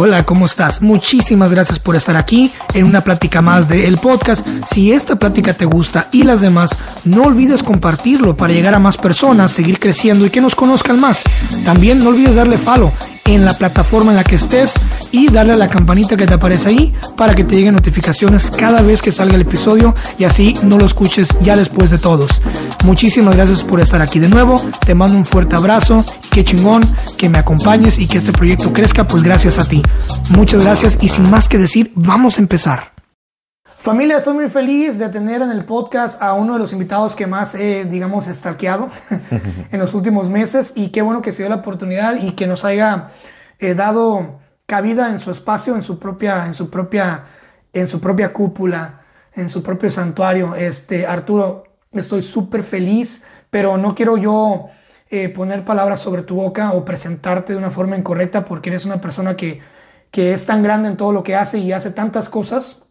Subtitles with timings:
[0.00, 0.80] Hola, ¿cómo estás?
[0.80, 4.46] Muchísimas gracias por estar aquí en una plática más de El Podcast.
[4.72, 6.70] Si esta plática te gusta y las demás,
[7.02, 11.24] no olvides compartirlo para llegar a más personas, seguir creciendo y que nos conozcan más.
[11.64, 12.92] También no olvides darle follow
[13.34, 14.74] en la plataforma en la que estés
[15.12, 18.80] y darle a la campanita que te aparece ahí para que te lleguen notificaciones cada
[18.82, 22.42] vez que salga el episodio y así no lo escuches ya después de todos.
[22.84, 24.60] Muchísimas gracias por estar aquí de nuevo.
[24.84, 26.04] Te mando un fuerte abrazo.
[26.30, 26.82] Qué chingón
[27.16, 29.82] que me acompañes y que este proyecto crezca, pues gracias a ti.
[30.30, 32.97] Muchas gracias y sin más que decir, vamos a empezar.
[33.88, 37.26] Familia, estoy muy feliz de tener en el podcast a uno de los invitados que
[37.26, 38.90] más he, digamos, estalqueado
[39.72, 42.66] en los últimos meses y qué bueno que se dio la oportunidad y que nos
[42.66, 43.08] haya
[43.58, 47.24] eh, dado cabida en su espacio, en su propia, en su propia,
[47.72, 50.54] en su propia cúpula, en su propio santuario.
[50.54, 54.66] Este, Arturo, estoy súper feliz, pero no quiero yo
[55.08, 59.00] eh, poner palabras sobre tu boca o presentarte de una forma incorrecta porque eres una
[59.00, 59.60] persona que,
[60.10, 62.84] que es tan grande en todo lo que hace y hace tantas cosas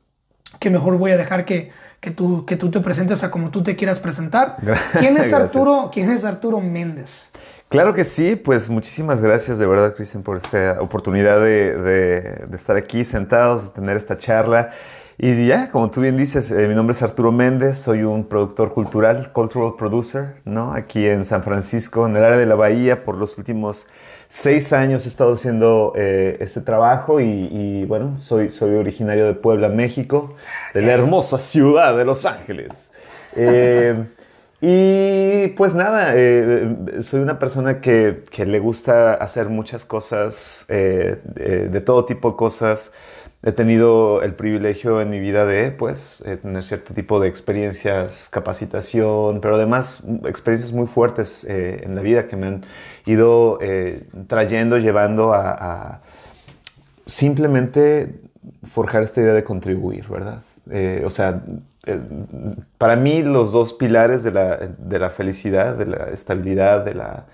[0.60, 3.64] que mejor voy a dejar que, que, tú, que tú te presentes a como tú
[3.64, 4.58] te quieras presentar.
[5.00, 7.32] ¿Quién es Arturo, ¿quién es Arturo Méndez?
[7.70, 12.56] Claro que sí, pues muchísimas gracias de verdad, Cristian, por esta oportunidad de, de, de,
[12.56, 14.70] estar aquí sentados, de tener esta charla.
[15.18, 18.72] Y ya, como tú bien dices, eh, mi nombre es Arturo Méndez, soy un productor
[18.72, 20.74] cultural, cultural producer, ¿no?
[20.74, 23.88] Aquí en San Francisco, en el área de la Bahía, por los últimos
[24.28, 29.34] seis años he estado haciendo eh, este trabajo y, y, bueno, soy, soy originario de
[29.34, 30.36] Puebla, México,
[30.74, 32.92] de la hermosa ciudad de Los Ángeles.
[33.36, 33.96] Eh,
[34.60, 41.18] y pues nada, eh, soy una persona que, que, le gusta hacer muchas cosas, de,
[41.70, 42.92] de, todo tipo de cosas.
[43.44, 48.30] He tenido el privilegio en mi vida de pues, eh, tener cierto tipo de experiencias,
[48.30, 52.66] capacitación, pero además experiencias muy fuertes eh, en la vida que me han
[53.06, 56.02] ido eh, trayendo, llevando a,
[57.06, 58.22] simplemente
[58.68, 60.42] forjar esta idea de contribuir, ¿verdad?
[61.06, 61.42] o sea,
[62.78, 67.28] para mí los dos pilares de la, de la, felicidad, de la estabilidad, de la,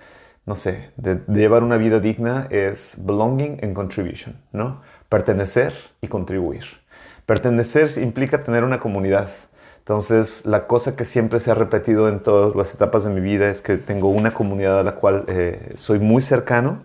[0.45, 4.81] no sé, de, llevar una vida digna es belonging and contribution, ¿no?
[5.13, 6.63] Pertenecer y contribuir.
[7.27, 9.29] Pertenecer implica tener una comunidad.
[9.77, 13.47] Entonces, la cosa que siempre se ha repetido en todas las etapas de mi vida
[13.47, 16.81] es que tengo una comunidad a la cual eh, soy muy cercano.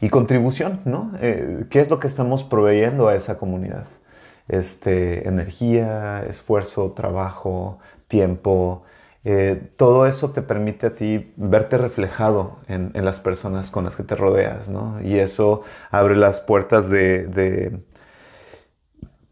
[0.00, 1.12] Y contribución, ¿no?
[1.20, 3.84] Eh, ¿Qué es lo que estamos proveyendo a esa comunidad?
[4.48, 7.78] este, energía, esfuerzo, trabajo,
[8.08, 8.82] tiempo.
[9.30, 14.02] Eh, todo eso te permite a ti verte reflejado en, las personas con las que
[14.02, 15.02] te rodeas, ¿no?
[15.02, 17.78] Y eso abre las puertas de, de,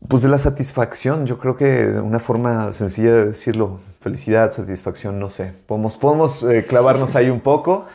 [0.07, 1.25] pues de la satisfacción.
[1.25, 5.55] Yo creo que una forma sencilla de decirlo, felicidad, satisfacción, no sé.
[5.67, 7.87] Podemos, podemos eh, clavarnos ahí un poco.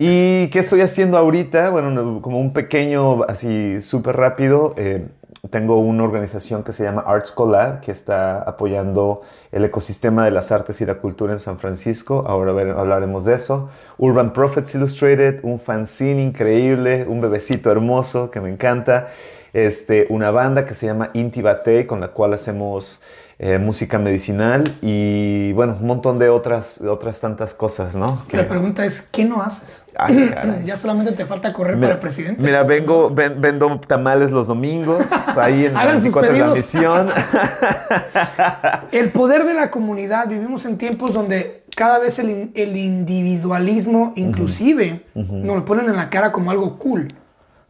[0.00, 1.70] ¿Y qué estoy haciendo ahorita?
[1.70, 4.74] Bueno, como un pequeño, así súper rápido.
[4.78, 5.06] Eh,
[5.50, 10.52] tengo una organización que se llama Arts Collab, que está apoyando el ecosistema de las
[10.52, 12.24] artes y la cultura en San Francisco.
[12.26, 13.68] Ahora hablaremos de eso.
[13.98, 19.08] Urban Prophets Illustrated, un fanzine increíble, un bebecito hermoso que me encanta.
[19.52, 23.02] Este, una banda que se llama Inti Batey, con la cual hacemos
[23.38, 28.24] eh, música medicinal y bueno, un montón de otras, otras tantas cosas, ¿no?
[28.28, 28.38] Que...
[28.38, 29.82] La pregunta es, ¿qué no haces?
[29.94, 32.42] Ay, ya solamente te falta correr mira, para presidente.
[32.42, 35.04] Mira, vengo, ven, vendo tamales los domingos,
[35.36, 37.10] ahí en Hagan 24 de la misión.
[38.92, 45.04] el poder de la comunidad, vivimos en tiempos donde cada vez el, el individualismo, inclusive,
[45.14, 45.42] uh -huh.
[45.42, 47.08] nos lo ponen en la cara como algo cool.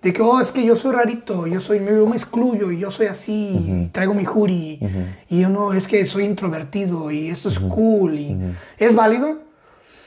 [0.06, 2.93] De que, oh, es que yo soy rarito, yo soy, yo me excluyo y yo
[2.93, 3.91] soy así, uh -huh.
[3.91, 5.06] traigo mi jury, uh -huh.
[5.31, 8.39] y yo no, es que soy introvertido y esto es cool y
[8.78, 9.41] es válido,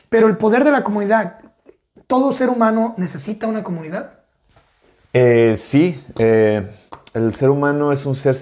[0.07, 1.39] pero el poder de la comunidad,
[2.07, 4.21] todo ser humano necesita una comunidad.
[5.11, 6.65] Eh, sí, eh,
[7.13, 8.37] el ser humano es un ser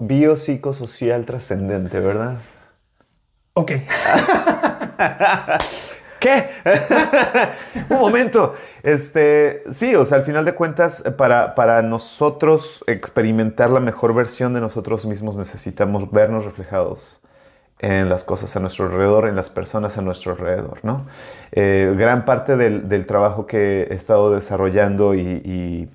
[0.00, 2.38] biopsicosocial trascendente, ¿verdad?
[3.52, 3.70] Ok.
[6.18, 6.48] ¿Qué?
[7.90, 8.54] Un momento.
[8.82, 14.54] Este, sí, o sea, al final de cuentas, para, para nosotros experimentar la mejor versión
[14.54, 17.20] de nosotros mismos necesitamos vernos reflejados
[17.78, 21.06] en las cosas a nuestro alrededor, en las personas a nuestro alrededor, ¿no?
[21.52, 25.88] Eh, gran parte del, del, trabajo que he estado desarrollando y, y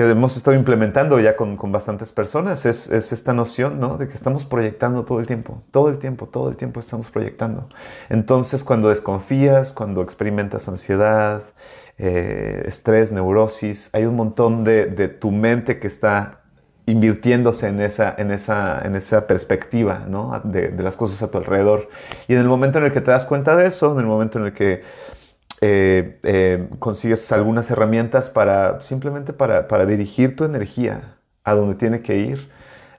[0.00, 3.98] que hemos estado implementando ya con, con bastantes personas es, es, esta noción ¿no?
[3.98, 7.68] de que estamos proyectando todo el tiempo, todo el tiempo, todo el tiempo estamos proyectando.
[8.08, 11.42] Entonces cuando desconfías, cuando experimentas ansiedad,
[11.98, 16.40] eh, estrés, neurosis, hay un montón de, de, tu mente que está
[16.86, 20.40] invirtiéndose en esa, en esa, en esa perspectiva ¿no?
[20.44, 21.90] de, de las cosas a tu alrededor.
[22.26, 24.38] Y en el momento en el que te das cuenta de eso, en el momento
[24.38, 24.82] en el que
[25.60, 32.02] eh, eh, consigues algunas herramientas para simplemente para, para, dirigir tu energía a donde tiene
[32.02, 32.50] que ir,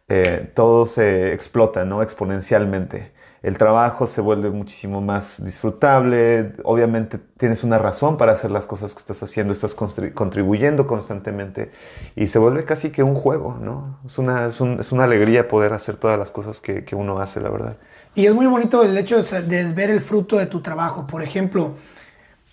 [0.07, 2.03] eh, todo se explota, ¿no?
[2.03, 3.11] Exponencialmente
[3.41, 8.93] el trabajo se vuelve muchísimo más disfrutable, obviamente tienes una razón para hacer las cosas
[8.93, 11.71] que estás haciendo, estás contribuyendo constantemente
[12.15, 13.99] y se vuelve casi que un juego, ¿no?
[14.05, 14.61] Es una, es,
[14.91, 17.77] una alegría poder hacer todas las cosas que, que, uno hace, la verdad.
[18.13, 21.73] Y es muy bonito el hecho de ver el fruto de tu trabajo, por ejemplo,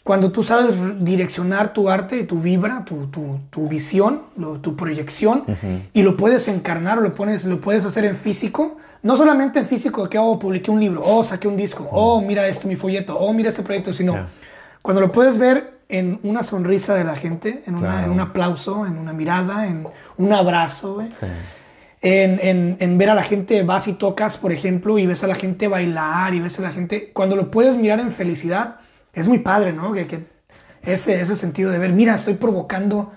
[0.09, 0.75] cuando tú sabes
[1.05, 4.23] direccionar tu arte, tu vibra, tu, tu, tu visión,
[4.63, 5.45] tu proyección,
[5.93, 9.67] y lo puedes encarnar o lo, pones, lo puedes hacer en físico, no solamente en
[9.67, 12.67] físico, que oh, publiqué un libro, o oh, saqué un disco, o oh, mira esto,
[12.69, 14.17] mi folleto, o oh, mira este proyecto, sino
[14.81, 18.97] cuando lo puedes ver en una sonrisa de la gente, en, en un aplauso, en
[18.97, 21.03] una mirada, en un abrazo,
[22.01, 25.27] en, en, en, ver a la gente, vas y tocas, por ejemplo, y ves a
[25.27, 28.77] la gente bailar, y ves a la gente, cuando lo puedes mirar en felicidad,
[29.19, 29.93] es muy padre, ¿no?
[29.93, 30.27] Que,
[30.83, 33.13] ese, ese sentido de ver, mira, estoy provocando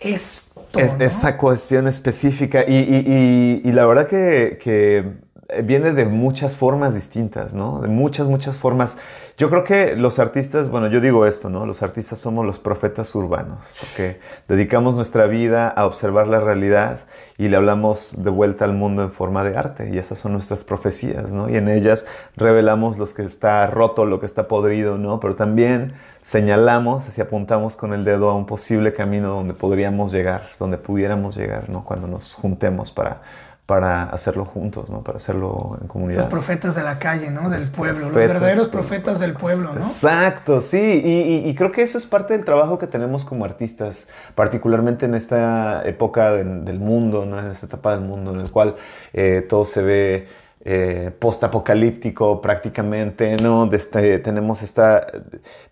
[0.00, 0.62] esto.
[0.78, 2.64] Esa cuestión específica.
[2.66, 5.16] Y, la verdad que,
[5.62, 7.80] viene de muchas formas distintas, ¿no?
[7.80, 8.98] De muchas, muchas formas.
[9.38, 11.66] Yo creo que los artistas, bueno, yo digo esto, ¿no?
[11.66, 17.00] Los artistas somos los profetas urbanos, porque dedicamos nuestra vida a observar la realidad
[17.38, 19.90] y le hablamos de vuelta al mundo en forma de arte.
[19.92, 21.48] Y esas son nuestras profecías, ¿no?
[21.48, 22.06] Y en ellas
[22.36, 25.20] revelamos lo que está roto, lo que está podrido, ¿no?
[25.20, 30.50] Pero también señalamos y apuntamos con el dedo a un posible camino donde podríamos llegar,
[30.58, 31.84] donde pudiéramos llegar, ¿no?
[31.84, 33.22] Cuando nos juntemos para
[33.66, 35.02] para hacerlo juntos, ¿no?
[35.02, 36.20] Para hacerlo en comunidad.
[36.20, 37.50] Los profetas de la calle, ¿no?
[37.50, 39.80] Del pueblo, los verdaderos profetas del pueblo, ¿no?
[39.80, 41.02] Exacto, sí,
[41.44, 45.82] y, creo que eso es parte del trabajo que tenemos como artistas, particularmente en esta
[45.84, 47.40] época del mundo, ¿no?
[47.40, 48.76] En esta etapa del mundo en el cual
[49.12, 50.28] eh, todo se ve
[50.64, 53.68] eh, post-apocalíptico prácticamente, ¿no?
[53.72, 55.08] Este, tenemos esta...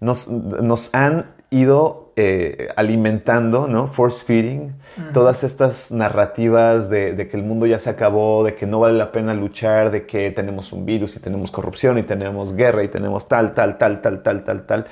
[0.00, 3.88] Nos, nos han ido eh, alimentando, ¿no?
[3.88, 4.75] Force feeding,
[5.12, 9.11] todas estas narrativas de, que el mundo ya se acabó, de que no vale la
[9.11, 13.26] pena luchar, de que tenemos un virus y tenemos corrupción y tenemos guerra y tenemos
[13.26, 14.87] tal, tal, tal, tal, tal, tal, tal.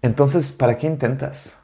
[0.00, 1.58] Entonces, ¿para qué intentas?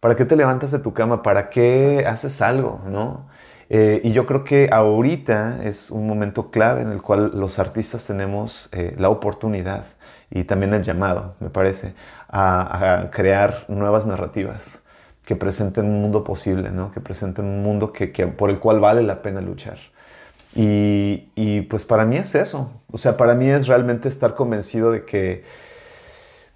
[0.00, 1.22] ¿Para qué te levantas de tu cama?
[1.22, 3.28] ¿Para qué haces algo, no?
[3.68, 8.04] Eh, y yo creo que ahorita es un momento clave en el cual los artistas
[8.06, 9.84] tenemos eh, la oportunidad
[10.30, 11.94] y también el llamado, me parece,
[12.32, 14.82] a, crear nuevas narrativas
[15.24, 16.90] que presenten un mundo posible, ¿no?
[16.90, 19.78] que presenten un mundo que, por el cual vale la pena luchar.
[20.54, 24.90] Y, y, pues para mí es eso, o sea, para mí es realmente estar convencido
[24.90, 25.44] de que,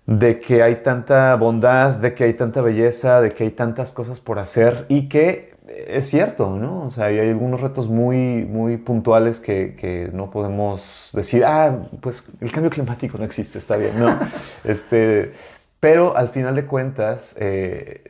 [0.05, 4.20] de que hay tanta bondad, de que hay tanta belleza, de que hay tantas cosas
[4.20, 6.84] por hacer y que es cierto, ¿no?
[6.84, 12.29] O sea, hay algunos retos muy, muy puntuales que, que, no podemos decir, ah, pues
[12.40, 14.17] el cambio climático no existe, está bien, ¿no?
[14.64, 15.32] este,
[15.81, 18.02] pero al final de cuentas, eh,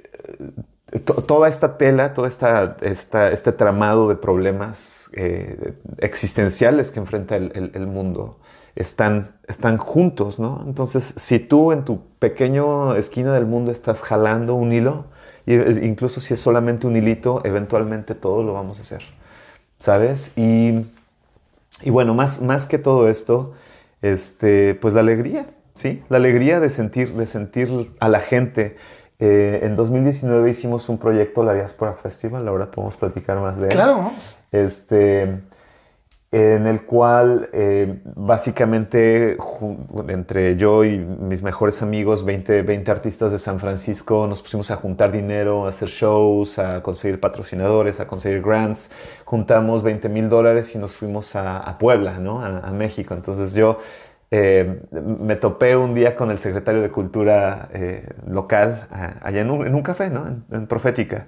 [1.05, 7.87] toda esta tela, todo esta, este tramado de problemas eh, existenciales que enfrenta el, el,
[7.87, 8.39] mundo,
[8.77, 10.63] están, están juntos, ¿no?
[10.67, 15.07] Entonces, si tú en tu pequeño esquina del mundo estás jalando un hilo,
[15.47, 19.03] incluso si es solamente un hilito, eventualmente todo lo vamos a hacer,
[19.79, 20.33] ¿sabes?
[20.37, 20.87] Y,
[21.83, 23.55] y bueno, más, más que todo esto,
[24.03, 26.02] este, pues la alegría, ¿sí?
[26.08, 28.76] La alegría de sentir, de sentir a la gente.
[29.19, 33.73] Eh, en 2019 hicimos un proyecto, la Diaspora Festival, ahora podemos platicar más de él.
[33.73, 34.37] Claro, vamos.
[34.50, 35.40] Este,
[36.33, 39.38] en el cual eh, básicamente
[40.09, 44.76] entre yo y mis mejores amigos, 20, 20 artistas de San Francisco, nos pusimos a
[44.76, 48.90] juntar dinero, a hacer shows, a conseguir patrocinadores, a conseguir grants.
[49.25, 52.45] Juntamos 20 mil dólares y nos fuimos a, Puebla, ¿no?
[52.45, 53.14] a, México.
[53.14, 53.78] Entonces yo
[54.38, 58.87] eh, me topé un día con el secretario de Cultura eh, local
[59.23, 60.26] allá en un, café, ¿no?
[60.52, 61.26] En, Profética.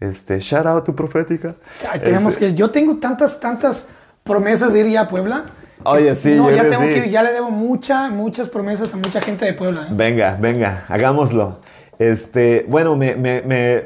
[0.00, 1.54] Este, shout out to Profética.
[2.02, 3.86] tenemos este que, yo tengo tantas, tantas
[4.24, 5.44] promesas de ir ya a Puebla.
[5.84, 9.44] Oye, sí, no, ya tengo que ya le debo muchas, muchas promesas a mucha gente
[9.44, 9.82] de Puebla.
[9.82, 9.92] ¿eh?
[9.92, 11.58] Venga, venga, hagámoslo.
[12.00, 13.84] Este, bueno, me, me, me,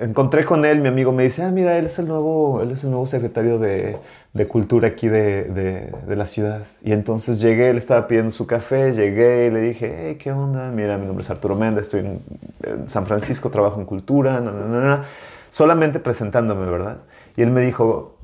[0.00, 2.82] encontré con él, mi amigo me dice, ah, mira, él es el nuevo, él es
[2.82, 3.96] el nuevo secretario de,
[4.34, 6.64] de cultura aquí de, de, de, la ciudad.
[6.82, 10.70] Y entonces llegué, él estaba pidiendo su café, llegué y le dije, hey, ¿qué onda?
[10.72, 12.20] Mira, mi nombre es Arturo Méndez, estoy en,
[12.64, 15.04] en San Francisco, trabajo en cultura, no, no, no.
[15.50, 16.98] solamente presentándome, ¿verdad?
[17.36, 18.16] Y él me dijo,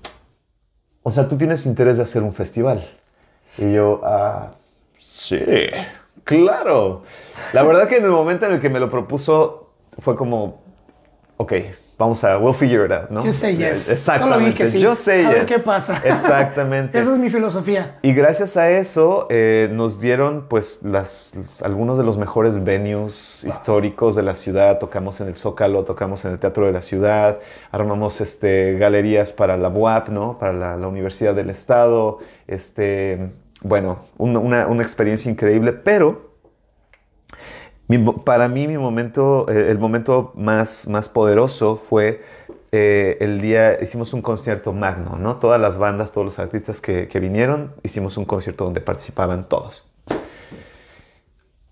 [1.04, 2.84] o sea, tú tienes interés de hacer un festival.
[3.56, 4.50] Y yo, ah,
[4.98, 5.40] sí,
[6.24, 7.04] claro.
[7.52, 10.60] La verdad que en el momento en el que me lo propuso fue como,
[11.36, 11.52] ok,
[12.00, 13.22] vamos a, we'll figure it out, ¿no?
[13.22, 13.90] Yo say yes.
[13.90, 14.34] Exactamente.
[14.34, 14.80] Solo vi que sí.
[14.96, 15.56] Say a ver yes.
[15.56, 16.00] qué pasa.
[16.04, 16.98] Exactamente.
[16.98, 17.98] Esa es mi filosofía.
[18.02, 24.16] Y gracias a eso eh, nos dieron pues las, algunos de los mejores venues históricos
[24.16, 24.78] de la ciudad.
[24.78, 27.38] Tocamos en el Zócalo, tocamos en el Teatro de la Ciudad,
[27.70, 30.38] armamos este, galerías para la UAP, ¿no?
[30.38, 32.18] para la, la Universidad del Estado.
[32.48, 33.28] Este,
[33.62, 36.30] bueno, un- una, una experiencia increíble, pero
[37.90, 42.22] mi para mí mi momento, eh, el momento más, más poderoso fue
[42.70, 45.38] eh, el día, hicimos un concierto magno, ¿no?
[45.38, 49.84] Todas las bandas, todos los artistas que, que vinieron, hicimos un concierto donde participaban todos.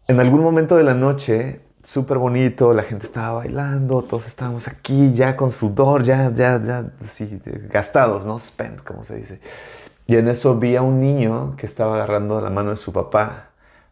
[0.08, 5.12] En algún momento de la noche, súper bonito, la gente estaba bailando, todos estábamos aquí
[5.12, 8.40] ya con sudor, ya, ya, ya, así, gastados, ¿no?
[8.40, 9.40] Spent, como se dice.
[10.08, 13.47] Y en eso vi a un niño que estaba agarrando la mano de su papá,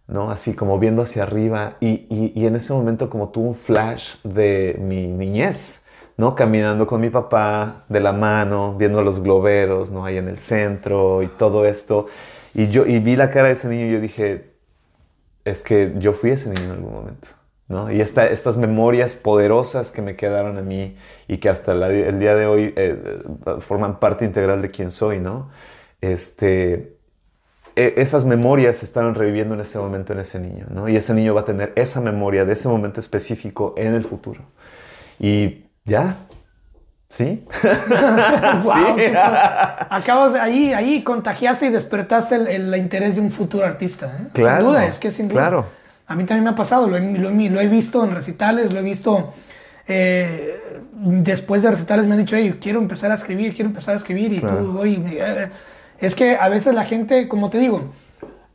[0.08, 0.30] ¿no?
[0.30, 1.76] Así como viendo hacia arriba.
[1.80, 5.86] Y, y- en ese momento como tuvo un flash de mi niñez,
[6.16, 6.34] ¿no?
[6.34, 10.04] Caminando con mi papá de la mano, viendo los globeros, ¿no?
[10.04, 12.06] Ahí en el centro y todo esto.
[12.54, 14.50] Y yo y vi la cara de ese niño y dije,
[15.44, 17.28] es que yo fui ese niño en algún momento.
[17.68, 17.90] ¿no?
[17.90, 20.96] Y esta- estas memorias poderosas que me quedaron a mí
[21.26, 23.22] y que hasta el día de hoy eh,
[23.60, 25.50] forman parte integral de quién soy, ¿no?
[26.00, 26.95] Este,
[27.76, 30.88] esas memorias estaban reviviendo en ese momento en ese niño, ¿no?
[30.88, 34.40] Y ese niño va a tener esa memoria de ese momento específico en el futuro.
[35.18, 36.16] Y ya,
[37.08, 37.44] ¿sí?
[38.64, 39.12] Wow, padre.
[39.90, 44.06] Acabas ahí, ahí contagiaste y despertaste el, el interés de un futuro artista.
[44.20, 44.26] ¿eh?
[44.32, 45.42] Claro, sin duda, es que sin duda.
[45.42, 45.66] claro.
[46.08, 48.78] A mí también me ha pasado, lo he, lo lo he visto en recitales, lo
[48.80, 49.34] he visto.
[49.88, 50.60] eh,
[50.92, 54.32] después de recitales me han dicho, hey, quiero empezar a escribir, quiero empezar a escribir.
[54.32, 54.58] Y Claro.
[54.58, 55.50] tú, oye, eh,
[56.00, 57.92] es que a veces la gente, como te digo,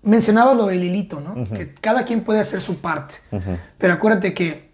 [0.03, 1.35] mencionabas lo del hilito, ¿no?
[1.53, 3.15] Que cada quien puede hacer su parte.
[3.77, 4.71] Pero acuérdate que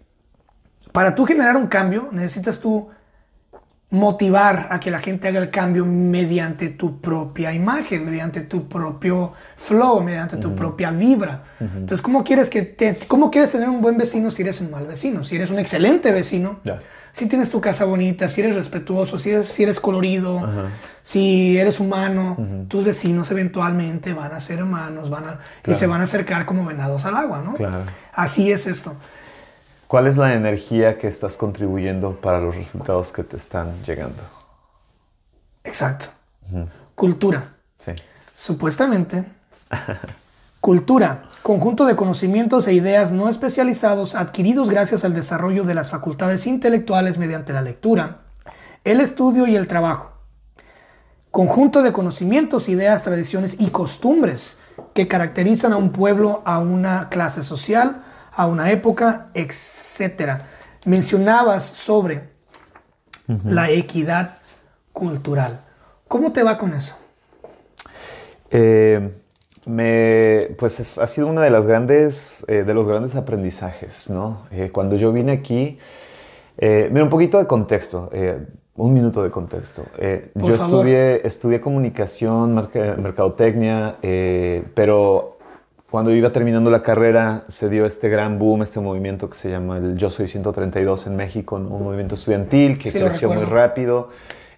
[0.92, 2.88] para tú generar un cambio, necesitas tú
[3.90, 9.32] motivar a que la gente haga el cambio mediante tu propia imagen, mediante tu propio
[9.56, 11.44] flow, mediante tu propia vibra.
[11.58, 14.86] Entonces, ¿cómo quieres, que te- ¿cómo quieres tener un buen vecino si eres un mal
[14.86, 15.24] vecino?
[15.24, 16.60] Si eres un excelente vecino.
[17.18, 20.48] Si tienes tu casa bonita, si eres respetuoso, si eres, si eres colorido,
[21.02, 22.36] si eres humano,
[22.68, 26.64] tus vecinos eventualmente van a ser humanos van a, y se van a acercar como
[26.64, 27.54] venados al agua, ¿no?
[27.54, 27.82] Claro.
[28.12, 28.94] Así es esto.
[29.88, 34.22] ¿Cuál es la energía que estás contribuyendo para los resultados que te están llegando?
[35.64, 36.06] Exacto.
[36.94, 37.48] Cultura.
[37.78, 37.92] Sí.
[38.32, 39.24] Supuestamente.
[40.60, 41.24] Cultura.
[41.42, 47.16] Conjunto de conocimientos e ideas no especializados adquiridos gracias al desarrollo de las facultades intelectuales
[47.16, 48.22] mediante la lectura,
[48.84, 50.12] el estudio y el trabajo.
[51.30, 54.58] Conjunto de conocimientos, ideas, tradiciones y costumbres
[54.94, 58.02] que caracterizan a un pueblo, a una clase social,
[58.32, 60.42] a una época, etc.
[60.86, 62.30] Mencionabas sobre
[63.44, 64.38] la equidad
[64.92, 65.64] cultural.
[66.08, 66.96] ¿Cómo te va con eso?
[68.50, 69.14] Eh,
[69.68, 74.46] me, pues es- ha sido una de las grandes, eh, de los grandes aprendizajes, ¿no?
[74.50, 75.78] Eh, cuando yo vine aquí,
[76.56, 78.38] eh, mira, un poquito de contexto, eh,
[78.76, 79.82] un minuto de contexto.
[80.34, 80.76] Yo favor.
[80.86, 83.96] estudié, estudié comunicación, marca- mercadotecnia,
[84.74, 85.36] pero
[85.90, 89.78] cuando iba terminando la carrera se dio este gran boom, este movimiento que se llama
[89.78, 94.10] el Yo Soy 132 en México, un movimiento estudiantil que Sí, creció muy rápido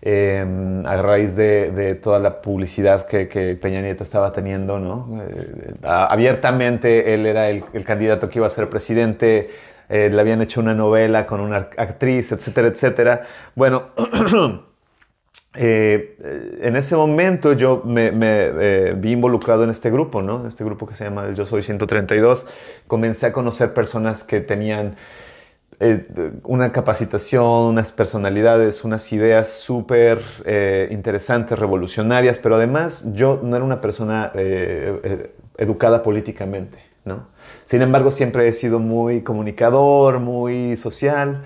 [0.03, 5.21] eh, a raíz de, toda la publicidad que, Peña Nieto estaba teniendo, ¿no?
[5.23, 9.51] Eh, abiertamente él era el, candidato que iba a ser presidente,
[9.89, 13.23] eh, le habían hecho una novela con una actriz, etcétera, etcétera.
[13.55, 13.91] Bueno,
[15.55, 16.17] eh,
[16.63, 20.41] en ese momento yo me, me, vi involucrado en este grupo, ¿no?
[20.41, 22.47] En este grupo que se llama el Yo Soy 132.
[22.87, 24.97] Comencé a conocer personas que tenían
[25.83, 26.07] eh,
[26.45, 33.65] una capacitación, unas personalidades, unas ideas súper eh, interesantes, revolucionarias, pero además yo no era
[33.65, 37.29] una persona eh, educada políticamente, ¿no?
[37.65, 41.45] Sin embargo, siempre he sido muy comunicador, muy social,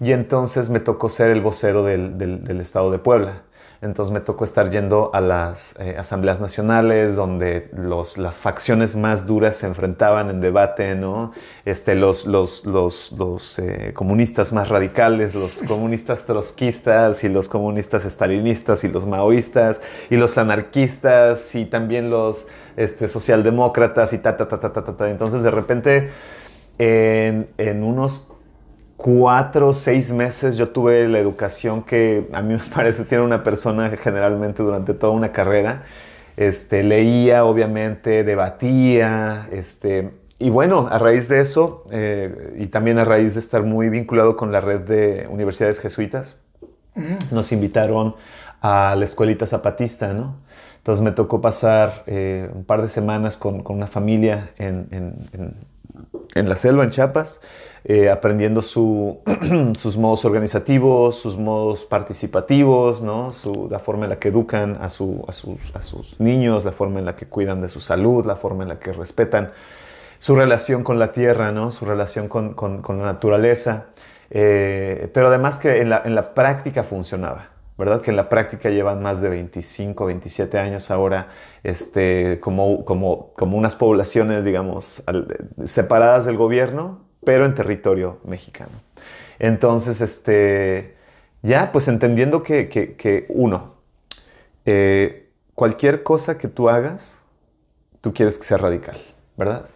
[0.00, 3.45] y entonces me tocó ser el vocero del Estado de Puebla.
[3.82, 9.26] Entonces me tocó estar yendo a las eh, asambleas nacionales donde los, las facciones más
[9.26, 11.32] duras se enfrentaban en debate, ¿no?
[11.64, 18.04] Este, los los, los, los eh, comunistas más radicales, los comunistas trotskistas y los comunistas
[18.04, 19.80] estalinistas y los maoístas
[20.10, 25.10] y los anarquistas y también los este, socialdemócratas y ta, ta, ta, ta, ta, ta.
[25.10, 26.10] Entonces de repente
[26.78, 28.28] en, en unos
[28.96, 33.42] cuatro o seis meses yo tuve la educación que a mí me parece tiene una
[33.42, 35.84] persona generalmente durante toda una carrera.
[36.36, 43.06] Este, leía, obviamente, debatía, este, y bueno, a raíz de eso, eh, y también a
[43.06, 46.38] raíz de estar muy vinculado con la red de universidades jesuitas,
[47.30, 48.16] nos invitaron
[48.60, 50.36] a la escuelita zapatista, ¿no?
[50.78, 54.88] Entonces me tocó pasar eh, un par de semanas con, una familia en,
[56.34, 57.40] en, la selva, en Chiapas,
[57.88, 59.20] eh, aprendiendo su,
[59.76, 63.30] sus modos organizativos, sus modos participativos, ¿no?
[63.30, 67.04] Su, la forma en la que educan a, su, a, sus, niños, la forma en
[67.04, 69.52] la que cuidan de su salud, la forma en la que respetan
[70.18, 71.70] su relación con la tierra, ¿no?
[71.70, 73.86] su relación con la naturaleza,
[74.30, 77.50] eh, pero además que en la, en la práctica funcionaba.
[77.78, 78.00] ¿verdad?
[78.00, 81.28] Que en la práctica llevan más de 25, 27 años ahora,
[81.62, 85.04] este, como, como, como unas poblaciones, digamos,
[85.64, 88.70] separadas del gobierno, pero en territorio mexicano.
[89.40, 90.94] Entonces, este,
[91.42, 93.74] ya, pues entendiendo que, que, uno,
[94.64, 97.24] eh, cualquier cosa que tú hagas,
[98.00, 98.98] tú quieres que sea radical,
[99.36, 99.66] ¿verdad?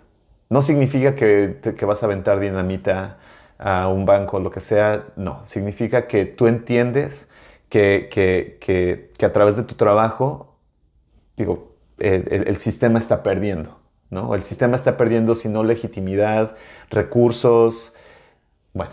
[0.49, 3.19] No significa que, que vas a aventar dinamita
[3.59, 5.45] a un banco o lo que sea, no.
[5.45, 7.33] Significa que tú entiendes
[7.69, 10.55] que, que, que a través de tu trabajo,
[11.37, 13.80] digo, el sistema está perdiendo.
[14.11, 14.35] ¿No?
[14.35, 16.57] El sistema está perdiendo, si no, legitimidad,
[16.91, 17.95] recursos.
[18.75, 18.93] Bueno,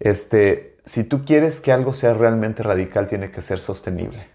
[0.00, 4.26] este, si tú quieres que algo sea realmente radical, tiene que ser sostenible,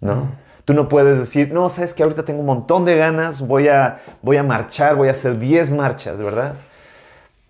[0.00, 0.30] ¿no?
[0.64, 4.00] Tú no puedes decir, no, sabes que ahorita tengo un montón de ganas, voy a,
[4.22, 6.54] voy a marchar, voy a hacer 10 marchas, ¿verdad?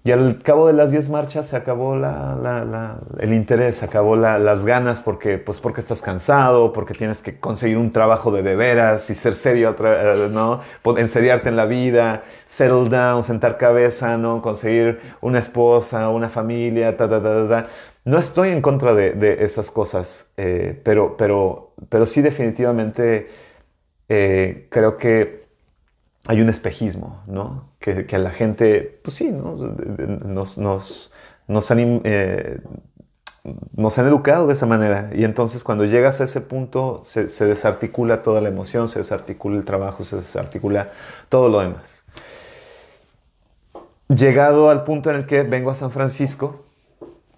[0.04, 5.00] Y al cabo de las 10 marchas se acabó el interés, se acabó las ganas
[5.00, 9.14] porque, pues porque estás cansado, porque tienes que conseguir un trabajo de de veras y
[9.14, 10.61] ser serio, eh, ¿no?
[10.97, 14.42] Enseriarte en la vida, settle down, sentar cabeza, ¿no?
[14.42, 17.71] Conseguir una esposa, una familia, ta, ta, ta, ta.
[18.04, 23.30] No estoy en contra de, esas cosas, eh, pero, pero, pero sí definitivamente
[24.09, 25.47] eh, creo que
[26.26, 27.72] hay un espejismo, ¿no?
[27.83, 29.57] Que, que la gente, pues sí, ¿no?
[29.57, 31.12] Nos, nos,
[31.49, 32.61] nos, han, eh,
[33.75, 35.11] nos han educado de esa manera.
[35.12, 39.59] Y entonces cuando llegas a ese punto se, se, desarticula toda la emoción, se desarticula
[39.59, 40.91] el trabajo, se desarticula
[41.29, 42.05] todo lo demás.
[44.09, 46.65] Llegado al punto en el que vengo a San Francisco,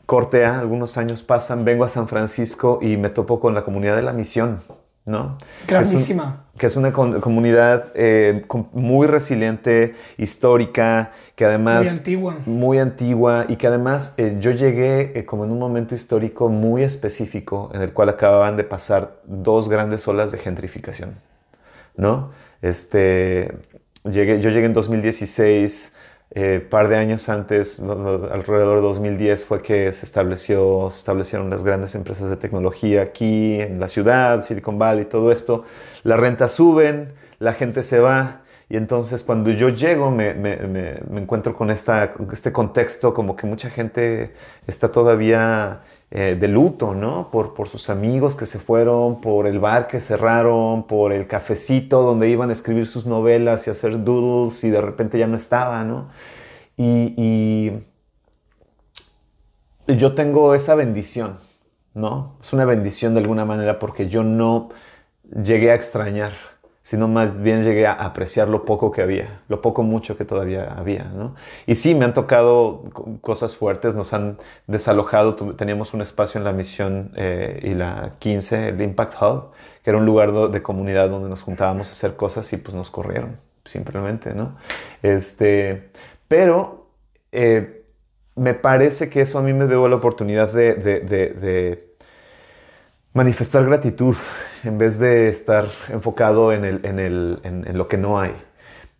[0.06, 4.02] cortea, algunos años pasan, vengo a San Francisco y me topo con la comunidad de
[4.02, 4.60] la misión.
[5.04, 5.38] ¿No?
[5.66, 6.46] Grandísima.
[6.56, 11.84] Que es, una comunidad eh, muy resiliente, histórica, que además...
[11.84, 12.36] Muy antigua.
[12.46, 16.84] Muy antigua y que además eh, yo llegué eh, como en un momento histórico muy
[16.84, 21.16] específico en el cual acababan de pasar dos grandes olas de gentrificación,
[21.96, 22.30] ¿no?
[22.62, 23.52] Este,
[24.04, 25.93] llegué, yo llegué en 2016
[26.36, 31.62] eh, par de años antes, alrededor de 2010, fue que se, estableció, se establecieron las
[31.62, 35.64] grandes empresas de tecnología aquí en la ciudad, Silicon Valley, todo esto.
[36.02, 38.40] Las rentas suben, la gente se va.
[38.68, 43.46] Y entonces cuando yo llego me, me, me, encuentro con, esta, este contexto como que
[43.46, 44.32] mucha gente
[44.66, 47.30] está todavía eh, de luto, ¿no?
[47.30, 52.02] Por, por sus amigos que se fueron, por el bar que cerraron, por el cafecito
[52.02, 55.82] donde iban a escribir sus novelas y hacer doodles y de repente ya no estaba,
[55.84, 56.08] ¿no?
[56.76, 57.14] Y,
[59.86, 61.38] y yo tengo esa bendición,
[61.94, 62.36] ¿no?
[62.40, 64.70] Es una bendición de alguna manera porque yo no
[65.42, 66.53] llegué a extrañar
[66.84, 70.74] sino más bien llegué a apreciar lo poco que había, lo poco mucho que todavía
[70.76, 71.34] había, ¿no?
[71.66, 72.84] Y sí, me han tocado
[73.22, 78.68] cosas fuertes, nos han desalojado, teníamos un espacio en la misión eh, y la 15,
[78.68, 82.52] el Impact Hub, que era un lugar de comunidad donde nos juntábamos a hacer cosas
[82.52, 84.58] y pues nos corrieron, simplemente, ¿no?
[85.02, 85.88] Este,
[86.28, 86.90] pero
[87.32, 87.86] eh,
[88.36, 91.93] me parece que eso a mí me dio la oportunidad de,
[93.14, 94.16] manifestar gratitud
[94.64, 98.34] en vez de estar enfocado en, el, en, el, en, lo que no hay.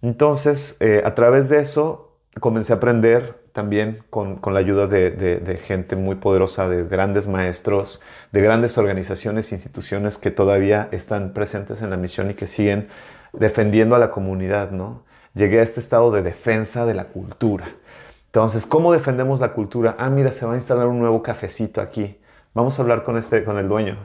[0.02, 5.10] Entonces, eh, a través de eso, comencé a aprender también con, con la ayuda de,
[5.10, 8.00] de, gente muy poderosa, de grandes maestros,
[8.32, 12.88] de grandes organizaciones, instituciones que todavía están presentes en la misión y que siguen
[13.32, 15.04] defendiendo a la comunidad, ¿no?
[15.34, 17.66] Llegué a este estado de defensa de la cultura.
[18.26, 19.96] Entonces, ¿cómo defendemos la cultura?
[19.98, 22.18] Ah, mira, se va a instalar un nuevo cafecito aquí
[22.54, 23.96] vamos a hablar con, este, con el dueño.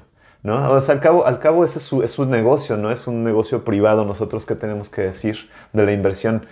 [0.43, 0.57] ¿no?
[0.57, 4.05] al cabo, al cabo ese es su, es su negocio, no es un negocio privado,
[4.05, 6.45] nosotros que tenemos que decir de la inversión.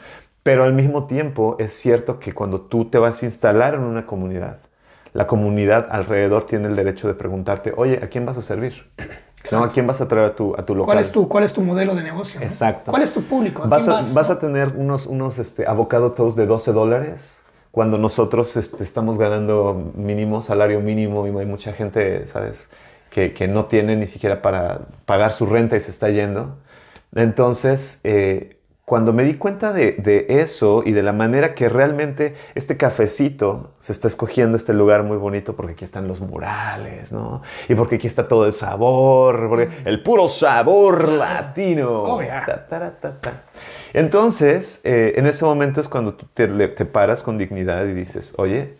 [0.44, 4.06] Pero al mismo tiempo es cierto que cuando tú te vas a instalar en una
[4.06, 4.60] comunidad,
[5.14, 8.90] la comunidad alrededor tiene el derecho de preguntarte, oye, ¿a quién vas a servir?
[9.52, 9.64] ¿No?
[9.64, 10.86] ¿A quién vas a traer a tu, a tu local?
[10.86, 12.42] ¿Cuál es tu, cuál es tu modelo de negocio?
[12.42, 12.92] Exacto.
[12.92, 13.64] ¿Cuál es tu público?
[13.66, 17.42] vas, a, vas, a, tener unos, unos este, avocado toast de 12 dólares
[17.78, 22.72] cuando nosotros este, estamos ganando mínimo, salario mínimo, y hay mucha gente, ¿sabes?,
[23.12, 26.56] que, que, no tiene ni siquiera para pagar su renta y se está yendo.
[27.14, 32.78] Entonces, eh, cuando me di cuenta de, eso y de la manera que realmente este
[32.78, 37.44] cafecito se está escogiendo este lugar muy bonito porque aquí están los murales, ¿no?
[37.70, 42.02] Y porque aquí está todo el sabor, porque el puro sabor latino.
[42.06, 42.22] Oh,
[43.98, 46.48] Entonces, eh, en ese momento es cuando tú te,
[46.86, 48.78] paras con dignidad y dices, oye,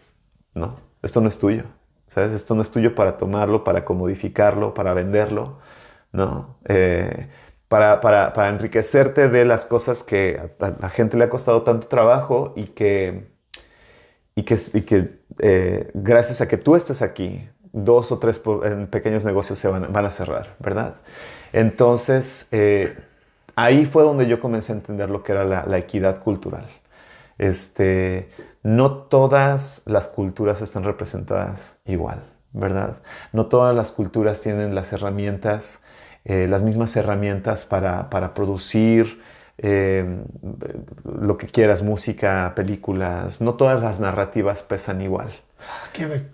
[0.54, 1.64] no, esto no es tuyo,
[2.06, 2.34] ¿sabes?
[2.34, 5.58] Esto no es tuyo para tomarlo, para comodificarlo, para venderlo,
[6.12, 6.60] ¿no?
[6.66, 7.30] Eh,
[7.68, 12.66] para, enriquecerte de las cosas que a la gente le ha costado tanto trabajo y
[12.66, 13.32] que,
[14.36, 18.40] y que, eh, gracias a que tú estés aquí, dos o tres
[18.92, 20.98] pequeños negocios se van, a cerrar, ¿verdad?
[21.54, 22.50] Entonces,
[23.58, 26.66] ahí fue donde yo comencé a entender lo que era la, equidad cultural.
[27.38, 28.30] Este,
[28.64, 33.02] no todas las culturas están representadas igual, ¿verdad?
[33.34, 35.84] No todas las culturas tienen las herramientas
[36.30, 39.22] eh, las mismas herramientas para, producir
[39.60, 40.26] eh,
[41.06, 43.40] lo que quieras, música, películas.
[43.40, 45.30] No todas las narrativas pesan igual.
[45.94, 46.28] Qué,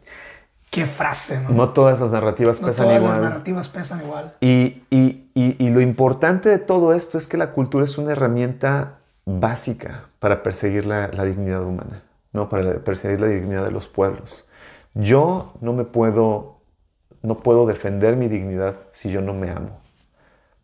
[0.81, 1.49] frase, ¿no?
[1.49, 3.01] No todas las narrativas pesan igual.
[3.01, 4.33] No todas las narrativas pesan igual.
[4.41, 10.09] Y, y, lo importante de todo esto es que la cultura es una herramienta básica
[10.19, 12.49] para perseguir la, la dignidad humana, ¿no?
[12.49, 14.47] Para perseguir la dignidad de los pueblos.
[14.93, 16.61] Yo no me puedo,
[17.21, 19.79] no puedo defender mi dignidad si yo no me amo.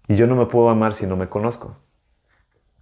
[0.07, 1.75] Y yo no me puedo amar si no me conozco.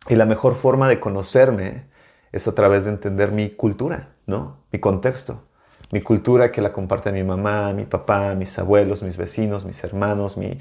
[0.09, 1.85] Y la mejor forma de conocerme
[2.31, 4.57] es a través de entender mi cultura, ¿no?
[4.71, 5.46] Mi contexto.
[5.91, 10.38] Mi cultura que la comparte mi mamá, mi papá, mis abuelos, mis vecinos, mis hermanos,
[10.38, 10.58] mi,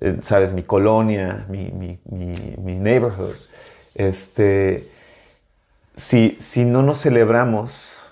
[0.00, 0.52] eh, ¿sabes?
[0.52, 3.36] Mi colonia, mi, mi, mi, neighborhood.
[3.94, 4.88] Este,
[5.96, 8.02] si, si no nos celebramos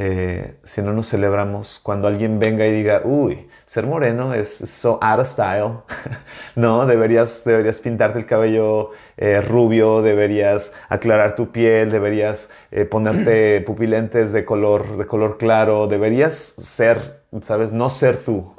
[0.00, 4.96] eh, si no nos celebramos, cuando alguien venga y diga, uy, ser moreno es so
[5.02, 5.78] out of style,
[6.54, 13.60] no, deberías, deberías pintarte el cabello eh, rubio, deberías aclarar tu piel, deberías eh, ponerte
[13.66, 18.54] pupilentes de color, de color claro, deberías ser, sabes, no ser tú,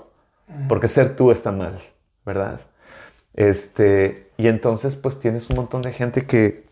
[0.68, 1.80] porque ser tú está mal,
[2.26, 2.60] ¿verdad?
[3.34, 6.66] Este, y entonces pues tienes un montón de gente que,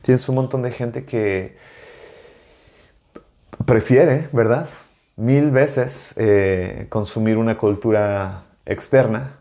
[0.00, 1.58] tienes un montón de gente que,
[3.66, 4.68] prefiere, ¿verdad?
[5.16, 9.40] Mil veces eh, consumir una cultura externa,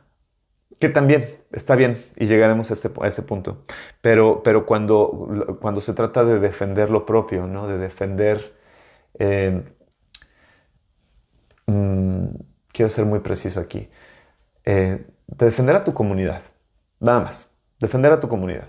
[0.79, 3.63] que también está bien y llegaremos a, este, ese punto.
[4.01, 7.67] Pero, pero cuando, cuando se trata de defender lo propio, ¿no?
[7.67, 8.53] De defender...
[9.19, 9.63] Eh,
[11.67, 12.25] mm,
[12.71, 13.89] quiero ser muy preciso aquí.
[14.65, 16.41] Eh, de defender a tu comunidad.
[16.99, 17.55] Nada más.
[17.79, 18.67] Defender a tu comunidad.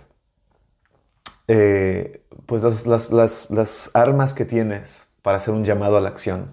[2.46, 6.50] pues las, las armas que tienes para hacer un llamado a la acción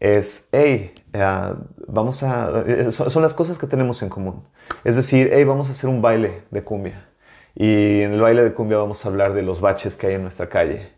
[0.00, 1.54] es, hey, eh,
[1.86, 4.44] vamos a, eh, son, las cosas que tenemos en común.
[4.82, 7.06] Es decir, hey, vamos a hacer un baile de cumbia.
[7.54, 10.22] Y en el baile de cumbia vamos a hablar de los baches que hay en
[10.22, 10.90] nuestra calle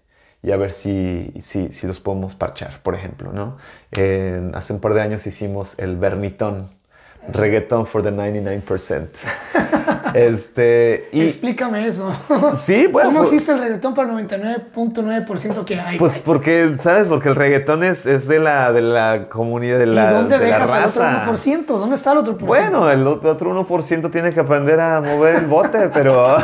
[0.42, 3.57] y a ver si, si, si los podemos parchar, por ejemplo, ¿no?
[4.55, 6.70] hace un par de años hicimos el Bernitón,
[7.28, 9.09] reggaeton for the 99%.
[10.14, 12.12] Este, y, Explícame eso.
[12.54, 13.11] Sí, bueno.
[13.11, 15.98] ¿Cómo existe el reggaetón para el 99.9% que hay?
[15.98, 17.09] Pues porque, ¿sabes?
[17.09, 20.46] Porque el reggaetón es, es de, la, de la comunidad, de la, ¿Y dónde de
[20.46, 21.11] dejas la raza.
[21.11, 21.66] el otro 1%?
[21.66, 25.46] ¿Dónde está el otro por Bueno, el otro 1% tiene que aprender a mover el
[25.46, 26.37] bote, pero...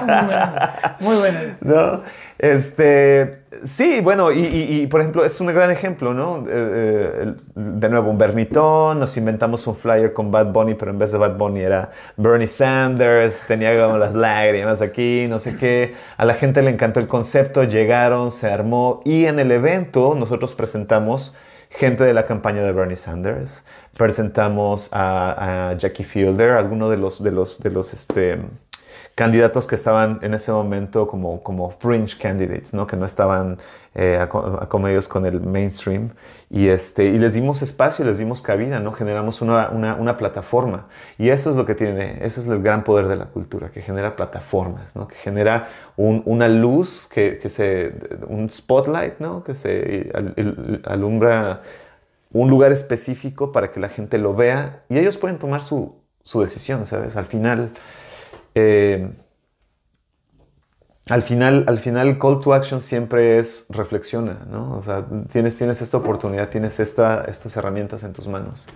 [0.00, 0.96] muy buena.
[0.98, 1.40] Muy buena.
[1.60, 2.02] ¿No?
[2.38, 6.46] Este, sí, bueno, y, por ejemplo, es un gran ejemplo, ¿no?
[6.48, 10.98] Eh, eh, de nuevo, un Bernitón, nos inventamos un flyer con Bad Bunny, pero en
[10.98, 15.94] vez de Bad Bunny era Bernie Sanders, tenía como las lágrimas aquí, no sé qué.
[16.16, 20.54] A la gente le encantó el concepto, llegaron, se armó, y en el evento nosotros
[20.54, 21.34] presentamos
[21.70, 23.64] gente de la campaña de Bernie Sanders,
[23.96, 28.38] presentamos a, Jackie Fielder, alguno de los, de los, de los, este,
[29.14, 32.86] candidatos que estaban en ese momento como, como fringe candidates, ¿no?
[32.86, 33.58] que no estaban
[33.94, 36.10] eh, con el mainstream.
[36.48, 38.92] Y, este, y les dimos espacio, les dimos cabida, ¿no?
[38.92, 40.86] generamos una, una, una, plataforma.
[41.18, 43.82] Y eso es lo que tiene, ese es el gran poder de la cultura, que
[43.82, 45.06] genera plataformas, ¿no?
[45.06, 47.92] que genera un, una luz, que, que, se,
[48.26, 49.44] un spotlight, ¿no?
[49.44, 50.10] que se
[50.84, 51.62] alumbra
[52.32, 56.40] un lugar específico para que la gente lo vea y ellos pueden tomar su, su
[56.40, 57.18] decisión, ¿sabes?
[57.18, 57.72] Al final...
[58.60, 59.10] Eh,
[61.08, 64.76] al final, al final, call to action siempre es reflexiona, ¿no?
[64.76, 68.68] O sea, tienes, tienes esta oportunidad, tienes esta, estas herramientas en tus manos.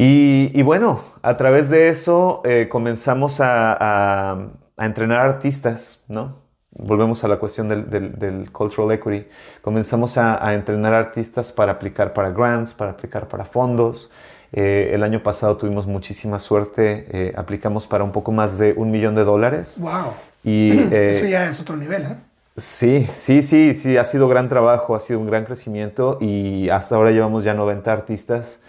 [0.00, 6.46] Y, bueno, a través de eso eh, comenzamos a, entrenar artistas, ¿no?
[6.70, 9.26] volvemos a la cuestión del, cultural equity,
[9.60, 14.12] comenzamos a, entrenar artistas para aplicar para grants, para aplicar para fondos.
[14.52, 18.90] Eh, el año pasado tuvimos muchísima suerte, eh, aplicamos para un poco más de un
[18.90, 19.78] millón de dólares.
[19.80, 20.12] ¡Wow!
[20.42, 22.16] Y, eh, Eso ya es otro nivel, ¿eh?
[22.56, 26.96] Sí, sí, sí, sí, ha sido gran trabajo, ha sido un gran crecimiento y hasta
[26.96, 28.62] ahora llevamos ya 90 artistas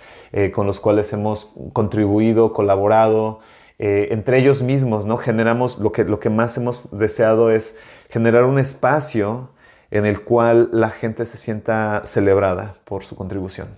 [0.53, 3.39] con los cuales hemos contribuido, colaborado,
[3.79, 5.17] entre ellos mismos, ¿no?
[5.17, 9.49] Generamos, lo que, lo que más hemos deseado es generar un espacio
[9.91, 13.69] en el cual la gente se sienta celebrada por su contribución.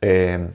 [0.00, 0.48] Eh,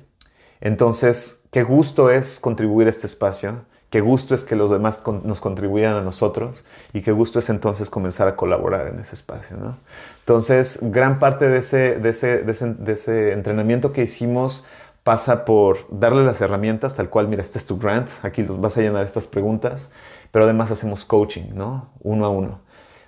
[0.62, 5.41] entonces, qué gusto es contribuir a este espacio Qué gusto es que los demás nos
[5.41, 9.58] contribuyan a nosotros y qué gusto es entonces comenzar a colaborar en ese espacio.
[9.58, 9.76] ¿no?
[10.21, 14.63] Entonces, gran parte de ese, de, ese, de, ese, de ese, entrenamiento que hicimos
[15.04, 18.82] pasa por darle las herramientas, tal cual, mira, este es tu grant, aquí vas a
[18.82, 19.91] llenar estas preguntas,
[20.32, 21.89] pero además hacemos coaching, ¿no?
[22.00, 22.60] Uno a uno.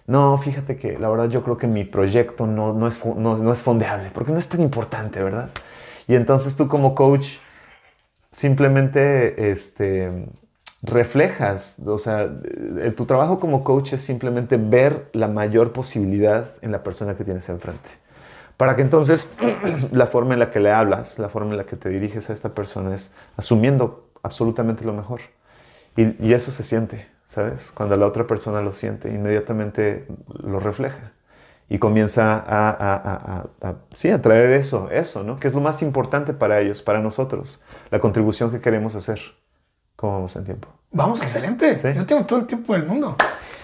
[0.05, 3.53] No, fíjate que la verdad yo creo que mi proyecto no, no, es, no, no
[3.53, 5.49] es fondeable, porque no es tan importante, ¿verdad?
[6.07, 7.37] Y entonces tú como coach
[8.31, 10.27] simplemente este,
[10.81, 12.29] reflejas, o sea,
[12.95, 17.47] tu trabajo como coach es simplemente ver la mayor posibilidad en la persona que tienes
[17.49, 17.89] enfrente.
[18.57, 19.29] Para que entonces
[19.91, 22.33] la forma en la que le hablas, la forma en la que te diriges a
[22.33, 25.21] esta persona es asumiendo absolutamente lo mejor.
[25.95, 27.71] Y eso se siente, ¿sabes?
[27.71, 30.07] Cuando la otra persona lo siente, inmediatamente
[30.41, 31.11] lo refleja.
[31.73, 35.39] Y comienza a, a, a, a, sí, a traer eso, eso, ¿no?
[35.39, 39.19] Que es lo más importante para ellos, para nosotros, la contribución que queremos hacer.
[39.95, 40.67] ¿Cómo vamos en tiempo?
[40.91, 41.75] Vamos, excelente.
[41.75, 41.87] ¿Sí?
[41.95, 43.15] Yo tengo todo el tiempo del mundo.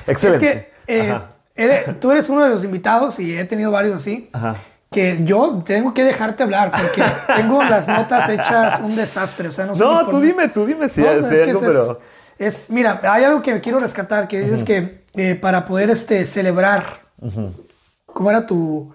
[0.08, 0.72] Excelente.
[0.88, 1.22] Es que eh,
[1.54, 4.32] eres, tú eres uno de los invitados y he tenido varios así.
[4.34, 4.56] Ajá.
[4.89, 7.04] Que yo tengo que dejarte hablar porque
[7.36, 9.50] tengo las notas hechas un desastre.
[9.50, 11.65] O sea, no, sé no tú dime, tú dime si no, es, si algo, es,
[11.67, 12.02] pero.
[12.39, 14.65] Es, mira, hay algo que quiero rescatar que dices uh -huh.
[14.65, 17.68] que eh, para poder este, celebrar, uh -huh.
[18.13, 18.93] ¿Cómo era tu.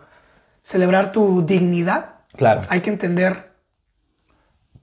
[0.62, 2.16] celebrar tu dignidad?
[2.36, 2.62] Claro.
[2.68, 3.52] Hay que entender.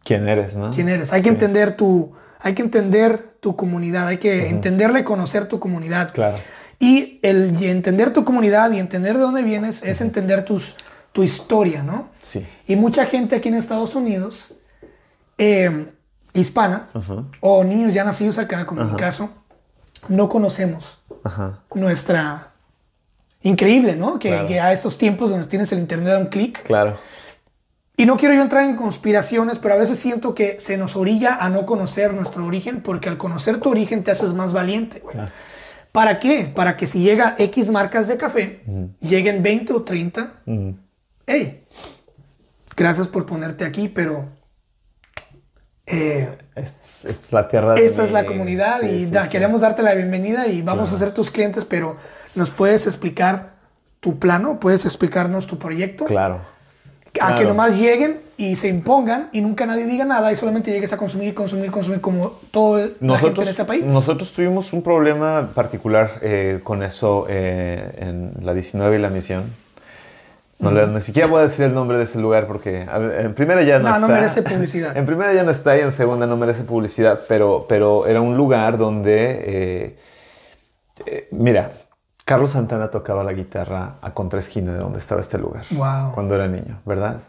[0.04, 0.72] ¿Quién eres, no?
[0.72, 1.12] ¿Quién eres?
[1.13, 1.26] Hay sí.
[1.26, 2.13] que entender tu
[2.44, 4.50] hay que entender tu comunidad, hay que uh -huh.
[4.50, 6.13] entenderle, conocer tu comunidad.
[6.13, 6.38] Claro.
[6.80, 10.76] Y el y entender tu comunidad y entender de dónde vienes es entender tus,
[11.12, 12.10] tu historia, ¿no?
[12.22, 12.46] Sí.
[12.67, 14.56] Y mucha gente aquí en Estados Unidos,
[15.38, 15.91] eh,
[16.34, 17.26] hispana, uh -huh.
[17.41, 19.30] o niños ya nacidos acá, como en mi caso,
[20.08, 21.00] no conocemos
[21.76, 22.51] nuestra...
[23.43, 24.19] Increíble, ¿no?
[24.19, 24.47] Que, claro.
[24.47, 26.63] que, a estos tiempos donde tienes el internet a un clic.
[26.63, 26.97] Claro.
[27.97, 31.36] Y no quiero yo entrar en conspiraciones, pero a veces siento que se nos orilla
[31.36, 35.04] a no conocer nuestro origen, porque al conocer tu origen te haces más valiente.
[35.15, 35.30] Ah.
[35.91, 36.51] ¿Para qué?
[36.54, 38.89] Para que si llega X marcas de café, uh -huh.
[39.01, 40.41] lleguen 20 o 30.
[40.45, 40.75] Uh -huh.
[41.27, 41.65] Hey,
[42.75, 44.30] gracias por ponerte aquí, pero...
[45.86, 46.73] Eh, es,
[47.04, 48.08] es, la tierra de Esta mi...
[48.08, 49.30] es la comunidad sí, y sí, da, sí.
[49.30, 50.95] queremos darte la bienvenida y vamos claro.
[50.95, 51.97] a ser tus clientes, pero
[52.36, 53.56] ¿nos puedes explicar
[54.00, 54.60] tu plano?
[54.60, 56.06] ¿Puedes explicarnos tu proyecto?
[56.06, 56.41] Claro
[57.20, 57.41] a claro.
[57.41, 60.98] que nomás lleguen y se impongan y nunca nadie diga nada y solamente llegues a
[60.98, 63.84] consumir, consumir, consumir como toda la gente en este país.
[63.84, 69.44] Nosotros tuvimos un problema particular eh, con eso eh, en la 19 y la misión.
[70.60, 70.94] No, uh -huh.
[70.94, 72.88] Ni siquiera voy a decir el nombre de ese lugar porque
[73.20, 74.08] en primera ya no, no está.
[74.08, 74.96] No merece publicidad.
[74.98, 78.38] En primera ya no está y en segunda no merece publicidad, pero, pero era un
[78.38, 79.98] lugar donde,
[81.06, 81.72] eh, mira,
[82.26, 85.66] Carlos Santana tocaba la guitarra a contraesquina de donde estaba este lugar.
[85.72, 86.14] Wow.
[86.14, 87.20] Cuando era niño, ¿verdad?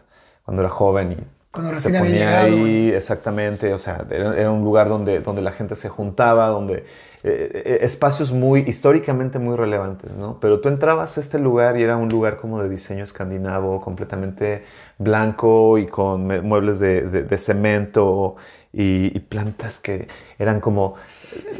[0.45, 1.17] Cuando era joven y
[1.51, 3.73] cuando se recién ponía había llegado, ahí, exactamente.
[3.73, 6.85] O sea, era, era, un lugar donde, donde la gente se juntaba, donde
[7.23, 10.39] eh, espacios muy históricamente muy relevantes, ¿no?
[10.39, 14.63] Pero tú entrabas a este lugar y era un lugar como de diseño escandinavo, completamente
[14.97, 18.35] blanco y con muebles de, cemento
[18.71, 20.07] y, plantas que
[20.37, 20.95] eran como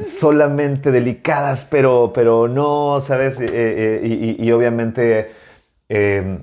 [0.06, 3.40] solamente delicadas, pero, pero no, ¿sabes?
[3.40, 5.32] Eh, eh, y, obviamente
[5.90, 6.40] eh,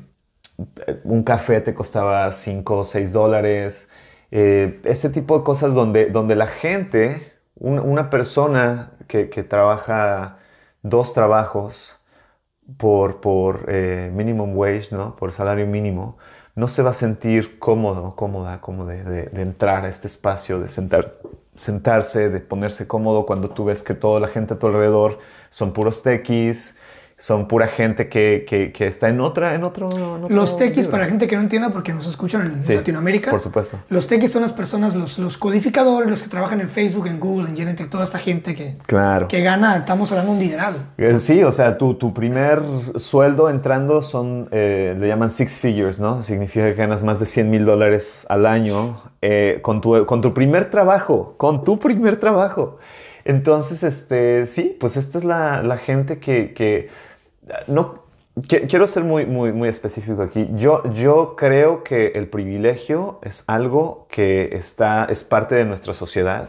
[1.04, 3.90] un café te costaba 5 o 6 dólares.
[4.30, 10.38] Eh, este tipo de cosas donde, donde la gente, un, una persona que, que, trabaja
[10.82, 11.98] dos trabajos
[12.76, 15.16] por, por eh, minimum wage, ¿no?
[15.16, 16.18] por salario mínimo,
[16.54, 20.60] no se va a sentir cómodo, cómoda, como de, de, de entrar a este espacio,
[20.60, 21.16] de sentar,
[21.54, 25.18] sentarse, de ponerse cómodo cuando tú ves que toda la gente a tu alrededor
[25.50, 26.78] son puros tequis,
[27.20, 29.90] son pura gente que, que, que, está en otra, en otro.
[29.94, 32.74] En otro los tequis, para la gente que no entienda, porque nos escuchan en sí,
[32.74, 33.30] Latinoamérica.
[33.30, 33.78] Por supuesto.
[33.90, 37.50] Los tequis son las personas, los, los, codificadores, los que trabajan en Facebook, en Google,
[37.50, 39.28] en Genetic, toda esta gente que, claro.
[39.28, 41.18] que gana, estamos hablando de un dineral.
[41.18, 42.62] Sí, o sea, tu, tu primer
[42.96, 46.22] sueldo entrando son, eh, le llaman six figures, ¿no?
[46.22, 50.32] Significa que ganas más de 100 mil dólares al año eh, con, tu, con tu
[50.32, 52.78] primer trabajo, con tu primer trabajo.
[53.26, 56.88] Entonces, este, sí, pues esta es la, la gente que, que
[57.66, 58.04] no,
[58.46, 60.48] quiero ser muy, muy, muy específico aquí.
[60.54, 66.48] Yo, yo creo que el privilegio es algo que está, es parte de nuestra sociedad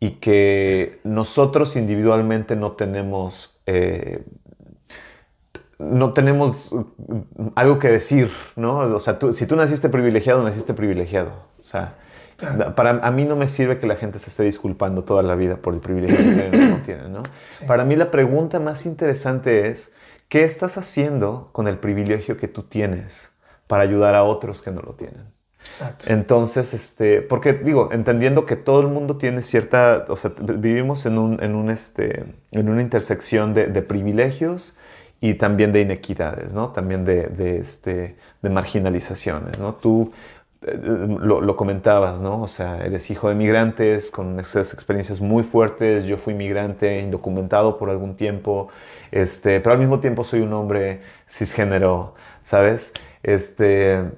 [0.00, 4.24] y que nosotros individualmente no tenemos, eh,
[5.78, 6.74] no tenemos
[7.54, 8.78] algo que decir, ¿no?
[8.78, 11.30] O sea, si tú naciste privilegiado, naciste privilegiado.
[11.60, 11.94] O sea,
[12.74, 15.56] para a mí no me sirve que la gente se esté disculpando toda la vida
[15.56, 17.22] por el privilegio que no tienen, ¿no?
[17.68, 19.92] Para mí la pregunta más interesante es,
[20.32, 23.34] ¿qué estás haciendo con el privilegio que tú tienes
[23.66, 25.26] para ayudar a otros que no lo tienen?
[26.06, 31.18] Entonces, este, porque digo, entendiendo que todo el mundo tiene cierta, o sea, vivimos en,
[31.18, 34.78] un, en, un, este, en una intersección de, de, privilegios
[35.20, 36.70] y también de inequidades, ¿no?
[36.70, 39.74] También de, de, este, de marginalizaciones, ¿no?
[39.74, 40.12] Tú
[40.62, 42.40] eh, lo, lo, comentabas, ¿no?
[42.40, 47.90] O sea, eres hijo de migrantes con experiencias muy fuertes, yo fui migrante indocumentado por
[47.90, 48.68] algún tiempo,
[49.12, 52.92] este, pero al mismo tiempo soy un hombre cisgénero, ¿sabes?
[53.22, 54.10] Este,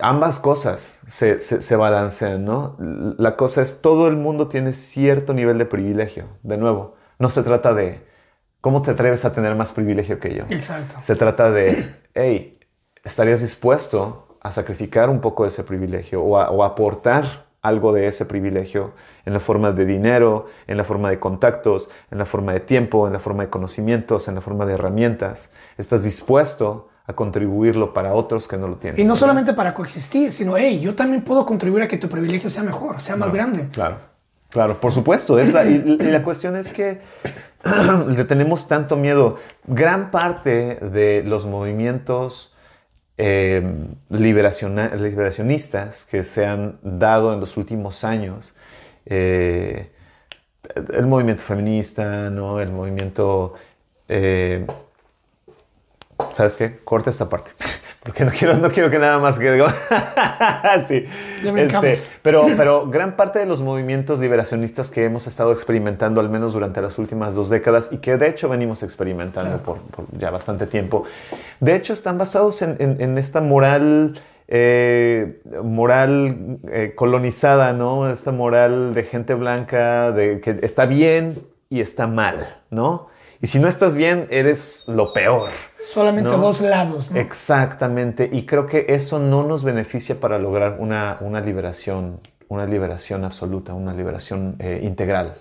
[0.00, 2.76] ambas cosas se, se, balancean, ¿no?
[3.18, 6.26] La cosa es, todo el mundo tiene cierto nivel de privilegio.
[6.42, 8.06] De nuevo, no se trata de
[8.60, 10.42] cómo te atreves a tener más privilegio que yo.
[10.50, 10.96] Exacto.
[11.00, 12.58] Se trata de, hey,
[13.04, 18.26] ¿estarías dispuesto a sacrificar un poco de ese privilegio o a, aportar algo de ese
[18.26, 18.92] privilegio
[19.24, 23.06] en la forma de dinero, en la forma de contactos, en la forma de tiempo,
[23.06, 25.52] en la forma de conocimientos, en la forma de herramientas?
[25.78, 29.00] ¿Estás dispuesto a contribuirlo para otros que no lo tienen.
[29.00, 32.48] Y no solamente para coexistir, sino, hey, yo también puedo contribuir a que tu privilegio
[32.48, 33.68] sea mejor, sea más grande.
[33.72, 33.96] Claro,
[34.50, 35.38] claro, por supuesto.
[35.38, 37.00] Es la, y, la cuestión es que
[38.08, 39.36] le tenemos tanto miedo.
[39.66, 42.54] Gran parte de los movimientos
[43.18, 43.62] eh,
[44.10, 48.54] liberacionistas que se han dado en los últimos años,
[49.06, 49.90] eh,
[50.92, 52.60] el movimiento feminista, ¿no?
[52.60, 53.54] el movimiento...
[54.08, 54.66] Eh,
[56.32, 56.78] ¿sabes qué?
[56.84, 57.50] Corta esta parte.
[58.02, 59.66] Porque no quiero, no quiero que nada más que digo.
[60.88, 61.04] sí.
[61.44, 66.52] Este, pero, pero gran parte de los movimientos liberacionistas que hemos estado experimentando, al menos
[66.52, 69.78] durante las últimas dos décadas, y que de hecho venimos experimentando por,
[70.18, 71.04] ya bastante tiempo,
[71.60, 74.20] de hecho están basados en, en, esta moral.
[74.54, 78.10] Eh, moral eh, colonizada, ¿no?
[78.10, 81.38] Esta moral de gente blanca, de que está bien
[81.70, 83.08] y está mal, ¿no?
[83.40, 85.48] Y si no estás bien, eres lo peor.
[85.84, 87.10] Solamente dos lados.
[87.10, 87.20] ¿no?
[87.20, 88.28] Exactamente.
[88.32, 93.74] Y creo que eso no nos beneficia para lograr una, una liberación, una liberación absoluta,
[93.74, 95.36] una liberación eh, integral.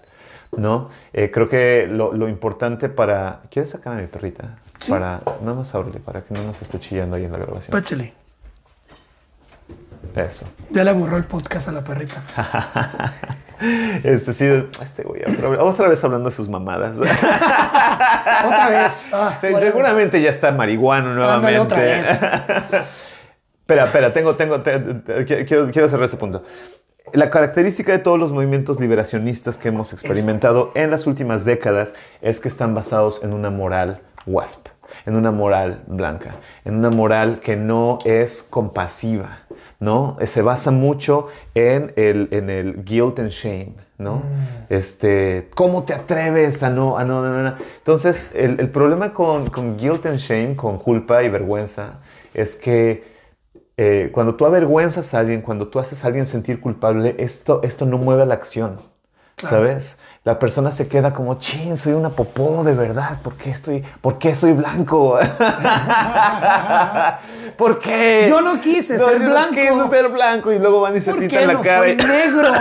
[0.57, 0.89] ¿no?
[1.13, 3.41] Eh, creo que lo, lo, importante para...
[3.49, 4.57] ¿Quieres sacar a mi perrita?
[4.87, 5.21] Para...
[5.41, 7.71] Nada más ábrele, para que no nos esté chillando ahí en la grabación.
[7.71, 8.20] Páchale.
[10.15, 10.47] Eso.
[10.69, 12.23] Ya le borró el podcast a la perrita.
[14.03, 14.45] Este sí,
[14.81, 15.21] este güey,
[15.59, 16.97] otra, vez hablando de sus mamadas.
[16.97, 19.07] otra vez.
[19.13, 21.59] Ah, seguramente ya está marihuano nuevamente.
[21.59, 22.07] otra vez.
[23.59, 26.43] espera, espera, tengo, tengo, quiero, quiero cerrar este punto.
[27.13, 32.39] La característica de todos los movimientos liberacionistas que hemos experimentado en las últimas décadas es
[32.39, 34.67] que están basados en una moral WASP,
[35.05, 39.39] en una moral blanca, en una moral que no es compasiva,
[39.81, 40.15] ¿no?
[40.23, 44.17] Se basa mucho en el, en el guilt and shame, ¿no?
[44.17, 44.21] Mm.
[44.69, 47.55] Este, ¿cómo te atreves a no, a no, no, no?
[47.79, 51.99] Entonces, el, el problema con, con, guilt and shame, con culpa y vergüenza,
[52.35, 53.03] es que
[53.75, 57.87] eh, cuando tú avergüenzas a alguien, cuando tú haces a alguien sentir culpable, esto, esto
[57.87, 58.79] no mueve la acción,
[59.37, 59.97] ¿sabes?
[60.23, 64.19] La persona se queda como, chin, soy una popó de verdad, ¿por qué, estoy, ¿por
[64.19, 65.17] qué soy blanco?
[67.57, 68.27] ¿Por qué?
[68.29, 69.55] Yo no quise ser blanco.
[69.55, 71.79] No quise ser blanco y luego van y se pintan la cara.
[71.79, 72.51] Soy negro.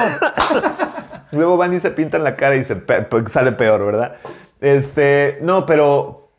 [1.33, 2.83] luego van y se pintan la cara y se
[3.31, 4.15] sale peor, ¿verdad?
[4.63, 6.31] Este, no, pero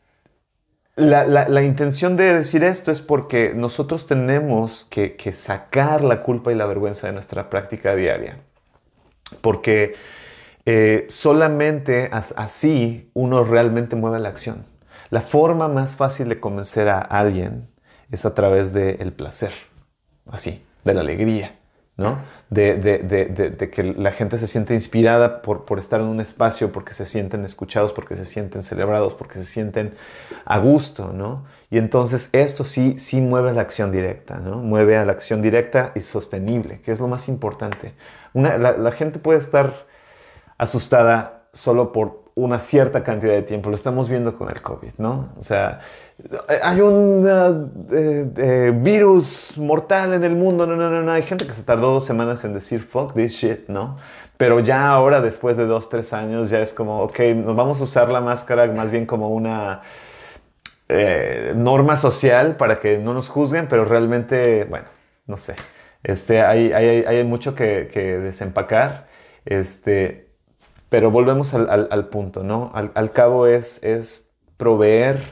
[0.96, 6.52] la, la, intención de decir esto es porque nosotros tenemos que, que sacar la culpa
[6.52, 8.40] y la vergüenza de nuestra práctica diaria.
[9.42, 9.94] Porque
[10.66, 14.66] eh, solamente así uno realmente mueve la acción.
[15.10, 17.70] La forma más fácil de convencer a alguien
[18.12, 19.52] es a través del placer,
[20.30, 21.60] así, de la alegría,
[21.98, 22.20] ¿no?
[22.50, 27.06] De, que la gente se siente inspirada por, por, estar en un espacio, porque se
[27.06, 29.94] sienten escuchados, porque se sienten celebrados, porque se sienten
[30.46, 31.46] a gusto, ¿no?
[31.70, 34.58] Y entonces esto sí, sí mueve la acción directa, ¿no?
[34.58, 37.94] Mueve a la acción directa y sostenible, que es lo más importante.
[38.34, 39.91] la gente puede estar
[40.62, 43.70] asustada solo por una cierta cantidad de tiempo.
[43.70, 45.34] Lo estamos viendo con el COVID, ¿no?
[45.38, 45.80] O sea,
[46.62, 47.28] hay un
[47.92, 50.68] eh, eh, virus mortal en el mundo.
[50.68, 51.12] No, no, no, no.
[51.12, 53.98] Hay gente que se tardó dos semanas en decir fuck this shit, ¿no?
[54.38, 57.84] Pero ya ahora, después de dos, tres años, ya es como, ok, nos vamos a
[57.84, 59.82] usar la máscara más bien como una
[60.90, 64.86] eh, norma social para que no nos juzguen, pero realmente, bueno,
[65.26, 65.56] no sé.
[66.04, 69.08] Este, hay, hay, hay mucho que, que, desempacar,
[69.46, 70.31] este,
[70.92, 72.70] pero volvemos al, al, al punto, ¿no?
[72.74, 75.24] Al, al, cabo es, es proveer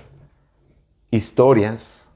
[1.12, 2.12] historias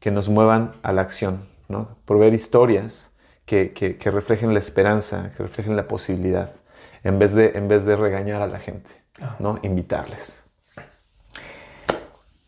[0.00, 1.96] que nos muevan a la acción, ¿no?
[2.04, 3.14] Proveer historias
[3.46, 6.52] que, reflejen la esperanza, que reflejen la posibilidad,
[7.04, 8.90] en vez de, en vez de regañar a la gente,
[9.22, 9.36] ah.
[9.38, 9.60] ¿no?
[9.62, 10.46] Invitarles.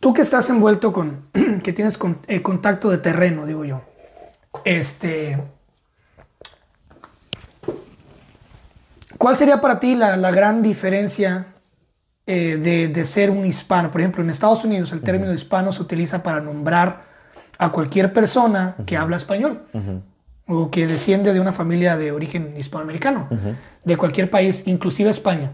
[0.01, 1.22] Tú que estás envuelto con,
[1.62, 3.82] que tienes el eh, contacto de terreno, digo yo,
[4.64, 5.40] este,
[9.19, 11.47] ¿cuál sería para ti la, gran diferencia
[12.27, 13.91] eh, de, ser un hispano?
[13.91, 17.05] Por ejemplo, en Estados Unidos el término hispano se utiliza para nombrar
[17.59, 19.63] a cualquier persona que habla español
[20.49, 23.29] o que desciende de una familia de origen hispanoamericano,
[23.85, 25.53] de cualquier país, inclusive España.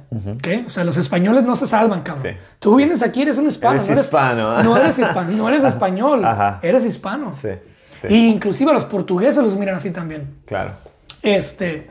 [0.66, 2.36] O sea, los españoles no se salvan, cabrón.
[2.58, 3.76] Tú vienes aquí, eres un hispano.
[3.76, 4.62] Eres no hispano.
[4.62, 6.26] No eres, hispano, no eres español,
[6.62, 7.32] eres hispano.
[7.32, 7.48] Sí,
[8.08, 10.38] Y inclusive a los portugueses los miran así también.
[10.46, 10.72] Claro.
[11.22, 11.90] Este.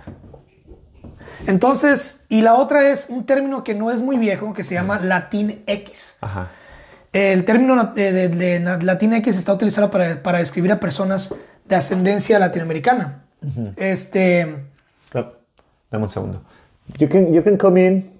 [1.46, 5.00] Entonces, y la otra es un término que no es muy viejo, que se llama
[5.00, 6.18] Latinx.
[6.22, 6.50] Ajá.
[7.14, 11.34] El término de, de, Latinx está utilizado para, para describir a personas
[11.66, 13.24] de ascendencia latinoamericana.
[13.76, 14.66] Este.
[15.14, 16.42] dame un segundo.
[16.98, 18.12] You can, you can come in.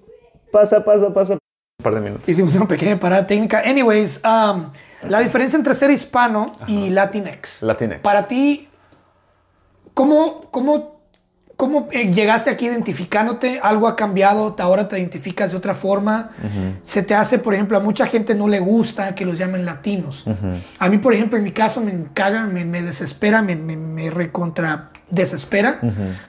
[0.52, 1.34] Pasa, pasa, pasa.
[1.34, 2.28] Un par de minutos.
[2.28, 3.60] Hicimos una pequeña parada técnica.
[3.60, 4.70] Anyways, um,
[5.02, 7.62] la diferencia entre ser hispano y Latinx.
[7.62, 8.00] Latinx.
[8.00, 8.68] Para ti,
[9.94, 10.97] ¿cómo, cómo
[11.58, 13.58] ¿Cómo eh, llegaste aquí identificándote?
[13.60, 14.54] ¿Algo ha cambiado?
[14.60, 16.30] ¿Ahora te identificas de otra forma?
[16.84, 20.24] Se te hace, por ejemplo, a mucha gente no le gusta que los llamen latinos.
[20.78, 25.80] A mí, por ejemplo, en mi caso me caga, me, desespera, me, me, recontra desespera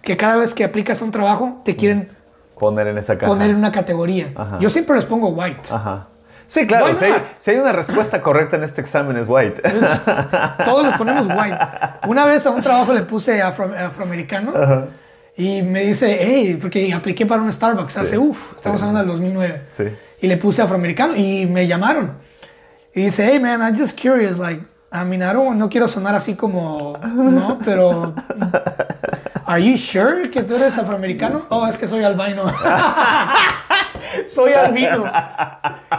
[0.02, 2.10] que cada vez que aplicas un trabajo te quieren
[2.58, 4.34] poner en esa Poner en una categoría.
[4.60, 5.70] Yo siempre les pongo white.
[6.48, 6.88] Sí, claro,
[7.38, 9.62] si hay, una respuesta correcta en este examen es white.
[10.66, 11.60] todos le ponemos white.
[12.08, 14.54] Una vez a un trabajo le puse afroamericano.
[15.40, 19.62] Y me dice, hey, porque apliqué para un Starbucks hace, uff, estamos hablando del 2009.
[19.74, 19.86] Sí.
[20.20, 22.18] Y le puse afroamericano y me llamaron.
[22.94, 24.62] Y dice, hey, man, I'm just curious, like,
[24.92, 27.58] I mean, I don't, no quiero sonar así como, ¿no?
[27.64, 28.14] Pero,
[29.46, 31.46] ¿are you sure que tú eres afroamericano?
[31.48, 32.44] Oh, es que soy albino.
[34.30, 35.06] soy albino.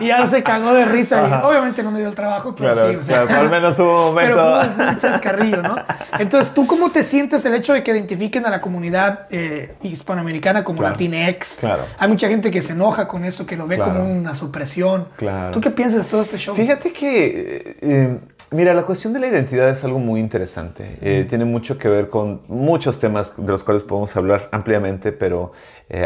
[0.01, 1.27] Y ya se cagó de risa.
[1.29, 2.97] Y obviamente no me dio el trabajo, pero sí.
[2.97, 4.37] O sea, al menos hubo un momento.
[4.37, 5.77] Pero un chascarrillo, ¿no?
[6.19, 10.65] Entonces, ¿tú cómo te sientes el hecho de que identifiquen a la comunidad eh, hispanoamericana
[10.65, 11.57] como Latinx?
[11.61, 11.85] Claro.
[11.99, 15.09] Hay mucha gente que se enoja con esto, que lo ve como una supresión.
[15.17, 15.53] Claro.
[15.53, 16.55] ¿Tú qué piensas de todo este show?
[16.55, 18.19] Fíjate que, eh,
[18.51, 20.99] mira, la cuestión de la identidad es algo muy interesante.
[21.01, 25.53] Eh, tiene mucho que ver con muchos temas de los cuales podemos hablar ampliamente, pero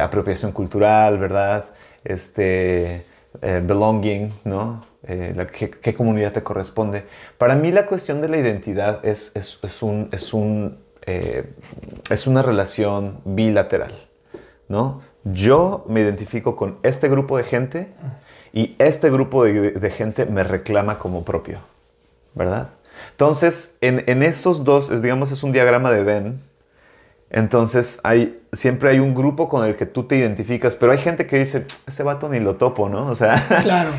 [0.00, 1.66] apropiación cultural, ¿verdad?
[2.05, 3.05] Este,
[3.42, 4.84] eh, belonging, ¿no?
[5.07, 5.46] Eh,
[5.82, 7.05] qué, comunidad te corresponde.
[7.36, 11.52] Para mí la cuestión de la identidad es, es, un, es, un, eh,
[12.11, 13.92] es una relación bilateral,
[14.68, 15.02] ¿no?
[15.24, 17.88] Yo me identifico con este grupo de gente
[18.52, 21.59] y este grupo de, gente me reclama como propio,
[22.34, 22.70] ¿verdad?
[23.11, 26.40] Entonces, en, en esos dos, digamos, es un diagrama de Venn,
[27.37, 31.26] entonces, hay, siempre hay un grupo con el que tú te identificas, pero hay gente
[31.26, 33.09] que dice, ese vato ni lo topo, ¿no?
[33.09, 33.43] O sea,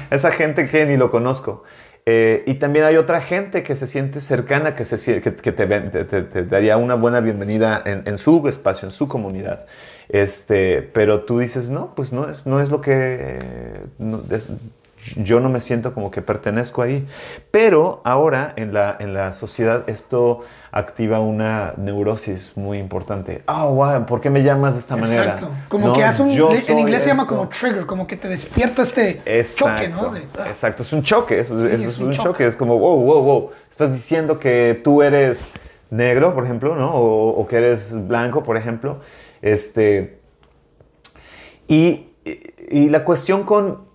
[0.10, 1.66] esa gente que ni lo conozco.
[2.06, 6.78] Eh, y también hay otra gente que se siente cercana, que, se, que, te, daría
[6.78, 9.66] una buena bienvenida en, su espacio, en su comunidad.
[10.08, 13.38] Este, pero tú dices, no, pues no es, no es lo que...
[15.16, 17.08] yo no me siento como que pertenezco ahí.
[17.52, 23.44] Pero ahora en la, en la sociedad esto activa una neurosis muy importante.
[23.48, 25.24] Oh, wow, ¿por qué me llamas de esta manera?
[25.24, 25.50] Exacto.
[25.70, 26.32] Como que hace un.
[26.32, 29.22] En inglés se llama como trigger, como que te despierta este
[29.56, 30.14] choque, ¿no?
[30.38, 30.48] Ah.
[30.48, 31.40] Exacto, es un choque.
[31.40, 32.46] Es, es, un, choque.
[32.46, 33.52] Es como, wow, wow, wow.
[33.70, 35.50] Estás diciendo que tú eres
[35.90, 36.92] negro, por ejemplo, ¿no?
[36.94, 39.00] O, que eres blanco, por ejemplo.
[39.42, 40.20] Este.
[41.68, 42.08] Y,
[42.70, 43.86] y la cuestión con.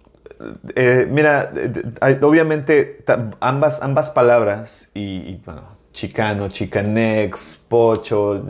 [0.75, 1.53] Eh, mira,
[2.23, 3.05] obviamente
[3.41, 5.63] ambas, ambas palabras y, bueno,
[5.93, 8.43] chicano, chicanex, pocho,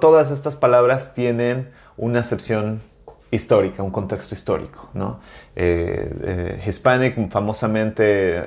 [0.00, 2.80] todas estas palabras tienen una acepción
[3.34, 5.20] histórica, un contexto histórico, ¿no?
[5.56, 8.44] Eh, eh, Hispanic famosamente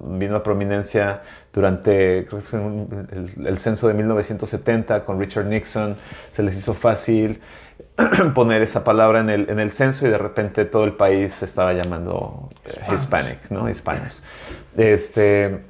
[0.00, 1.22] vino a prominencia
[1.56, 5.96] durante, creo que fue el, el, censo de 1970 con Richard Nixon,
[6.28, 7.40] se les hizo fácil
[8.34, 11.46] poner esa palabra en el, en el censo y de repente todo el país se
[11.46, 12.50] estaba llamando
[12.92, 13.70] Hispanic, ¿no?
[13.70, 14.22] Hispanos.
[14.76, 15.64] Este,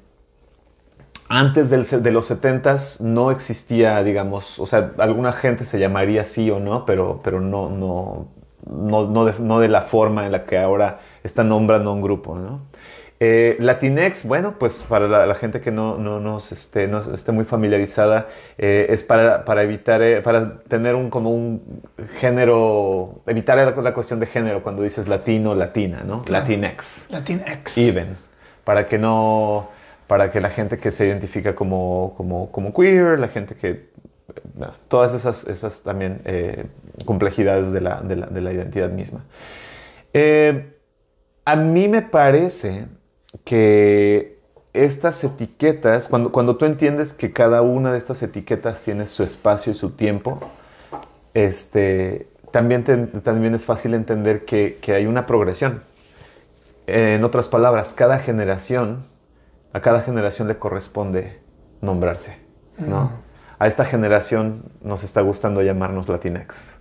[1.28, 6.51] antes del, de los 70s no existía, digamos, o sea, alguna gente se llamaría sí
[6.51, 8.26] o no, pero, pero no, no,
[8.68, 12.34] no, no, de, no de la forma en la que ahora está nombrando un grupo,
[12.34, 12.62] ¿no?
[13.19, 17.33] Eh, Latinex, bueno, pues para la, la gente que no, no, nos esté, no esté
[17.33, 21.83] muy familiarizada, eh, es para, para evitar, eh, para tener un, como un
[22.21, 26.25] género, evitar la, la, cuestión de género cuando dices latino, latina, ¿no?
[26.25, 26.43] Claro.
[26.43, 27.09] Latinex.
[27.11, 27.79] Latinex.
[27.79, 28.17] Even.
[28.64, 29.71] Para que no,
[30.07, 33.97] para que la gente que se identifica como, como, como queer, la gente que
[34.89, 36.67] todas esas, esas también eh,
[37.05, 39.25] complejidades de la, de, la, de la, identidad misma.
[40.12, 40.73] Eh,
[41.45, 42.87] a mí me parece
[43.45, 44.39] que
[44.72, 49.72] estas etiquetas, cuando, cuando tú entiendes que cada una de estas etiquetas tiene su espacio
[49.72, 50.41] y su tiempo,
[51.34, 55.82] este, también, te, también es fácil entender que, que hay una progresión.
[56.87, 59.05] En otras palabras, cada generación,
[59.72, 61.41] a cada generación le corresponde
[61.80, 62.39] nombrarse,
[62.78, 63.05] ¿no?
[63.05, 63.26] Mm
[63.59, 66.78] a esta generación nos está gustando llamarnos Latinx.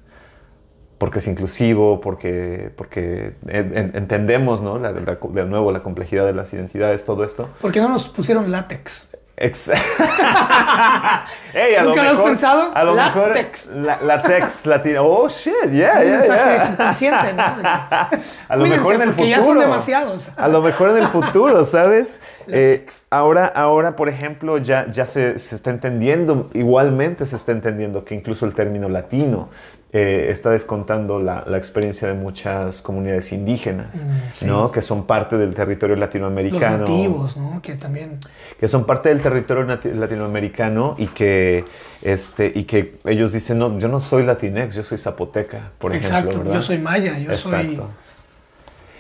[1.06, 4.80] Porque es inclusivo, porque, porque entendemos, ¿no?
[4.80, 7.48] La, la, de nuevo, la complejidad de las identidades, todo esto.
[7.62, 9.08] ¿Por qué no nos pusieron látex?
[9.38, 9.70] Ex
[11.54, 12.72] hey, a ¿Nunca lo mejor, has pensado?
[12.74, 13.68] A lo látex.
[13.68, 15.04] mejor la, latex latina.
[15.04, 17.34] Oh shit, yeah, Un yeah, mensaje yeah.
[17.34, 18.20] ¿no?
[18.50, 19.28] A lo mejor en el porque futuro.
[19.28, 20.32] ya son demasiados.
[20.38, 22.20] A lo mejor en el futuro, ¿sabes?
[22.48, 28.06] Eh, ahora, ahora, por ejemplo, ya, ya se, se, está entendiendo, igualmente se está entendiendo
[28.06, 29.50] que incluso el término latino
[29.94, 34.46] eh, está descontando la, la, experiencia de muchas comunidades indígenas, mm, sí.
[34.46, 34.70] ¿no?
[34.70, 36.80] Que son parte del territorio latinoamericano.
[36.80, 37.62] Los nativos, ¿no?
[37.62, 38.20] Que también...
[38.60, 41.64] Que son parte del territorio latinoamericano y que,
[42.02, 46.32] este, y que ellos dicen, no, yo no soy latinex, yo soy zapoteca, por Exacto,
[46.32, 46.54] ejemplo.
[46.54, 47.58] yo soy maya, yo Exacto.
[47.58, 47.80] soy...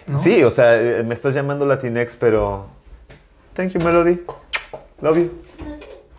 [0.08, 0.18] ¿no?
[0.18, 2.68] Sí, o sea, eh, me estás llamando latinex, pero...
[3.54, 4.22] Thank you, Melody.
[5.02, 5.32] Love you.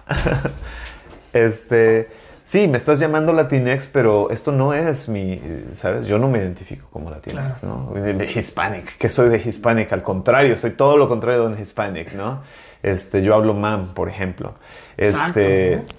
[1.33, 2.26] este...
[2.47, 5.43] Sí, me estás llamando Latinex, pero esto no es mi,
[5.73, 6.07] ¿sabes?
[6.07, 7.91] Yo no me identifico como Latinex, claro.
[7.93, 8.01] ¿no?
[8.01, 12.13] De Hispanic, que soy de Hispanic, al contrario, soy todo lo contrario de un Hispanic,
[12.13, 12.43] ¿no?
[12.85, 14.55] Este, yo hablo mam, por ejemplo.
[14.97, 15.95] Este, Exacto,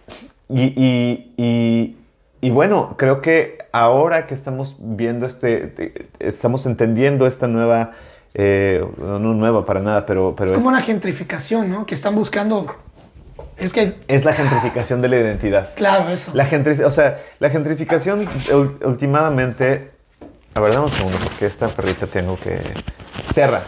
[0.47, 1.97] y, y, y,
[2.39, 7.91] y, bueno, creo que ahora que estamos viendo este, estamos entendiendo esta nueva,
[8.33, 10.33] eh, no nueva para nada, pero...
[10.37, 11.85] pero es como es, una gentrificación, ¿no?
[11.85, 12.73] Que están buscando
[13.59, 13.95] es que...
[14.07, 15.69] Es la gentrificación de la identidad.
[15.75, 16.31] Claro, eso.
[16.33, 16.47] La
[16.85, 18.29] o sea, la gentrificación
[18.83, 19.91] últimamente...
[20.53, 22.59] A ver, dame un segundo, porque esta perrita tengo que...
[23.33, 23.63] Terra.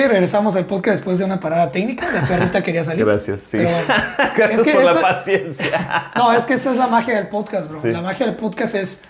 [0.00, 2.10] Y regresamos al podcast después de una parada técnica.
[2.12, 3.04] La perrita quería salir.
[3.04, 3.58] Gracias, sí.
[3.58, 3.70] Pero,
[4.36, 6.12] Gracias es que por la paciencia.
[6.14, 7.80] No, es que esta es la magia del podcast, bro.
[7.80, 7.90] Sí.
[7.90, 9.00] La magia del podcast es...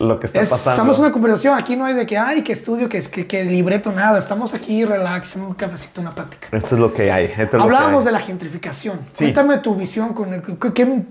[0.00, 0.70] Lo que está es- pasando.
[0.72, 1.56] estamos en una conversación.
[1.58, 4.18] Aquí no hay de que, ay, que estudio, que, que, que libreto, nada.
[4.18, 6.48] Estamos aquí, relax, un cafecito, una plática.
[6.52, 7.26] Esto es lo que hay.
[7.26, 8.06] Esto es que Hablábamos hay.
[8.06, 9.00] de la gentrificación.
[9.12, 9.24] Sí.
[9.26, 11.02] Cuéntame tu visión con el, ¿qué- qué-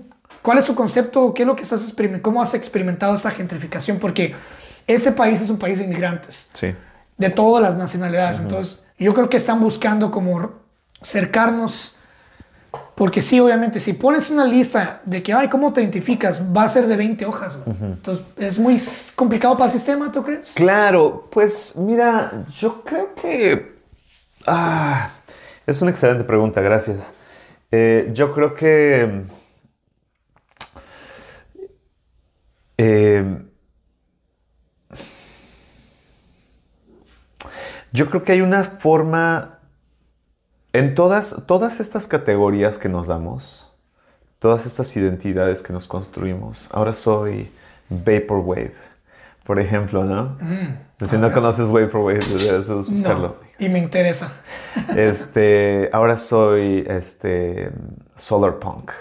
[0.42, 1.32] ¿Cuál es tu concepto?
[1.34, 2.22] ¿Qué es lo que estás experimentando?
[2.22, 3.98] ¿Cómo has experimentado esta gentrificación?
[3.98, 4.34] Porque
[4.86, 6.74] este país es un país de inmigrantes, Sí.
[7.18, 8.38] de todas las nacionalidades.
[8.38, 10.50] Entonces, yo creo que están buscando como
[11.02, 11.94] cercarnos.
[13.00, 16.42] Porque sí, obviamente, si pones una lista de que, ay, ¿cómo te identificas?
[16.54, 17.56] Va a ser de 20 hojas.
[17.80, 18.76] Entonces, es muy
[19.16, 20.52] complicado para el sistema, ¿tú crees?
[20.52, 23.80] Claro, pues mira, yo creo que...
[24.46, 25.12] Ah,
[25.66, 27.14] es una excelente pregunta, gracias.
[27.70, 29.22] Eh, yo creo que...
[32.76, 33.38] eh,
[37.92, 39.59] yo creo que hay una forma...
[40.72, 43.72] En todas, todas estas categorías que nos damos,
[44.38, 47.50] todas estas identidades que nos construimos, ahora soy
[47.88, 48.74] Vaporwave,
[49.44, 50.38] por ejemplo, ¿no?
[51.06, 53.36] Si no conoces Vaporwave, debes buscarlo.
[53.58, 54.32] No, y me interesa.
[54.96, 57.72] Este, ahora soy este,
[58.16, 58.92] Solar Punk.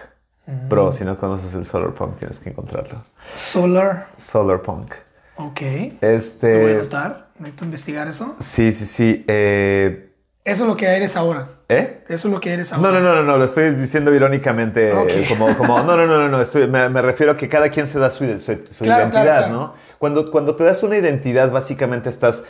[0.68, 3.04] Bro, si no conoces el Solar Punk, tienes que encontrarlo.
[3.36, 4.08] Solar.
[4.18, 4.94] Solar Punk.
[5.38, 5.62] Ok.
[5.62, 7.28] Lo voy a Este, anotar.
[7.38, 8.36] Necesito investigar eso.
[8.40, 9.24] sí, sí, sí.
[9.28, 10.09] eh,
[10.46, 11.50] Eso es lo que eres ahora.
[11.68, 12.02] ¿Eh?
[12.08, 12.94] Eso es lo que eres No, ahora.
[12.94, 16.30] no, no, no, no, lo estoy diciendo irónicamente, eh, como, como, no, no, no, no,
[16.30, 19.02] no, estoy, me, me refiero a que cada quien se da su, su- su Claro,
[19.04, 19.50] identidad, claro, claro.
[19.54, 19.74] ¿no?
[20.00, 22.46] Cuando, cuando te das una identidad, básicamente estás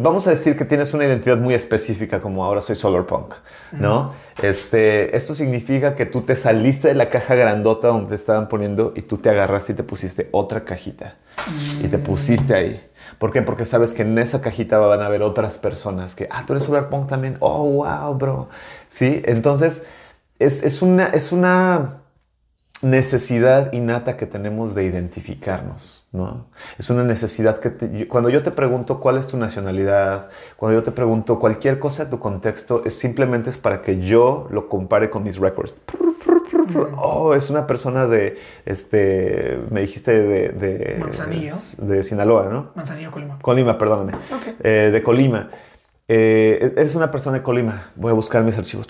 [0.00, 3.34] vamos a decir que tienes una identidad muy específica como ahora soy solar punk,
[3.72, 4.12] ¿no?
[4.42, 8.92] Este, esto significa que tú te saliste de la caja grandota donde te estaban poniendo
[8.96, 11.16] y tú te agarraste y te pusiste otra cajita
[11.80, 12.84] y te pusiste ahí.
[13.18, 13.42] ¿Por qué?
[13.42, 16.64] Porque sabes que en esa cajita van a haber otras personas que, ah, tú eres
[16.64, 18.48] solar punk también, oh, wow, bro.
[18.88, 19.86] Sí, entonces
[20.38, 22.02] es, es una, es una
[22.82, 26.46] necesidad innata que tenemos de identificarnos, ¿no?
[26.78, 30.92] Es una necesidad que cuando yo te pregunto cuál es tu nacionalidad, cuando yo te
[30.92, 35.22] pregunto cualquier cosa de tu contexto, es simplemente es para que yo lo compare con
[35.22, 35.74] mis records.
[36.96, 41.54] Oh, es una persona de, este, me dijiste de, de, Manzanillo.
[41.78, 42.70] de Sinaloa, ¿no?
[42.74, 43.38] Manzanillo, Colima.
[43.40, 44.12] Colima, perdóname.
[44.62, 45.50] Eh, de Colima.
[46.06, 47.90] Eh, es una persona de Colima.
[47.96, 48.86] Voy a buscar mis archivos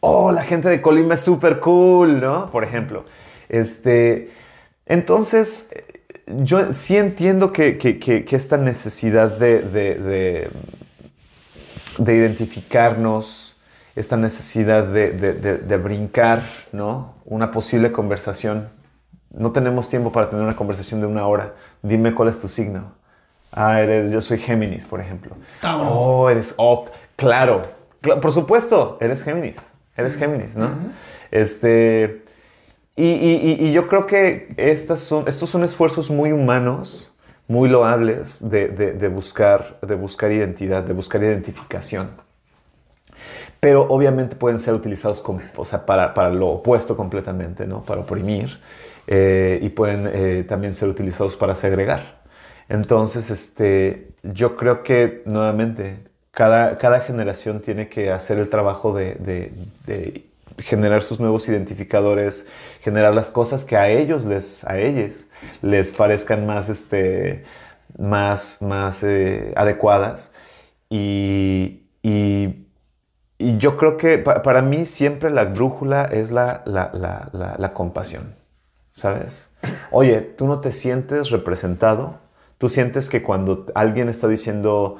[0.00, 2.50] oh, la gente de Colima es súper cool, ¿no?
[2.50, 3.04] Por ejemplo.
[3.48, 4.30] Este,
[4.86, 5.70] entonces,
[6.26, 7.78] yo sí entiendo que,
[8.30, 10.48] esta necesidad de,
[11.98, 13.56] de, identificarnos,
[13.94, 16.42] esta necesidad de, brincar,
[16.72, 17.14] ¿no?
[17.24, 18.68] Una posible conversación.
[19.30, 21.54] No tenemos tiempo para tener una conversación de una hora.
[21.82, 22.92] Dime cuál es tu signo.
[23.52, 25.36] Ah, eres, yo soy Géminis, por ejemplo.
[25.62, 26.86] Oh, eres, oh,
[27.16, 27.62] claro,
[28.00, 29.70] por supuesto, eres Géminis.
[29.96, 30.70] Eres Géminis, ¿no?
[31.30, 32.22] Este.
[32.96, 37.14] Y, yo creo que estas son, estos son esfuerzos muy humanos,
[37.46, 42.10] muy loables de, buscar, de buscar identidad, de buscar identificación.
[43.60, 45.22] Pero obviamente pueden ser utilizados
[45.86, 47.82] para, lo opuesto completamente, ¿no?
[47.82, 48.60] para oprimir,
[49.06, 52.22] eh, y pueden eh, también ser utilizados para segregar.
[52.68, 55.98] Entonces, este, yo creo que nuevamente
[56.36, 59.54] cada, generación tiene que hacer el trabajo de,
[60.58, 62.46] generar sus nuevos identificadores,
[62.82, 65.24] generar las cosas que a ellos les, a ellos
[65.62, 67.44] les parezcan más, este,
[67.96, 70.30] más, más eh, adecuadas.
[70.90, 71.82] Y,
[73.38, 78.34] yo creo que para mí siempre la brújula es la, la, compasión,
[78.92, 79.50] ¿sabes?
[79.90, 82.18] Oye, tú no te sientes representado,
[82.58, 84.96] tú sientes que cuando alguien está diciendo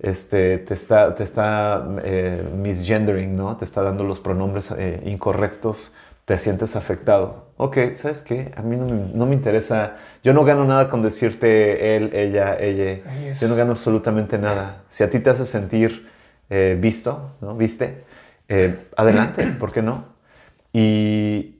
[0.00, 3.56] este, te está, te está eh, misgendering, ¿no?
[3.56, 5.94] Te está dando los pronombres eh, incorrectos,
[6.24, 7.48] te sientes afectado.
[7.56, 8.52] Ok, ¿sabes qué?
[8.56, 13.32] A mí no me, interesa, yo no gano nada con decirte él, ella, ella.
[13.38, 14.82] Yo no gano absolutamente nada.
[14.88, 16.08] Si a ti te hace sentir
[16.48, 17.54] eh, visto, ¿no?
[17.54, 18.04] Viste,
[18.96, 20.04] adelante, ¿por qué no?
[20.72, 21.59] Y,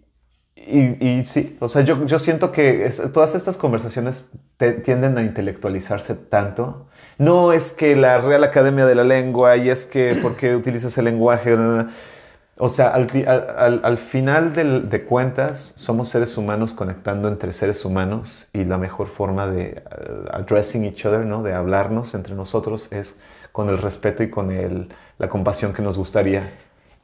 [0.70, 4.30] y, sí, o sea, yo, yo siento que todas estas conversaciones
[4.84, 6.86] tienden a intelectualizarse tanto
[7.20, 11.04] no es que la Real Academia de la Lengua y es que porque utilizas el
[11.04, 11.54] lenguaje.
[12.56, 18.78] O sea, al, final de cuentas, somos seres humanos conectando entre seres humanos y la
[18.78, 21.42] mejor forma de uh, addressing each other, ¿no?
[21.42, 23.20] de hablarnos entre nosotros, es
[23.52, 26.52] con el respeto y con el, la compasión que nos gustaría.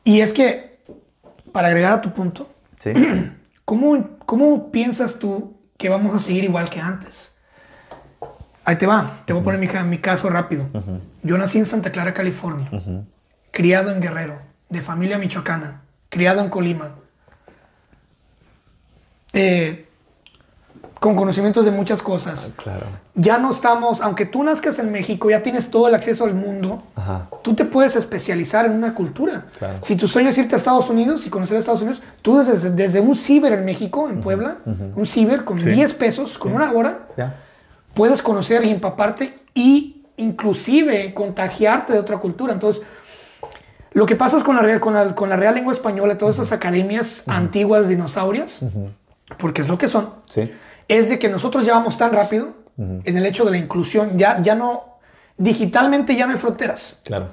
[0.04, 0.78] Y es que,
[1.52, 2.48] para agregar a tu punto,
[2.78, 2.92] ¿Sí?
[3.66, 7.34] ¿cómo, ¿cómo piensas tú que vamos a seguir igual que antes?
[8.64, 10.66] Ahí te va, te voy a poner mi, caso rápido.
[11.22, 12.68] Yo nací en Santa Clara, California,
[13.50, 14.40] criado en Guerrero,
[14.70, 16.94] de familia michoacana, criado en Colima,
[19.32, 19.85] eh,
[21.00, 22.50] con conocimientos de muchas cosas.
[22.50, 22.86] Ah, claro.
[23.14, 26.82] Ya no estamos, aunque tú nazcas en México, ya tienes todo el acceso al mundo,
[27.42, 29.46] tú te puedes especializar en una cultura.
[29.82, 32.70] Si tu sueño es irte a Estados Unidos y conocer a Estados Unidos, tú desde,
[32.70, 37.06] desde un ciber en México, en Puebla, un ciber con 10 pesos, con una hora,
[37.94, 42.52] puedes conocer y empaparte y inclusive contagiarte de otra cultura.
[42.52, 42.82] Entonces,
[43.92, 46.52] lo que pasa es con la, con la, con la Real Lengua Española, todas esas
[46.52, 48.60] academias antiguas dinosaurias,
[49.38, 50.10] porque es lo que son,
[50.88, 54.54] es de que nosotros llevamos tan rápido en el hecho de la inclusión, ya, ya
[54.54, 54.98] no,
[55.38, 56.98] digitalmente ya no hay fronteras.
[57.04, 57.30] Claro.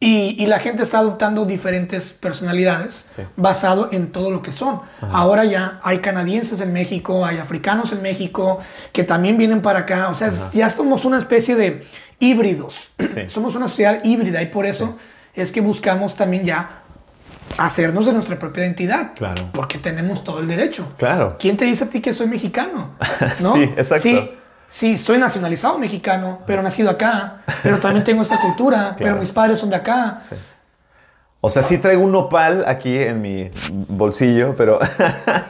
[0.00, 4.80] Y, la gente está adoptando diferentes personalidades basado en todo lo que son.
[5.00, 8.60] Ahora ya hay canadienses en México, hay africanos en México
[8.92, 10.08] que también vienen para acá.
[10.08, 11.84] O sea, ya somos una especie de
[12.20, 12.88] híbridos.
[13.26, 14.96] Somos una sociedad híbrida y por eso
[15.34, 16.82] es que buscamos también ya
[17.56, 19.12] hacernos de nuestra propia identidad.
[19.14, 19.48] Claro.
[19.52, 20.92] Porque tenemos todo el derecho.
[20.98, 21.36] Claro.
[21.38, 22.90] ¿Quién te dice a ti que soy mexicano?
[23.40, 23.54] ¿No?
[23.54, 24.38] sí, exacto
[24.68, 29.58] sí, estoy nacionalizado mexicano, pero nacido acá, pero también tengo esta cultura, pero mis padres
[29.58, 30.18] son de acá.
[31.40, 33.50] O sea, sí traigo un nopal aquí en mi
[33.88, 34.78] bolsillo, pero...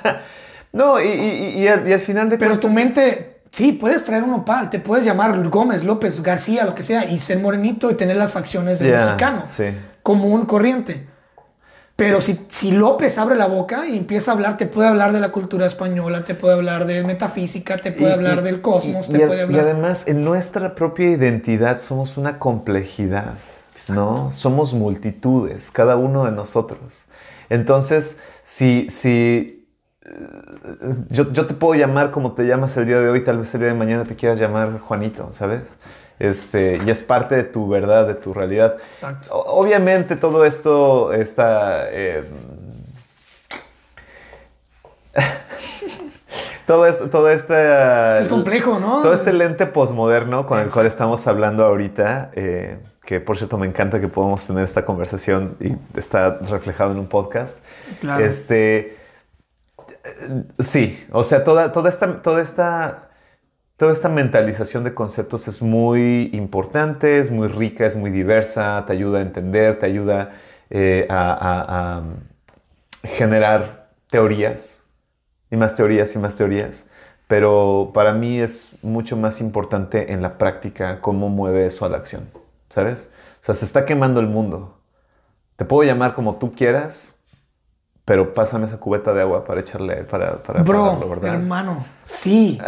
[0.72, 5.04] no, y, al, final de Pero tu mente, sí, puedes traer un nopal, te puedes
[5.04, 8.92] llamar Gómez, López, García, lo que sea, y ser morenito y tener las facciones de
[8.92, 9.44] mexicano.
[9.46, 9.64] Sí.
[10.02, 11.06] Común, corriente.
[11.98, 15.18] Pero si, si López abre la boca y empieza a hablar, te puede hablar de
[15.18, 19.08] la cultura española, te puede hablar de metafísica, te puede Y- hablar y- del cosmos,
[19.08, 19.60] y- te y, puede y hablar...
[19.62, 23.34] además, en nuestra propia identidad somos una complejidad,
[23.88, 24.30] ¿no?
[24.30, 27.06] Somos multitudes, cada uno de nosotros.
[27.50, 29.57] Entonces, si, si
[31.10, 33.60] yo, yo te puedo llamar como te llamas el día de hoy, tal vez el
[33.60, 35.78] día de mañana te quieras llamar Juanito, ¿sabes?
[36.18, 38.76] Este, y es parte de tu verdad, de tu realidad.
[38.94, 39.32] Exacto.
[39.34, 41.88] O- Obviamente todo esto está...
[41.90, 42.24] eh,
[46.66, 48.20] todo esto, todo este...
[48.20, 49.00] Es complejo, ¿no?
[49.02, 53.66] Todo este lente posmoderno con el cual estamos hablando ahorita, eh, que por cierto me
[53.66, 57.58] encanta que podamos tener esta conversación y está reflejado en un podcast.
[58.00, 58.22] Claro.
[58.24, 58.97] Este,
[60.58, 63.10] sí, o sea, toda, toda, esta, toda, esta,
[63.76, 68.94] toda esta mentalización de conceptos es muy importante, es muy rica, es muy diversa, te
[68.94, 70.32] ayuda a entender, te ayuda
[70.70, 72.02] eh, a, a- a
[73.04, 74.82] generar teorías
[75.50, 76.86] y más teorías y más teorías.
[77.28, 81.98] Pero para mí es mucho más importante en la práctica cómo mueve eso a la
[81.98, 82.30] acción,
[82.70, 83.12] ¿sabes?
[83.42, 84.78] O sea, se está quemando el mundo.
[85.56, 87.17] Te puedo llamar como tú quieras,
[88.08, 91.34] pero pásame esa cubeta de agua para echarle, para, para Bro, apagarlo, ¿verdad?
[91.34, 92.58] hermano, sí.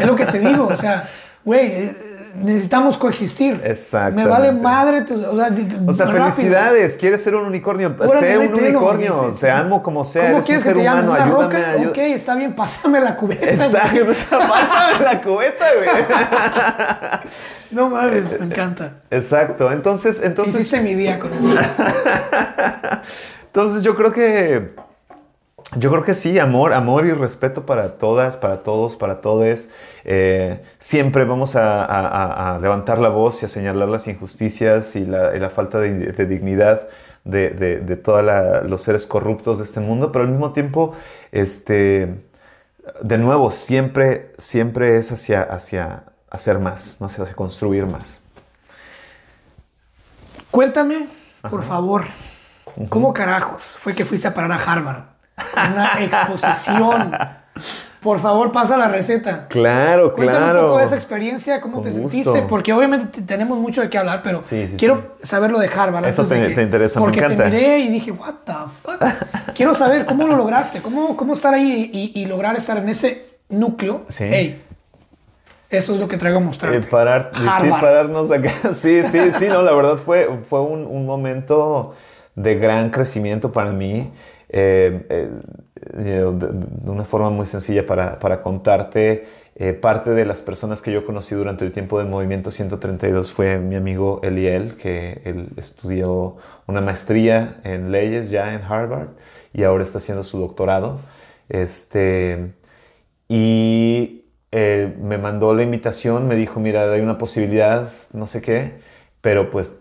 [0.00, 0.68] es lo que te digo.
[0.68, 1.02] O sea,
[1.44, 1.96] güey, eh,
[2.40, 3.60] necesitamos coexistir.
[3.64, 4.22] Exactamente.
[4.24, 5.02] Me vale madre.
[5.02, 5.50] tu- o sea,
[5.88, 6.94] O sea, felicidades.
[6.96, 7.96] ¿Quieres ser un unicornio?
[8.20, 9.34] Sé un unicornio.
[9.40, 10.22] Te amo como sea.
[10.30, 11.02] ¿Cómo Eres un quieres que ser te llame?
[11.02, 11.14] humano.
[11.14, 11.44] ¿Una Ayúdame.
[11.58, 11.72] roca?
[11.78, 13.44] ayú- Ok, está bien, pásame la cubeta.
[13.50, 14.06] Exacto.
[14.08, 15.88] O sea, pásame la cubeta, güey.
[17.72, 18.92] No mames, me encanta.
[19.10, 19.72] Exacto.
[19.72, 20.54] Entonces, entonces.
[20.54, 21.48] Hiciste mi día con eso.
[23.56, 24.74] Entonces yo creo que
[25.76, 29.70] yo creo que sí, amor, amor y respeto para todas, para todos, para todes.
[30.04, 34.94] Eh, siempre vamos a, a- a- a levantar la voz y a señalar las injusticias
[34.94, 36.86] y la, y la falta de, de dignidad
[37.24, 38.22] de, de, de todos
[38.68, 40.92] los seres corruptos de este mundo, pero al mismo tiempo,
[41.32, 42.14] este,
[43.00, 47.06] de nuevo, siempre, siempre es hacia, hacia hacer más, ¿no?
[47.06, 48.22] hacia, hacia construir más.
[50.50, 51.08] Cuéntame,
[51.48, 52.04] por favor,
[52.88, 55.02] ¿cómo carajos fue que fuiste a parar a Harvard?
[55.54, 57.16] Con una exposición.
[58.00, 59.48] Por favor, pasa la receta.
[59.48, 60.60] Claro, Cuéntame claro.
[60.60, 62.08] un poco de esa experiencia, cómo Con te gusto.
[62.08, 65.58] sentiste, porque obviamente te- tenemos mucho de qué hablar, pero Sí, sí, quiero saber lo
[65.58, 66.04] de Harvard.
[66.04, 67.44] Eso antes de te- que- te interesa, me porque encanta.
[67.44, 68.52] te miré y dije, what the
[68.82, 69.02] fuck.
[69.56, 73.38] quiero saber cómo lo lograste, cómo, cómo estar ahí y, y lograr estar en ese
[73.48, 74.02] núcleo.
[74.08, 74.24] Sí.
[74.24, 74.62] Ey,
[75.68, 76.78] eso es lo que traigo a mostrarte.
[76.78, 78.52] Eh, parar, sí, pararnos acá.
[78.72, 81.94] Sí, sí, sí, no, la verdad fue, fue un, un momento
[82.36, 84.12] de gran crecimiento para mí.
[84.48, 85.30] Eh, eh,
[85.92, 89.26] de, una forma muy sencilla para, para contarte.
[89.58, 93.58] eh, parte de las personas que yo conocí durante el tiempo del movimiento 132 fue
[93.58, 99.08] mi amigo Eliel, que él estudió una maestría en leyes ya en Harvard
[99.54, 101.00] y ahora está haciendo su doctorado.
[101.48, 102.52] Este,
[103.28, 108.74] y me mandó la invitación, me dijo, mira, hay una posibilidad, no sé qué,
[109.20, 109.80] pero pues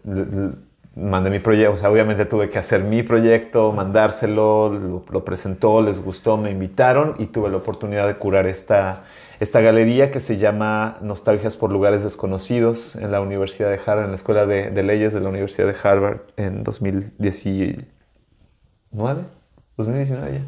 [0.96, 6.02] mandé mi proyecto, o sea, obviamente tuve que hacer mi proyecto, mandárselo, lo, presentó, les
[6.02, 9.04] gustó, me invitaron y tuve la oportunidad de curar esta,
[9.40, 14.12] esta galería que se llama Nostalgias por Lugares Desconocidos en la Universidad de Harvard, en
[14.12, 17.76] la Escuela de, Leyes de la Universidad de Harvard en 2019.
[19.78, 20.42] 2019 ya.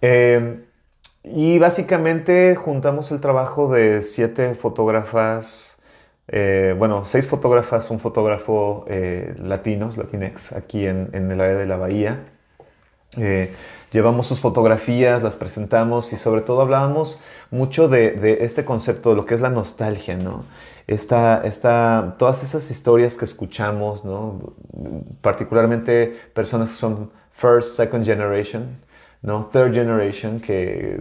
[0.00, 0.64] Eh,
[1.24, 5.80] y básicamente juntamos el trabajo de siete fotógrafas,
[6.28, 11.66] eh, bueno, seis fotógrafas, un fotógrafo eh, latinos, latinex, aquí en, en el área de
[11.66, 12.24] la bahía.
[13.18, 13.52] Eh,
[13.90, 17.20] llevamos sus fotografías, las presentamos y sobre todo hablábamos
[17.50, 20.44] mucho de, de este concepto de lo que es la nostalgia, ¿no?
[20.86, 24.54] Esta, esta, todas esas historias que escuchamos, ¿no?
[25.20, 28.78] Particularmente personas que son first, second generation,
[29.22, 29.48] ¿no?
[29.52, 31.00] Third generation, que,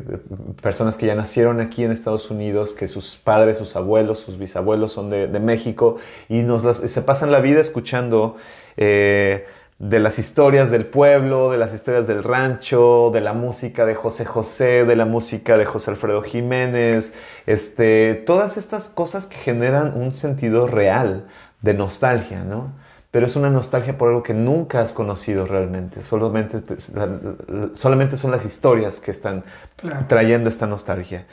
[0.61, 4.91] personas que ya nacieron aquí en Estados Unidos, que sus padres, sus abuelos, sus bisabuelos
[4.91, 5.97] son de, de México
[6.29, 8.37] y nos se pasan la vida escuchando
[8.77, 9.45] eh,
[9.79, 14.25] de las historias del pueblo, de las historias del rancho, de la música de José
[14.25, 17.15] José, de la música de José Alfredo Jiménez,
[17.47, 21.25] este, todas estas cosas que generan un sentido real
[21.61, 22.71] de nostalgia, ¿no?
[23.11, 27.69] Pero es una nostalgia por algo que nunca has conocido realmente, solamente, te- la- la-
[27.73, 29.43] solamente son las historias que están
[29.75, 30.05] Claro.
[30.07, 31.25] trayendo esta nostalgia.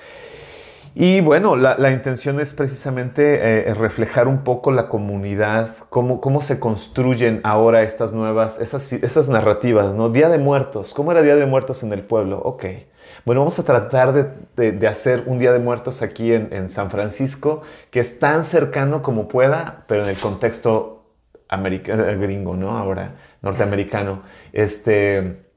[0.94, 6.40] Y bueno, la, la intención es precisamente eh, reflejar un poco la comunidad, cómo, cómo
[6.40, 10.08] se construyen ahora estas nuevas, esas, esas narrativas, ¿no?
[10.08, 12.40] Día de Muertos, ¿cómo era Día de Muertos en el pueblo?
[12.42, 12.64] Ok,
[13.24, 14.26] bueno, vamos a tratar de,
[14.56, 17.62] de- de hacer un Día de Muertos aquí en, en San Francisco,
[17.92, 20.97] que es tan cercano como pueda, pero en el contexto
[21.48, 22.76] americano, gringo, ¿no?
[22.76, 24.22] Ahora, norteamericano.
[24.52, 25.48] Este,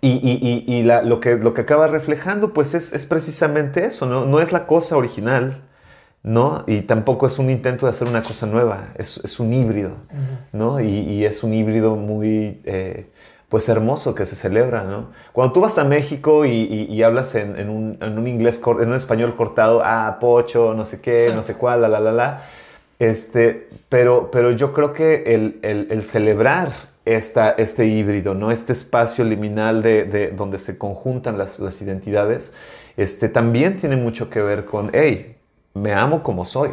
[0.00, 4.26] y, lo, que, lo que acaba reflejando, pues es, precisamente eso, ¿no?
[4.26, 5.62] No es la cosa original,
[6.22, 6.64] ¿no?
[6.66, 9.92] Y tampoco es un intento de hacer una cosa nueva, es, un híbrido,
[10.52, 10.80] ¿no?
[10.80, 13.10] Y, es un híbrido muy, eh,
[13.48, 15.10] pues hermoso que se celebra, ¿no?
[15.32, 20.18] Cuando tú vas a México y, hablas en, un, inglés, en un español cortado, ah,
[20.20, 22.42] pocho, no sé qué, no sé cuál, la, la, la, la,
[22.98, 26.72] este, pero, pero yo creo que el, el celebrar
[27.06, 28.50] este híbrido, ¿no?
[28.50, 32.52] Este espacio liminal de, donde se conjuntan las, identidades,
[32.96, 35.36] este, también tiene mucho que ver con, hey,
[35.72, 36.70] me amo como soy,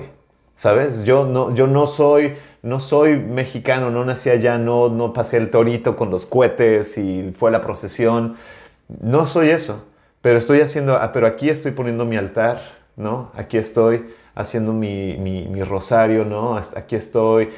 [0.56, 1.04] ¿sabes?
[1.04, 5.52] Yo no, yo no soy, no soy mexicano, no nací allá, no, no pasé el
[5.52, 8.36] torito con los cohetes y fue la procesión,
[9.02, 9.86] no soy eso,
[10.22, 12.60] pero estoy haciendo, ah, pero aquí estoy poniendo mi altar,
[12.96, 13.30] ¿no?
[13.36, 14.06] Aquí estoy
[14.36, 16.58] haciendo mi, mi, rosario, ¿no?
[16.58, 17.50] Aquí estoy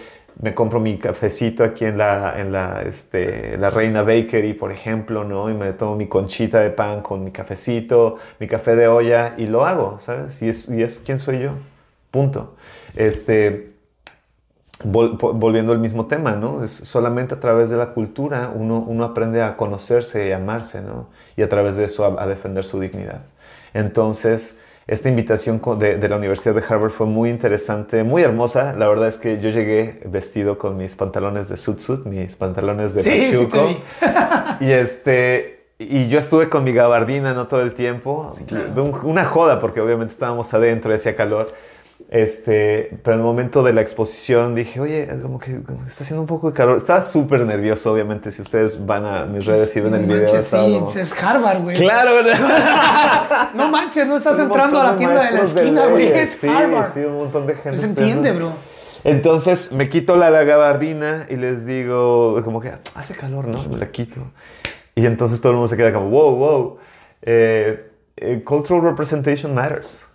[0.41, 5.23] me compro mi cafecito aquí en la, en la, este, la Reina Bakery, por ejemplo,
[5.23, 5.49] ¿no?
[5.49, 9.47] Y me tomo mi conchita de pan con mi cafecito, mi café de olla y
[9.47, 10.41] lo hago, ¿sabes?
[10.41, 11.51] Y es, y es quién soy yo.
[12.11, 12.55] Punto.
[12.95, 13.71] Este,
[14.84, 16.63] volviendo al mismo tema, ¿no?
[16.63, 21.07] Es solamente a través de la cultura uno, uno aprende a conocerse y amarse, ¿no?
[21.38, 23.21] Y a través de eso a defender su dignidad.
[23.73, 28.76] Entonces, esta invitación de, la Universidad de Harvard fue muy interesante, muy hermosa.
[28.78, 33.04] La verdad es que yo llegué vestido con mis pantalones de suit mis pantalones de
[33.04, 33.70] pachuco.
[34.60, 38.30] y este, y yo estuve con mi gabardina no todo el tiempo.
[39.04, 41.48] Una joda porque obviamente estábamos adentro y hacía calor.
[42.08, 46.28] Este, pero en el momento de la exposición dije, oye, como que, está haciendo un
[46.28, 46.78] poco de calor.
[46.78, 48.32] Estaba súper nervioso, obviamente.
[48.32, 50.28] Si ustedes van a mis redes y ven el video.
[50.43, 51.78] sí, es Harvard, güey.
[51.78, 52.12] Claro,
[53.56, 56.08] no manches, no estás entrando a la tienda de la esquina, güey.
[56.08, 56.93] Es sí, Harvard.
[56.93, 57.80] Sí, un montón de gente.
[57.80, 58.53] Se entiende, bro.
[59.03, 63.64] Entonces me quito la, gabardina y les digo, como que hace calor, ¿no?
[63.66, 64.22] Me la quito.
[64.95, 66.78] Y entonces todo el mundo se queda como, wow, wow.
[67.22, 70.06] Eh, eh, cultural representation matters.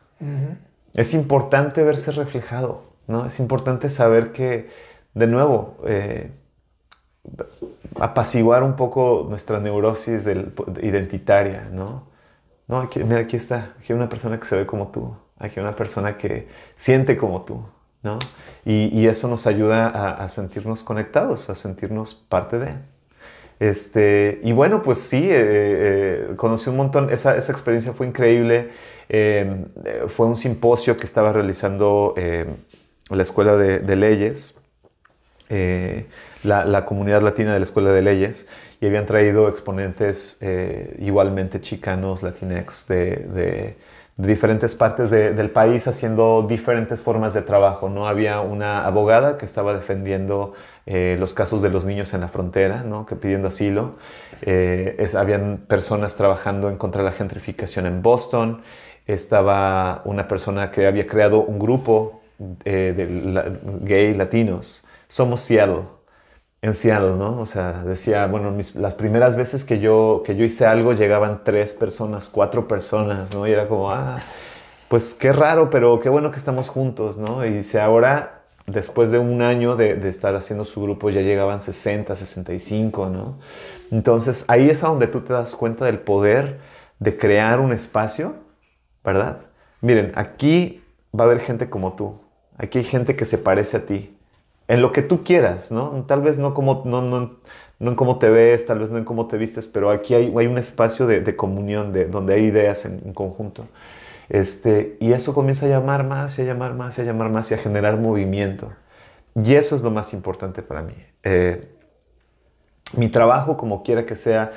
[0.95, 3.27] Es importante verse reflejado, ¿no?
[3.27, 4.69] Es importante saber que,
[5.15, 6.31] de nuevo, eh,
[7.99, 10.27] apaciguar un poco nuestra neurosis
[10.83, 12.09] identitaria, ¿no?
[12.67, 15.67] No, mira, aquí está, aquí hay una persona que se ve como tú, aquí hay
[15.67, 17.65] una persona que siente como tú,
[18.03, 18.19] ¿no?
[18.65, 22.75] Y, eso nos ayuda a, sentirnos conectados, a sentirnos parte de.
[23.61, 28.71] Este, y bueno, pues sí, eh, eh, conocí un montón, esa, experiencia fue increíble.
[29.09, 29.67] Em,
[30.09, 32.57] fue un simposio que estaba realizando em,
[33.11, 34.55] la Escuela de, Leyes,
[35.49, 36.07] eh,
[36.43, 38.47] la, comunidad latina de la Escuela de Leyes,
[38.81, 43.77] y habían traído exponentes eh, igualmente chicanos, latinex, de,
[44.23, 47.89] diferentes partes del país haciendo diferentes formas de trabajo.
[47.89, 48.07] ¿no?
[48.07, 50.53] Había una abogada que estaba defendiendo
[50.87, 53.07] eh, los casos de los niños en la frontera, ¿no?
[53.07, 53.97] que pidiendo asilo.
[55.17, 58.63] habían personas trabajando en contra de la gentrificación en Boston
[59.07, 62.21] estaba una persona que había creado un grupo
[62.65, 64.85] eh, de gay latinos.
[65.09, 65.83] Somos Seattle,
[66.63, 67.41] en Seattle, ¿no?
[67.41, 71.75] O sea, decía, bueno, las primeras veces que yo, que yo hice algo llegaban tres
[71.75, 73.47] personas, cuatro personas, ¿no?
[73.47, 74.21] Y era como, ah,
[74.89, 77.45] pues qué raro, pero qué bueno que estamos juntos, ¿no?
[77.47, 81.61] Y dice, ahora, después de un año de, de estar haciendo su grupo, ya llegaban
[81.61, 83.39] 60, 65, ¿no?
[83.91, 86.61] Entonces, ahí es a donde tú te das cuenta del poder
[86.99, 88.35] de crear un espacio
[89.05, 89.41] ¿verdad?
[89.81, 90.83] Miren, aquí
[91.19, 92.21] va a haber gente como tú.
[92.57, 94.17] Aquí hay gente que se parece a ti.
[94.71, 96.05] En lo que tú quieras, ¿no?
[96.07, 97.39] Tal vez no como, no, no,
[97.81, 100.33] no en cómo te ves, tal vez no en cómo te vistes, pero aquí hay,
[100.37, 103.67] hay un espacio de, comunión, de, donde hay ideas en, conjunto.
[104.29, 107.51] Este, y eso comienza a llamar más y a llamar más y a llamar más
[107.51, 108.71] y a generar movimiento.
[109.35, 110.95] Y eso es lo más importante para mí.
[111.25, 111.69] Eh,
[112.97, 114.53] mi trabajo, como quiera que sea,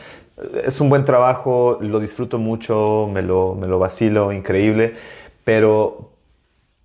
[0.63, 4.93] es un buen trabajo, lo disfruto mucho, me lo, me lo vacilo, increíble,
[5.43, 6.11] pero,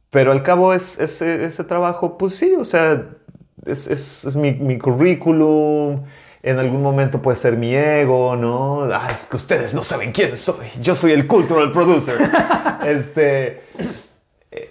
[0.09, 3.18] pero al cabo es, ese trabajo, pues sí, o sea,
[3.67, 6.05] es, es, mi, mi, currículum,
[6.43, 8.85] en algún momento puede ser mi ego, ¿no?
[8.85, 12.17] Ah, es que ustedes no saben quién soy, yo soy el cultural producer.
[12.87, 13.63] este,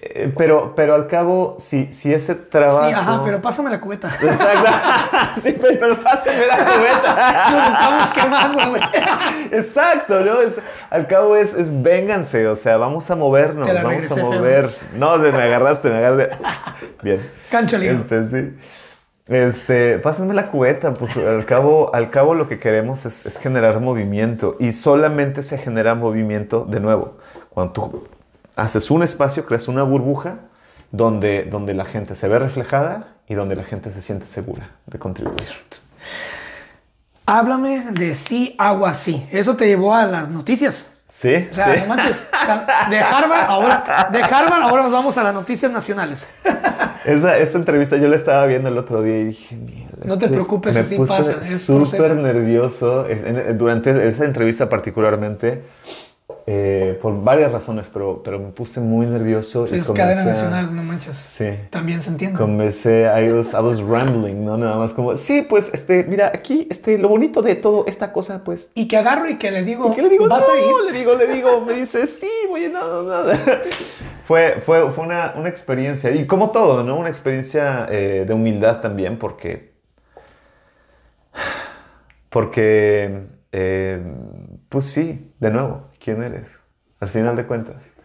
[0.02, 2.88] eh, pero, pero al cabo, si, si ese trabajo.
[2.88, 4.12] Sí, ajá, pero pásame la cubeta.
[4.22, 4.72] Exacto.
[5.42, 7.52] sí, pero, pásame la cubeta.
[7.52, 8.82] Nos estamos quemando, güey.
[9.52, 10.40] Exacto, ¿no?
[10.42, 10.60] Es,
[10.90, 14.76] al cabo es, es vénganse, o sea, vamos a movernos, vamos a mover.
[14.96, 16.38] No, me agarraste, me agarraste.
[17.04, 17.32] Bien.
[17.50, 18.58] Cancho Este, sí.
[19.28, 23.82] Este, pásame la cubeta, pues al cabo, al cabo lo que queremos es, es generar
[23.82, 27.18] movimiento y solamente se genera movimiento de nuevo
[27.50, 28.08] cuando tú
[28.58, 30.40] haces un espacio, creas una burbuja
[30.92, 35.00] donde, donde la gente se ve reflejada y donde la gente se siente segura de
[35.00, 35.44] contribuir.
[37.26, 39.28] Háblame de sí, agua sí.
[39.32, 40.90] Eso te llevó a las noticias.
[41.10, 41.82] Sí, O sea, sí.
[41.82, 42.30] no manches.
[42.90, 46.28] De Harvard, ahora, de Harvard, ahora nos vamos a las noticias nacionales.
[47.06, 49.98] Esa, esa entrevista yo la estaba viendo el otro día y dije, mierda.
[50.04, 53.06] No te es que preocupes, me así puse pasa, súper nervioso
[53.56, 55.64] durante esa entrevista particularmente,
[56.46, 59.66] eh, por varias razones, pero, pero me puse muy nervioso.
[59.70, 61.16] y Es cadena comencé a- nacional, no manches.
[61.16, 61.50] Sí.
[61.70, 62.38] También se entiende.
[62.38, 64.58] Comencé, I was, I was rambling, ¿no?
[64.58, 68.44] Nada más como, sí, pues, este, mira, aquí, este, lo bonito de todo esta cosa,
[68.44, 70.28] pues, Y que agarro y que le digo, ¿Y qué le digo?
[70.28, 70.92] ¿vas no, a ir?
[70.92, 73.30] le digo, le digo, me dice, sí, voy, no, no, no.
[74.26, 76.98] Fue, fue, fue una, una experiencia, y como todo, ¿no?
[77.00, 79.72] Una experiencia eh, de humildad también, porque,
[82.30, 83.22] porque,
[83.54, 84.02] eh,
[84.70, 86.60] pues sí, de nuevo, ¿quién eres?
[87.00, 87.96] Al final de cuentas.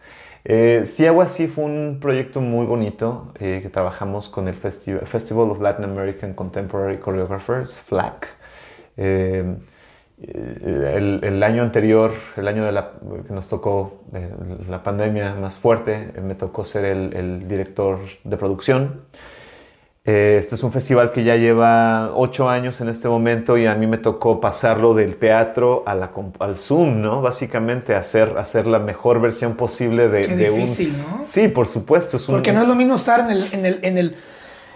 [0.45, 5.51] Eh, Agua Así fue un proyecto muy bonito eh, que trabajamos con el Festi- Festival
[5.51, 8.27] of Latin American Contemporary Choreographers, FLAC.
[8.97, 9.55] Eh,
[10.21, 12.93] el, año anterior, el año de la,
[13.27, 14.29] que nos tocó eh,
[14.69, 19.05] la pandemia más fuerte, me tocó ser el director de producción.
[20.05, 23.75] Eh, este es un festival que ya lleva ocho años en este momento y a
[23.75, 27.21] mí me tocó pasarlo del teatro a la, comp- al Zoom, ¿no?
[27.21, 30.59] Básicamente hacer, hacer la mejor versión posible de, Qué de un...
[30.59, 31.21] difícil, ¿no?
[31.23, 32.17] Sí, por supuesto.
[32.17, 34.15] Es un, Porque no es lo mismo estar en el, en el, en el,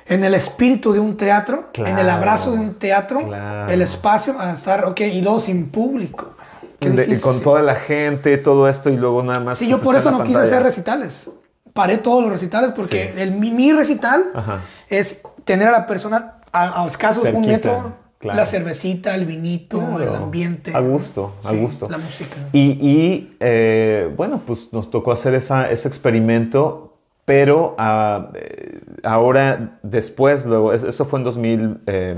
[0.07, 3.69] en el espíritu de un teatro, en el abrazo de un teatro, claro.
[3.69, 6.35] el espacio, a estar, ok, y luego sin público.
[6.79, 7.21] Qué de- y difícil.
[7.21, 9.57] con toda la gente, todo esto y luluego nada más.
[9.57, 11.29] Sí, yo pues, por está eso no quise hacer recitales.
[11.77, 13.21] Paré todos los recitales porque Sí.
[13.21, 14.59] el, mi, mi recital Ajá.
[14.89, 18.37] es tener a la persona a, a escasos un Cerquita, metro, claro.
[18.37, 20.03] la cervecita, el vinito, Claro.
[20.03, 20.71] el ambiente.
[20.75, 21.87] A gusto, a Sí, gusto.
[21.89, 22.35] La música.
[22.51, 29.77] Y, y, eh, bueno, pues nos tocó hacer esa, ese experimento, pero ah, eh, ahora,
[29.83, 32.15] después, luego, es- eso fue en 2000, eh,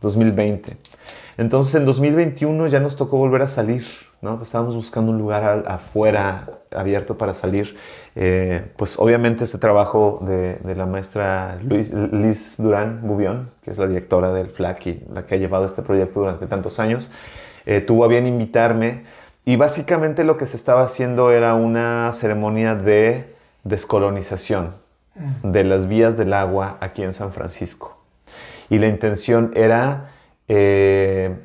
[0.00, 0.76] 2020.
[1.38, 3.84] Entonces en 2021 ya nos tocó volver a salir,
[4.22, 4.40] ¿no?
[4.40, 7.76] Estábamos buscando un lugar al- afuera abierto para salir.
[8.14, 13.78] Eh, pues obviamente este trabajo de, de la maestra Luis, Liz Durán Bubión, que es
[13.78, 17.10] la directora del FLAC y la que ha llevado este proyecto durante tantos años,
[17.66, 19.04] eh, tuvo a bien invitarme
[19.44, 24.80] y básicamente lo que se estaba haciendo era una ceremonia de descolonización
[25.42, 27.98] de las vías del agua aquí en San Francisco.
[28.70, 30.10] Y la intención era
[30.48, 31.36] eh,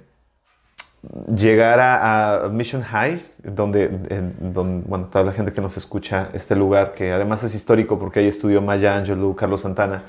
[1.36, 6.55] llegar a, Mission High, donde, en- donde, bueno, toda la gente que nos escucha, este
[6.55, 10.03] lugar que además es histórico porque ahí estudió Maya Angelou, Carlos Santana,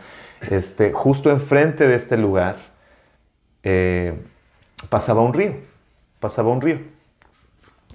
[0.50, 2.56] este, justo enfrente de este lugar
[3.62, 4.14] eh,
[4.88, 5.54] pasaba un río,
[6.20, 6.78] pasaba un río.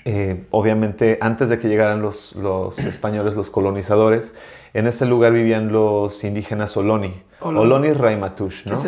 [0.06, 4.34] Eh, obviamente, antes de que llegaran los, los españoles, los colonizadores,
[4.74, 7.22] en ese lugar vivían los indígenas Oloni.
[7.42, 7.60] Oloni.
[7.66, 8.82] Oloni Raimatush, Que, ¿no?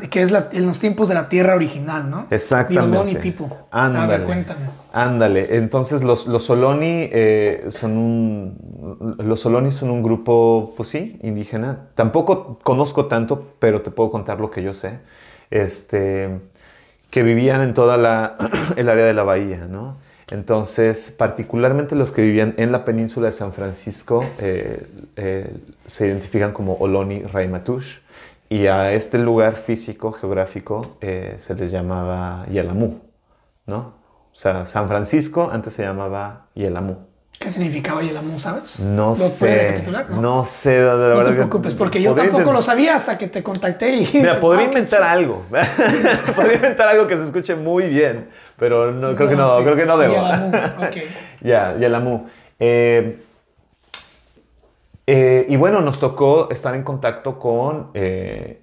[0.00, 2.26] le- que es la- en los tiempos de la tierra original, ¿no?
[2.30, 2.96] Exactamente.
[2.98, 3.46] Oloni people.
[3.70, 4.24] A ver, Ándale.
[4.24, 4.60] cuéntame.
[4.92, 5.56] Ándale.
[5.56, 9.16] Entonces, los, los Oloni eh, son un.
[9.18, 11.86] Los Oloni son un grupo, pues sí, indígena.
[11.94, 14.98] Tampoco conozco tanto, pero te puedo contar lo que yo sé.
[15.50, 16.40] Este.
[17.10, 18.36] Que vivían en toda la,
[18.76, 19.96] el área de la bahía, ¿no?
[20.30, 25.56] Entonces, particularmente los que vivían en la península de San Francisco eh, eh,
[25.86, 27.98] se identifican como Oloni Raimatush
[28.48, 33.00] y a este lugar físico, geográfico, eh, se les llamaba Yalamú,
[33.66, 33.78] ¿no?
[34.32, 37.11] O sea, San Francisco antes se llamaba Yalamú.
[37.42, 38.78] ¿Qué significaba Yelamú, sabes?
[38.78, 40.10] No ¿Lo sé, recapitular?
[40.10, 43.26] no, sé, de No verdad te que- preocupes, porque yo tampoco lo sabía hasta que
[43.26, 44.08] te contacté y...
[44.14, 45.42] Mira, podría Ah, inventar algo.
[46.36, 49.64] podría inventar algo que se escuche muy bien, pero no, creo que no, sí.
[49.64, 50.14] creo que no debo.
[50.14, 50.48] Yelamú,
[50.86, 50.96] ok.
[51.40, 52.26] Ya, Yalamú.
[52.60, 53.20] Eh,
[55.08, 58.61] eh, y bueno, nos tocó estar en contacto con eh,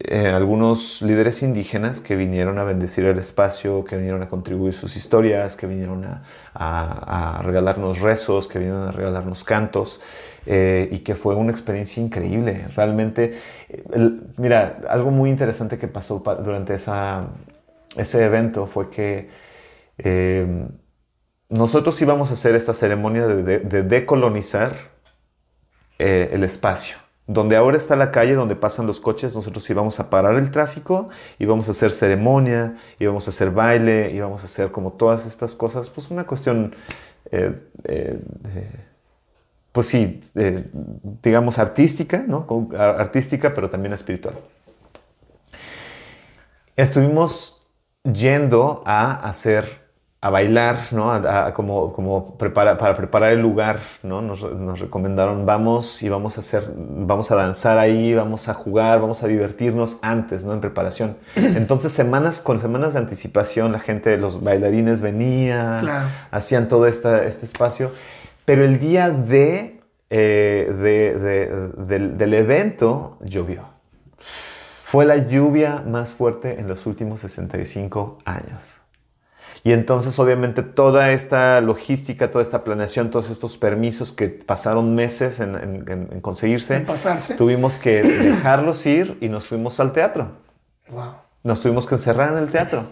[0.00, 4.96] eh, algunos líderes indígenas que vinieron a bendecir el espacio, que vinieron a contribuir sus
[4.96, 6.04] historias, que vinieron
[6.54, 10.00] a, regalarnos rezos, que vinieron a regalarnos cantos,
[10.46, 12.66] eh, y que fue una experiencia increíble.
[12.74, 13.38] Realmente,
[14.36, 17.26] mira, algo muy interesante que pasó pa- durante esa,
[17.96, 19.28] ese evento fue que...
[19.98, 20.66] eh,
[21.48, 24.72] nosotros íbamos a hacer esta ceremonia de, de- de decolonizar
[25.98, 26.96] el espacio.
[27.32, 31.10] Donde ahora está la calle donde pasan los coches, nosotros íbamos a parar el tráfico,
[31.38, 35.88] íbamos a hacer ceremonia, íbamos a hacer baile, íbamos a hacer como todas estas cosas,
[35.90, 36.74] pues una cuestión,
[37.30, 37.54] eh,
[37.84, 38.18] eh,
[39.70, 40.20] pues sí,
[41.22, 42.68] digamos artística, ¿no?
[42.76, 44.34] Artística, pero también espiritual.
[46.74, 47.64] Estuvimos
[48.02, 49.79] yendo a hacer
[50.22, 51.10] a bailar, ¿no?
[51.12, 54.20] A, como, como prepara, para preparar el lugar, ¿no?
[54.20, 59.00] Nos, nos, recomendaron, vamos y vamos a hacer, vamos a danzar ahí, vamos a jugar,
[59.00, 60.52] vamos a divertirnos antes, ¿no?
[60.52, 61.16] En preparación.
[61.36, 67.46] Entonces, semanas, con semanas de anticipación, la gente, los bailarines venía, hacían todo esta, este
[67.46, 67.92] espacio,
[68.44, 73.64] pero el día de, eh, de, de, del, del evento llovió.
[74.84, 78.79] Fue la lluvia más fuerte en los últimos 65 años.
[79.62, 85.40] Y entonces obviamente toda esta logística, toda esta planeación, todos estos permisos que pasaron meses
[85.40, 86.86] en, conseguirse,
[87.36, 90.28] tuvimos que dejarlos ir y nos fuimos al teatro.
[90.88, 91.12] Wow.
[91.42, 92.84] Nos tuvimos que encerrar en el teatro.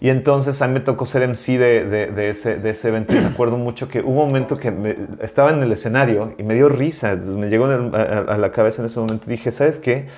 [0.00, 3.14] Y entonces a mí me tocó ser MC de, de, ese, de ese, evento.
[3.14, 6.54] Y me acuerdo mucho que hubo un momento que estaba en el escenario y me
[6.54, 7.16] dio risa.
[7.16, 9.24] Me llegó a, la cabeza en ese momento.
[9.26, 10.08] Dije, ¿sabes qué?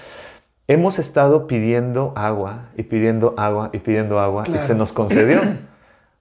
[0.67, 5.43] Hemos estado pidiendo agua y pidiendo agua y pidiendo agua y se nos concedió.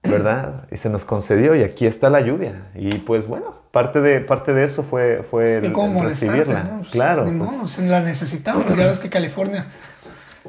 [0.08, 0.64] ¿verdad?
[0.70, 2.62] Y se nos concedió y aquí está la lluvia.
[2.74, 5.60] Y pues bueno, parte de, parte de eso fue, fue
[6.02, 6.78] recibirla.
[6.78, 7.30] Pues, claro.
[7.30, 7.78] No, pues.
[7.78, 8.64] la necesitamos.
[8.76, 9.66] Ya ves que California...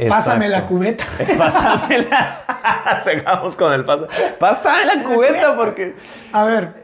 [0.09, 1.03] Pásame la cubeta.
[1.37, 3.01] Pásame la...
[3.03, 4.07] Seguimos con el paso.
[4.39, 5.95] Pásame la cubeta porque...
[6.31, 6.83] A ver,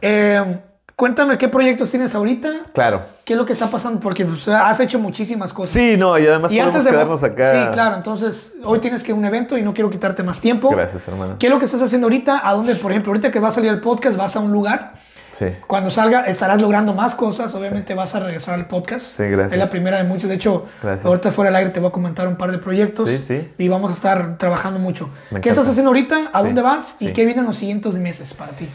[0.00, 0.60] eh,
[1.02, 2.66] Cuéntame qué proyectos tienes ahorita.
[2.72, 3.02] Claro.
[3.24, 3.98] ¿Qué es lo que está pasando?
[3.98, 5.74] Porque pues, has hecho muchísimas cosas.
[5.74, 7.50] Sí, no, y además podemos quedarnos acá.
[7.50, 7.96] Sí, claro.
[7.96, 10.70] Entonces, hoy tienes que un evento y no quiero quitarte más tiempo.
[10.70, 11.34] Gracias, hermano.
[11.40, 12.48] ¿Qué es lo que estás haciendo ahorita?
[12.48, 14.92] ¿A dónde, por ejemplo, ahorita que va a salir el podcast, vas a un lugar?
[15.32, 15.46] Sí.
[15.66, 17.52] Cuando salga, estarás logrando más cosas.
[17.56, 19.04] Obviamente vas a regresar al podcast.
[19.04, 19.54] Sí, gracias.
[19.54, 20.28] Es la primera de muchos.
[20.28, 20.66] De hecho,
[21.02, 23.10] ahorita fuera del aire te voy a comentar un par de proyectos.
[23.10, 23.52] Sí, sí.
[23.58, 25.10] Y vamos a estar trabajando mucho.
[25.42, 26.30] ¿Qué estás haciendo ahorita?
[26.32, 27.02] ¿A dónde vas?
[27.02, 28.68] ¿Y qué vienen los siguientes meses para ti?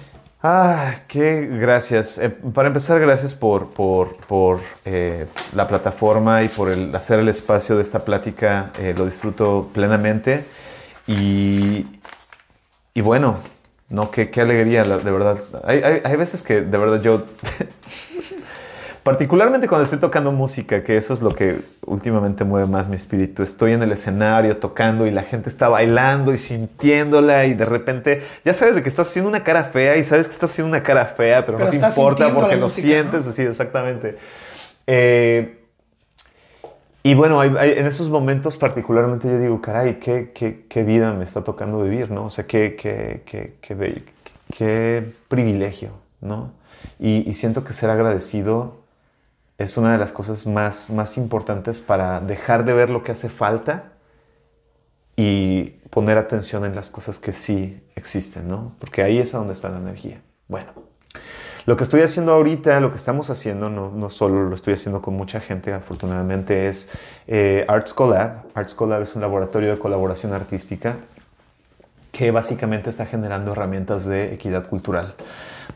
[0.49, 2.17] Ah, qué gracias.
[2.19, 7.75] Eh, para empezar, gracias por, por, eh, la plataforma y por el, hacer el espacio
[7.75, 8.71] de esta plática.
[8.79, 10.45] Eh, lo disfruto plenamente.
[11.05, 11.85] Y,
[12.93, 13.39] y bueno,
[13.89, 15.37] no, qué, qué alegría, de verdad.
[15.65, 17.25] Hay, hay veces que de verdad yo
[19.07, 23.41] Particularmente cuando estoy tocando música, que eso es lo que últimamente mueve más mi espíritu.
[23.41, 28.23] Estoy en el escenario tocando y la gente está bailando y sintiéndola y de repente
[28.43, 30.83] ya sabes de que estás haciendo una cara fea y sabes que estás haciendo una
[30.83, 34.17] cara fea, pero, no te importa porque lo sientes así, exactamente.
[34.85, 35.57] Eh,
[37.01, 41.45] y bueno, en esos momentos particularmente yo digo, caray, qué, qué, qué, vida me está
[41.45, 42.25] tocando vivir, ¿no?
[42.25, 44.03] O sea, qué, qué, qué, qué,
[44.53, 46.51] qué privilegio, ¿no?
[46.99, 48.76] Y, y siento que ser agradecido
[49.57, 53.29] es una de las cosas más, más importantes para dejar de ver lo que hace
[53.29, 53.93] falta
[55.15, 58.75] y poner atención en las cosas que sí existen, ¿no?
[58.79, 60.21] Porque ahí es a donde está la energía.
[60.47, 60.71] Bueno,
[61.65, 65.01] lo que estoy haciendo ahorita, lo que estamos haciendo, no, no solo lo estoy haciendo
[65.01, 66.91] con mucha gente, afortunadamente, es
[67.25, 68.45] eh, Arts Collab.
[68.53, 70.97] Arts Collab es un laboratorio de colaboración artística
[72.11, 75.15] que básicamente está generando herramientas de equidad cultural.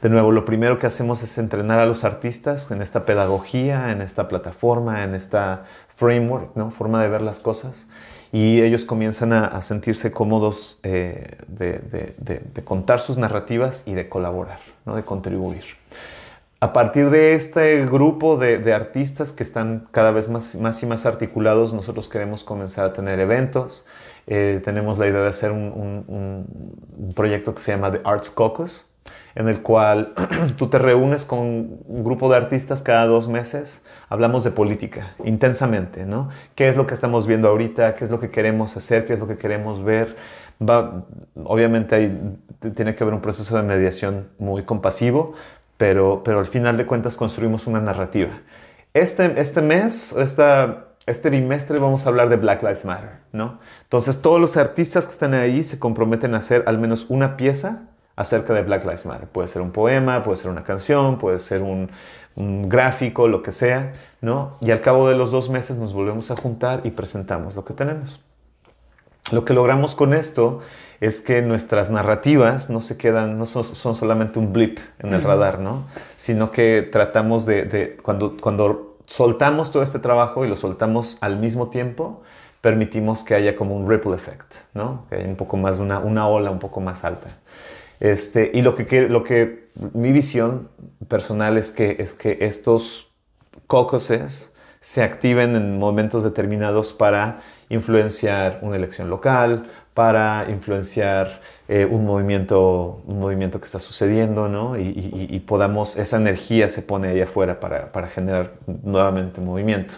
[0.01, 4.01] De nuevo, lo primero que hacemos es entrenar a los artistas en esta pedagogía, en
[4.01, 5.65] esta plataforma, en esta
[5.95, 6.71] framework, ¿no?
[6.71, 7.87] forma de ver las cosas.
[8.31, 14.95] Y ellos comienzan a, sentirse cómodos eh, de, contar sus narrativas y de colaborar, ¿no?
[14.95, 15.65] de contribuir.
[16.61, 21.05] A partir de este grupo de, artistas que están cada vez más, más, y más
[21.05, 23.85] articulados, nosotros queremos comenzar a tener eventos.
[24.27, 28.85] Eh, tenemos la idea de hacer un, un proyecto que se llama The Arts Caucus,
[29.35, 30.13] en el cual
[30.57, 36.05] tú te reúnes con un grupo de artistas cada dos meses, hablamos de política intensamente,
[36.05, 36.29] ¿no?
[36.55, 37.95] ¿Qué es lo que estamos viendo ahorita?
[37.95, 39.05] ¿Qué es lo que queremos hacer?
[39.05, 40.15] ¿Qué es lo que queremos ver?
[40.61, 41.05] Va,
[41.43, 42.37] obviamente hay,
[42.75, 45.33] tiene que haber un proceso de mediación muy compasivo,
[45.77, 48.31] pero, pero al final de cuentas construimos una narrativa.
[48.93, 53.59] Este, este mes, esta, este trimestre vamos a hablar de Black Lives Matter, ¿no?
[53.83, 57.87] Entonces todos los artistas que están ahí se comprometen a hacer al menos una pieza
[58.21, 59.27] acerca de Black Lives Matter.
[59.27, 61.89] Puede ser un poema, puede ser una canción, puede ser un,
[62.35, 63.91] gráfico, lo que sea,
[64.21, 64.53] ¿no?
[64.61, 67.73] Y al cabo de los dos meses nos volvemos a juntar y presentamos lo que
[67.73, 68.21] tenemos.
[69.31, 70.61] Lo que logramos con esto
[71.01, 75.59] es que nuestras narrativas no se quedan, no son, solamente un blip en el radar,
[75.59, 75.85] ¿no?
[76.15, 81.69] Sino que tratamos de, cuando, cuando soltamos todo este trabajo y lo soltamos al mismo
[81.69, 82.21] tiempo,
[82.61, 85.05] permitimos que haya como un ripple effect, ¿no?
[85.09, 87.27] Que haya un poco más, una, una ola un poco más alta.
[88.01, 90.69] Este, y lo que, lo que mi visión
[91.07, 93.11] personal es que, es que estos
[93.67, 102.03] caucuses se activen en momentos determinados para influenciar una elección local, para influenciar eh, un,
[102.03, 104.79] movimiento, un movimiento que está sucediendo, ¿no?
[104.79, 109.95] Y, podamos, esa energía se pone ahí afuera para, para generar nuevamente movimiento.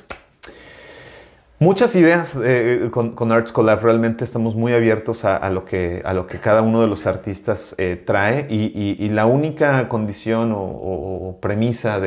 [1.64, 3.82] Muchas ideas eh, con, Arts Collab.
[3.82, 6.04] Realmente estamos muy abiertos a, lo, que,
[6.42, 12.02] cada uno de los artistas eh, trae y, la única condición o, premisa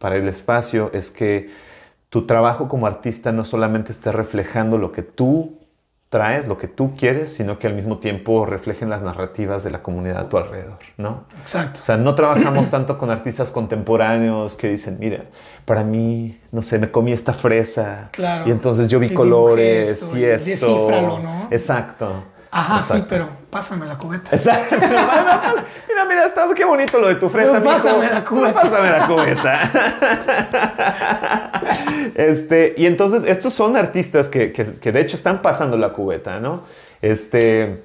[0.00, 1.48] para el espacio es que
[2.08, 5.57] tu trabajo como artista no solamente esté reflejando lo que tú
[6.08, 9.82] traes lo que tú quieres, sino que al mismo tiempo reflejen las narrativas de la
[9.82, 11.24] comunidad a tu alrededor, ¿no?
[11.42, 11.80] Exacto.
[11.80, 15.24] O sea, no trabajamos tanto con artistas contemporáneos que dicen, mira,
[15.66, 18.48] para mí, no sé, me comí esta fresa claro.
[18.48, 21.20] y entonces yo vi colores esto, y esto.
[21.22, 21.48] ¿no?
[21.50, 22.24] Exacto.
[22.50, 23.02] Ajá, Exacto.
[23.02, 24.30] sí, pero pásame la cubeta.
[24.30, 24.76] Exacto.
[25.88, 28.14] mira, mira, está qué bonito lo de tu fresa, Pero pásame mijo.
[28.14, 28.60] la cubeta.
[28.62, 29.60] Pásame la cubeta.
[32.14, 36.40] este, y entonces, estos son artistas que, que, que, de hecho están pasando la cubeta,
[36.40, 36.62] ¿no?
[37.02, 37.84] Este.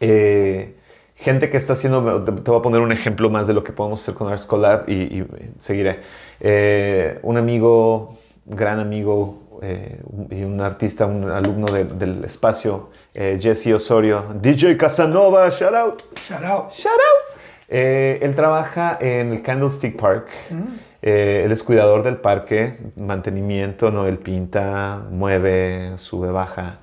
[0.00, 0.76] Eh,
[1.16, 4.00] gente que está haciendo, te, voy a poner un ejemplo más de lo que podemos
[4.00, 5.26] hacer con Arts Collab y, y
[5.58, 6.00] seguiré.
[6.38, 8.16] Eh, un amigo,
[8.46, 14.76] gran amigo, eh, y un artista, un alumno de, del espacio, eh, Jesse Osorio, DJ
[14.76, 16.02] Casanova, shout out.
[16.26, 16.70] Shout out.
[16.70, 17.40] Shout out.
[17.68, 20.28] Eh, él trabaja en el Candlestick Park.
[20.50, 20.64] Mm.
[21.00, 24.06] él es cuidador del parque, mantenimiento, ¿no?
[24.06, 26.78] Él pinta, mueve, sube, baja.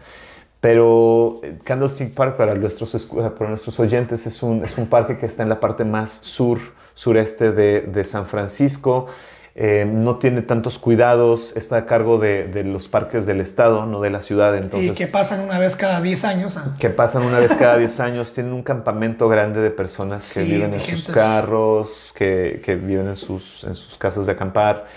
[0.62, 3.08] Pero Candlestick Park, para nuestros,
[3.38, 6.60] para nuestros oyentes, es un, es un parque que está en la parte más sur,
[6.96, 9.08] sureste de, de San Francisco.
[9.57, 14.02] Eh, no tiene tantos cuidados, está a cargo de, de, los parques del estado, no
[14.02, 14.57] de la ciudad.
[14.57, 16.57] Entonces, y que pasan una vez cada 10 años.
[16.57, 16.76] ¿ah?
[16.77, 18.34] Que pasan una vez cada 10 años.
[18.34, 23.07] Tienen un campamento grande de personas que sí, viven en sus carros, que, que viven
[23.07, 24.88] en sus, en sus casas de acampar.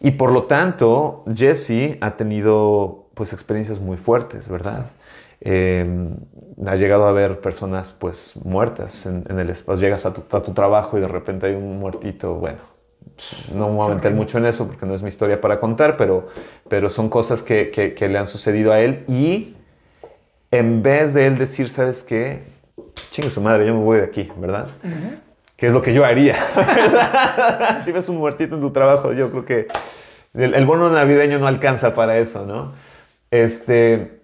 [0.00, 4.86] Y por lo tanto, Jesse ha tenido pues experiencias muy fuertes, ¿verdad?
[5.42, 5.86] Eh,
[6.66, 9.80] ha llegado a ver personas pues muertas en, en el espacio.
[9.80, 12.71] Llegas a tu, a tu trabajo y de repente hay un muertito, bueno,
[13.54, 15.96] no me voy a meter mucho en eso porque no es mi historia para contar,
[15.96, 16.28] pero,
[16.68, 19.56] pero son cosas que, que, que, le han sucedido a él y
[20.50, 22.44] en vez de él decir, ¿sabes qué?
[23.10, 24.68] Chingue su madre, yo me voy de aquí, ¿verdad?
[24.82, 25.20] Uh -huh.
[25.56, 27.82] Que es lo que yo haría, ¿verdad?
[27.84, 29.66] si ves un muertito en tu trabajo, yo creo que
[30.34, 32.72] el, el, bono navideño no alcanza para eso, ¿no?
[33.30, 34.22] Este,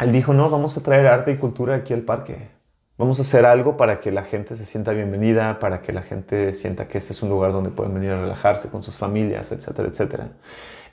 [0.00, 2.57] él dijo, no, vamos a traer arte y cultura aquí al parque.
[2.98, 6.52] Vamos a hacer algo para que la gente se sienta bienvenida, para que la gente
[6.52, 9.88] sienta que este es un lugar donde pueden venir a relajarse con sus familias, etcétera,
[9.88, 10.28] etcétera.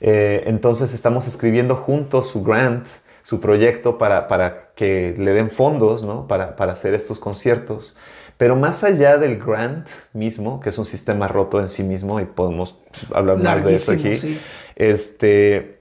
[0.00, 2.86] Eh, entonces estamos escribiendo juntos su grant,
[3.24, 6.28] su proyecto para, para que le den fondos ¿no?
[6.28, 7.96] para, para hacer estos conciertos.
[8.36, 12.24] Pero más allá del grant mismo, que es un sistema roto en sí mismo, y
[12.24, 12.78] podemos
[13.12, 14.38] hablar más de eso aquí, sí.
[14.76, 15.75] este,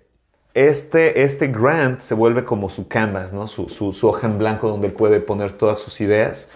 [0.55, 3.45] este, este grant se vuelve como su canvas, ¿no?
[3.45, 6.49] su, su, su, hoja en blanco donde él puede poner todas sus ideas.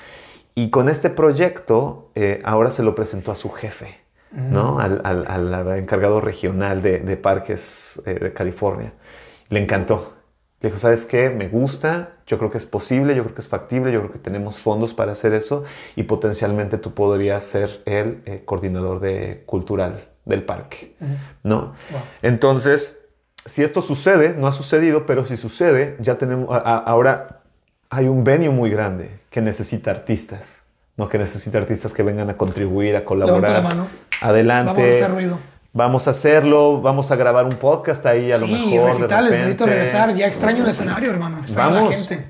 [0.55, 3.99] Y con este proyecto, eh, ahora se lo presentó a su jefe,
[4.31, 4.53] mm.
[4.53, 4.79] ¿no?
[4.79, 8.93] al, al, al, encargado regional de, de parques eh, de California.
[9.49, 10.13] Le encantó.
[10.61, 11.29] Le dijo, ¿sabes qué?
[11.29, 14.19] Me gusta, yo creo que es posible, yo creo que es factible, yo creo que
[14.19, 15.65] tenemos fondos para hacer eso
[15.97, 21.13] y potencialmente tú podrías ser el eh, coordinador de, cultural del parque, mm.
[21.43, 21.73] ¿no?
[21.91, 22.01] Wow.
[22.21, 22.98] Entonces
[23.45, 27.39] si esto sucede, no ha sucedido, pero si sucede, ya tenemos, a, a, ahora
[27.89, 30.61] hay un venue muy grande que necesita artistas,
[30.97, 31.09] ¿no?
[31.09, 33.51] que necesita artistas que vengan a contribuir, a colaborar.
[33.51, 33.87] La mano.
[34.21, 34.73] Adelante.
[34.73, 35.39] Vamos a hacer ruido.
[35.71, 38.89] Vamos a hacerlo, vamos a grabar un podcast ahí a sí, lo mejor.
[38.89, 41.39] Recitales, de necesito regresar, ya extraño el escenario, hermano.
[41.41, 42.29] Extraño vamos, la gente.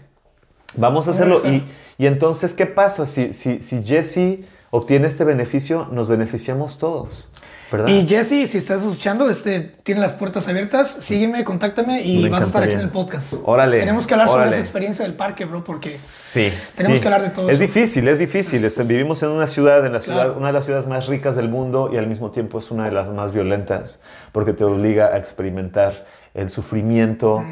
[0.75, 1.41] Vamos a hacerlo.
[1.45, 1.63] Y,
[1.97, 3.05] y, entonces, ¿qué pasa?
[3.05, 7.29] Si, si, si Jesse obtiene este beneficio, nos beneficiamos todos.
[7.71, 7.87] ¿Verdad?
[7.87, 12.43] Y Jesse, si estás escuchando, este, tiene las puertas abiertas, sígueme, contáctame y Me vas
[12.43, 13.33] a estar aquí en el podcast.
[13.43, 14.43] Órale, Tenemos que hablar órale.
[14.45, 17.01] sobre esa experiencia del parque, bro, porque Sí, Tenemos sí.
[17.01, 17.61] que hablar de todo Es eso.
[17.67, 18.63] difícil, es difícil.
[18.65, 20.37] Este, vivimos en una ciudad, en la ciudad, Claro.
[20.37, 22.91] una de las ciudades más ricas del mundo y al mismo tiempo es una de
[22.91, 23.99] las más violentas
[24.31, 27.43] porque te obliga a experimentar el sufrimiento,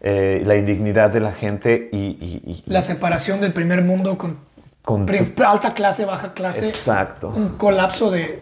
[0.00, 4.44] eh, la indignidad de la gente y, y- y- la separación del primer mundo con
[4.82, 5.04] con
[5.44, 7.32] alta clase, baja clase, exacto.
[7.34, 8.40] un colapso de...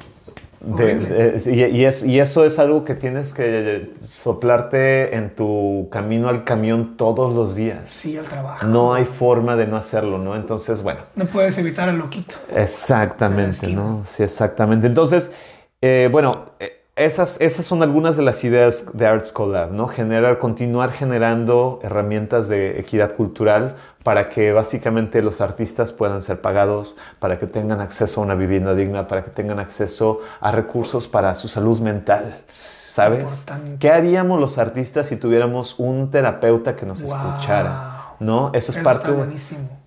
[0.67, 5.89] De- de- y, y es, y eso es algo que tienes que soplarte en tu
[5.91, 7.89] camino al camión todos los días.
[7.89, 8.67] sí, al trabajo.
[8.67, 10.35] No hay forma de no hacerlo, ¿no?
[10.37, 11.01] Entonces, bueno.
[11.17, 12.37] No puedes evitar al loquito.
[12.55, 13.67] Exactamente.
[13.69, 14.03] ¿no?
[14.05, 14.87] Sí, exactamente.
[14.87, 15.33] Entonces,
[15.81, 19.89] eh, bueno, eh, esas, esas son algunas de las ideas de Arts Collab, ¿no?
[19.89, 26.97] Generar, continuar generando herramientas de equidad cultural para que básicamente los artistas puedan ser pagados,
[27.19, 31.35] para que tengan acceso a una vivienda digna, para que tengan acceso a recursos para
[31.35, 33.41] su salud mental, ¿sabes?
[33.41, 33.79] Importante.
[33.81, 37.11] ¿Qué haríamos los artistas si tuviéramos un terapeuta que nos Wow.
[37.13, 37.91] escuchara?
[38.21, 38.51] ¿No?
[38.55, 39.35] Eso es Eso parte de-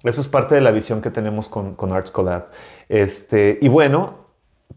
[0.04, 2.48] eso es parte de la visión que tenemos con, con Arts Collab.
[2.90, 4.27] Este, y bueno,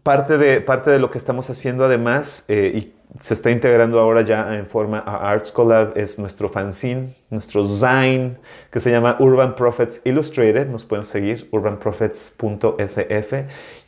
[0.03, 4.21] parte de, parte de lo que estamos haciendo además, eh, y se está integrando ahora
[4.21, 8.37] ya en forma a Arts Collab, es nuestro fanzine, nuestro zine,
[8.71, 10.67] que se llama Urban Prophets Illustrated.
[10.67, 13.33] Nos pueden seguir, urbanprophets.sf.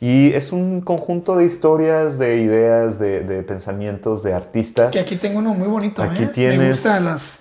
[0.00, 4.92] Y es un conjunto de historias, de ideas, de, pensamientos, de artistas.
[4.92, 6.02] Que aquí tengo uno muy bonito.
[6.02, 6.30] Aquí ¿eh?
[6.32, 6.58] tienes.
[6.58, 7.38] Me gustan las.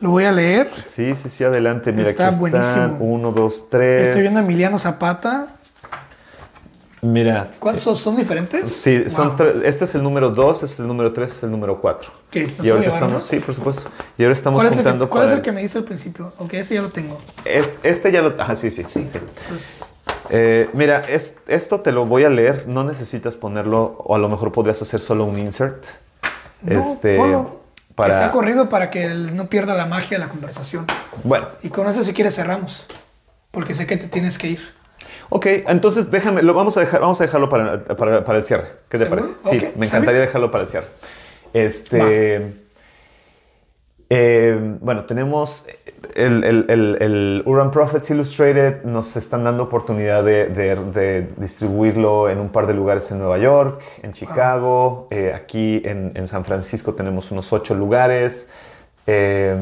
[0.00, 0.70] Lo voy a leer.
[0.82, 1.92] Sí, sí, sí, adelante.
[1.92, 2.68] Mira, Está aquí buenísimo.
[2.68, 4.08] están uno, dos, tres.
[4.08, 5.59] Estoy viendo a Emiliano Zapata.
[7.02, 7.50] Mira.
[7.58, 8.72] ¿Cuántos son, diferentes?
[8.72, 9.62] Sí, son Wow.
[9.64, 12.10] este es el número 2, este es el número 3, este es el número 4.
[12.30, 12.52] ¿Qué?
[12.58, 13.20] ¿Los Y ahorita estamos, no?
[13.20, 13.88] sí, por supuesto.
[14.18, 15.84] Y ahora estamos ¿Cuál, es juntando que, cuál es para el que me dice al
[15.84, 16.32] principio?
[16.38, 17.18] Ok, ese ya lo tengo.
[17.44, 18.34] es- este ya lo...
[18.38, 19.06] Ah, sí, sí, sí.
[19.08, 19.18] sí.
[20.28, 24.28] Eh, mira, es- esto te lo voy a leer, no necesitas ponerlo, o a lo
[24.28, 25.84] mejor podrías hacer solo un insert.
[26.62, 27.60] no, este, ponlo.
[27.96, 28.30] Que sea para...
[28.30, 30.86] corrido para que él no pierda la magia de la conversación.
[31.24, 32.86] Bueno, Y con eso, si quieres, cerramos.
[33.50, 34.60] Porque sé que te tienes que ir.
[35.30, 38.66] Ok, entonces déjame, lo vamos a dejar, vamos a dejarlo para, para- para el cierre.
[38.88, 39.22] ¿Qué te ¿Seguro?
[39.22, 39.34] parece?
[39.42, 40.86] Sí, me encantaría dejarlo para el cierre.
[41.54, 42.54] Este...
[44.12, 45.66] eh, bueno, tenemos
[46.14, 52.28] el, el- el- el Urban Prophets Illustrated, nos están dando oportunidad de, de- de distribuirlo
[52.28, 56.44] en un par de lugares en Nueva York, en Chicago, eh, aquí en, en San
[56.44, 58.50] Francisco tenemos unos ocho lugares.
[59.06, 59.56] Eh,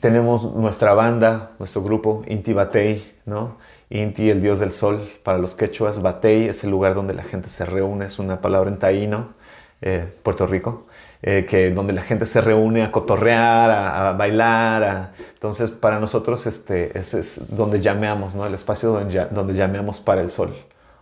[0.00, 3.56] tenemos nuestra banda, nuestro grupo, Inti Batey, ¿no?
[3.90, 7.48] Inti, el dios del sol, para los quechuas, Batey es el lugar donde la gente
[7.48, 9.34] se reúne, es una palabra en taíno,
[9.80, 10.86] eh, Puerto Rico,
[11.22, 15.98] eh, que donde la gente se reúne a cotorrear, a, a bailar, a- entonces para
[16.00, 18.44] nosotros este, ese es donde llameamos, ¿no?
[18.46, 20.54] El espacio donde, ya- donde llameamos para el sol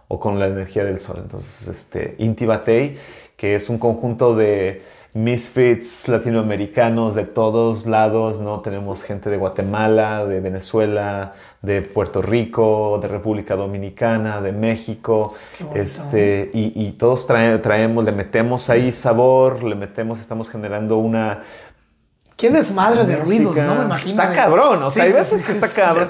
[0.09, 1.17] o con la energía del sol.
[1.23, 2.99] Entonces, este, Inti Batey,
[3.37, 4.83] que es un conjunto de
[5.17, 8.61] misfits latinoamericanos de todos lados, ¿no?
[8.61, 11.33] Tenemos gente de Guatemala, de Venezuela,
[11.63, 15.79] de Puerto Rico, de República Dominicana, de México, bonito.
[15.81, 21.43] este, y, y todos trae- traemos, le metemos ahí sabor, le metemos, estamos generando una...
[22.37, 23.57] Qué desmadre de ruidos.
[23.57, 23.75] ¿no?
[23.77, 24.21] Me imagino.
[24.23, 26.09] Está de- cabrón, o sea, Sí, hay veces que está cabrón,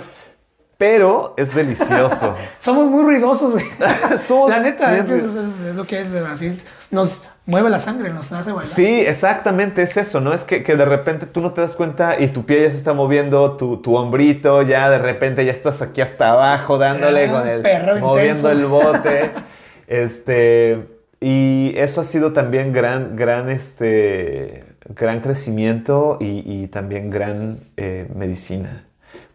[0.76, 2.34] pero es delicioso.
[2.58, 3.64] Somos muy ruidosos, güey.
[4.26, 6.58] Somos La neta, es, es- es- es lo que es, así
[6.90, 8.66] nos mueve la sangre, nos hace bailar.
[8.66, 10.32] Sí, exactamente, es eso, ¿no?
[10.34, 12.76] Es que, que de repente tú no te das cuenta y tu pie ya se
[12.76, 17.32] está moviendo, tu, tu hombrito, ya de repente ya estás aquí hasta abajo dándole Ah,
[17.32, 17.62] con el...
[17.62, 18.50] perro moviendo intenso.
[18.50, 19.30] el bote.
[19.86, 20.86] este,
[21.20, 24.64] y eso ha sido también gran, gran, este,
[24.94, 28.84] gran crecimiento y, y también gran eh, medicina,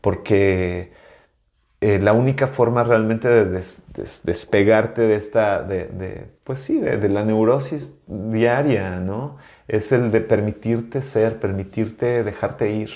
[0.02, 0.92] porque
[1.82, 6.98] eh, la única forma realmente de des- des- despegarte de esta, de, pues sí, de,
[6.98, 9.38] de la neurosis diaria, ¿no?
[9.68, 12.92] Es el de permitirte ser, permitirte dejarte ir.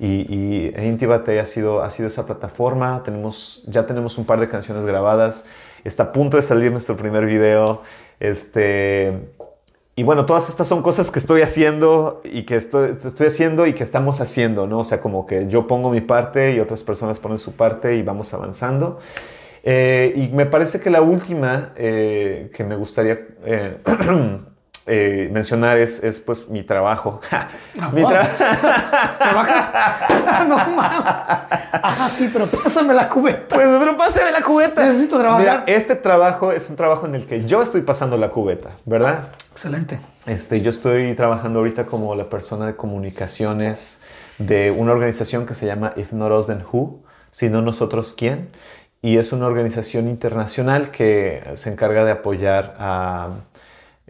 [0.00, 3.02] Y, y Intibate ha sido, ha sido esa plataforma.
[3.02, 5.46] Tenemos, ya tenemos un par de canciones grabadas.
[5.84, 7.82] Está a punto de salir nuestro primer video.
[8.20, 9.30] Este,
[9.98, 12.96] y bueno, todas estas son cosas que estoy haciendo y que estoy,
[13.26, 14.78] haciendo y que estamos haciendo, ¿no?
[14.78, 18.02] O sea, como que yo pongo mi parte y otras personas ponen su parte y
[18.02, 19.00] vamos avanzando.
[19.64, 23.78] Eh, y me parece que la última eh, que me gustaría eh,
[24.88, 27.20] eh, mencionar es, es, pues mi trabajo.
[27.80, 28.26] Ah, mi tra-
[29.18, 29.70] ¿Trabajas?
[30.48, 30.78] no mames.
[31.72, 33.54] Ajá, sí, pero pásame la cubeta.
[33.54, 34.84] pues, pero pásame la cubeta.
[34.86, 35.40] Necesito trabajar.
[35.40, 39.28] Mira, este trabajo es un trabajo en el que yo estoy pasando la cubeta, ¿verdad?
[39.52, 40.00] Excelente.
[40.26, 44.00] Este, yo estoy trabajando ahorita como la persona de comunicaciones
[44.38, 48.50] de una organización que se llama If Not Us Then Who, si no nosotros quién,
[49.02, 53.28] y es una organización internacional que se encarga de apoyar a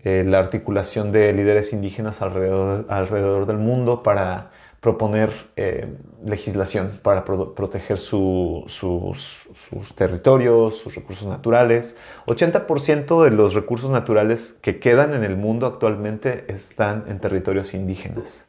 [0.05, 4.51] eh, la articulación de líderes indígenas alrededor, alrededor del mundo para
[4.81, 5.89] proponer eh,
[6.25, 11.97] legislación para pro- proteger su- sus, sus territorios, sus recursos naturales.
[12.27, 18.47] 80% de los recursos naturales que quedan en el mundo actualmente están en territorios indígenas.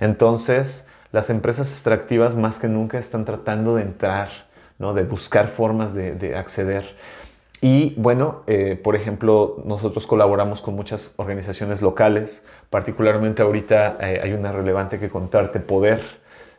[0.00, 4.28] Entonces, las empresas extractivas más que nunca están tratando de entrar,
[4.78, 4.92] ¿no?
[4.94, 6.96] de buscar formas de acceder.
[7.62, 14.32] Y bueno, eh, por ejemplo, nosotros colaboramos con muchas organizaciones locales, particularmente ahorita eh, hay
[14.32, 16.00] una relevante que contarte, Poder,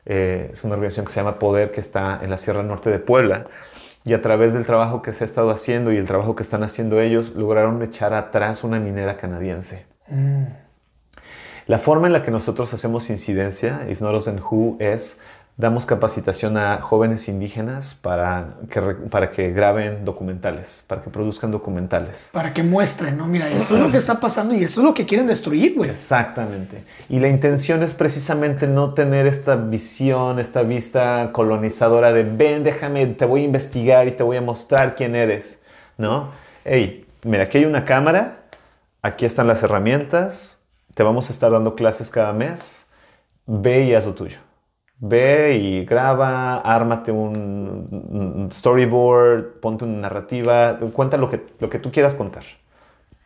[0.06, 3.00] eh, es una organización que se llama Poder que está en la Sierra Norte de
[3.00, 3.46] Puebla.
[4.04, 6.64] Y a través del trabajo que se ha estado haciendo y el trabajo que están
[6.64, 9.86] haciendo ellos, lograron echar atrás una minera canadiense.
[11.68, 15.22] La forma en la que nosotros hacemos incidencia, If Not Us Then Who, es
[15.62, 22.32] damos capacitación a jóvenes indígenas para que, para que graben documentales, para que produzcan documentales.
[22.34, 23.28] Para que muestren, ¿no?
[23.28, 25.92] Mira, esto es lo que está pasando y esto es lo que quieren destruir, güey.
[25.92, 26.84] Exactamente.
[27.10, 33.06] Y la intención es precisamente no tener esta visión, esta vista colonizadora de ven, déjame,
[33.06, 35.62] te voy a investigar y te voy a mostrar quién eres,
[35.96, 36.32] ¿no?
[36.66, 38.46] Hey, mira, aquí hay una cámara,
[39.04, 40.64] aquí están las herramientas,
[40.96, 42.88] te vamos a estar dando clases cada mes,
[43.46, 44.40] ve y haz lo tuyo.
[45.02, 51.92] Ve y graba, ármate un storyboard, ponte una narrativa, cuenta lo que, lo que tú
[51.92, 52.44] quieras contar,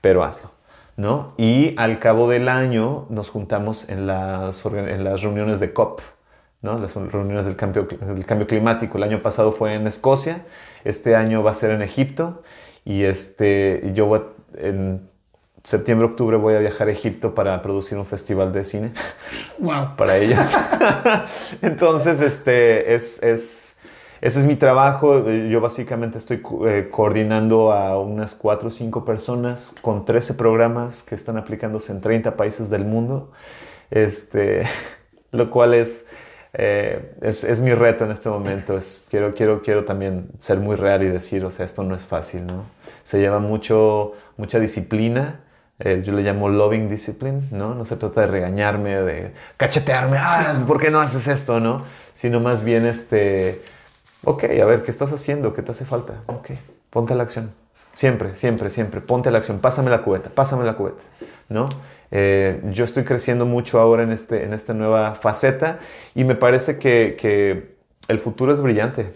[0.02, 0.56] pero hazlo.
[0.98, 1.34] ¿no?
[1.38, 6.02] Y al cabo del año nos juntamos en las, en las reuniones de COP,
[6.62, 6.80] ¿no?
[6.80, 8.98] Las reuniones del cambio, del cambio climático.
[8.98, 10.46] El año pasado fue en Escocia,
[10.84, 12.44] este año va a ser en Egipto
[12.86, 15.10] y este, yo en
[15.66, 18.92] septiembre, octubre voy a viajar a Egipto para producir un festival de cine.
[19.58, 19.96] Wow.
[19.98, 20.46] para ellos.
[21.62, 23.78] Entonces, este, es, es,
[24.22, 25.28] ese es mi trabajo.
[25.30, 31.16] Yo básicamente estoy eh, coordinando a unas 4 o 5 personas con 13 programas que
[31.16, 33.32] están aplicándose en 30 países del mundo.
[33.90, 34.64] Este,
[35.32, 36.06] lo cual es,
[36.54, 38.78] eh, es, es, mi reto en este momento.
[38.78, 42.06] Es, quiero, quiero, quiero también ser muy real y decir, o sea, esto no es
[42.06, 42.66] fácil, ¿no?
[43.04, 45.45] Se lleva mucho, mucha disciplina.
[45.80, 47.76] Eh, yo le llamo loving discipline, ¿no?
[47.76, 51.84] No se trata de regañarme, de cachetearme, ah, ¿por qué no haces esto, no?
[52.14, 53.62] Sino más bien, este,
[54.24, 55.54] ok, a ver, ¿qué estás haciendo?
[55.54, 56.22] ¿Qué te hace falta?
[56.28, 56.52] Ok,
[56.90, 57.52] ponte a la acción.
[57.94, 59.60] Siempre, siempre, siempre, ponte a la acción.
[59.60, 61.02] Pásame la cubeta, pásame la cubeta,
[61.50, 61.66] ¿no?
[62.12, 65.80] Eh, yo estoy creciendo mucho ahora en, este, en esta nueva faceta
[66.14, 67.76] y me parece que, que,
[68.08, 69.14] el futuro es brillante.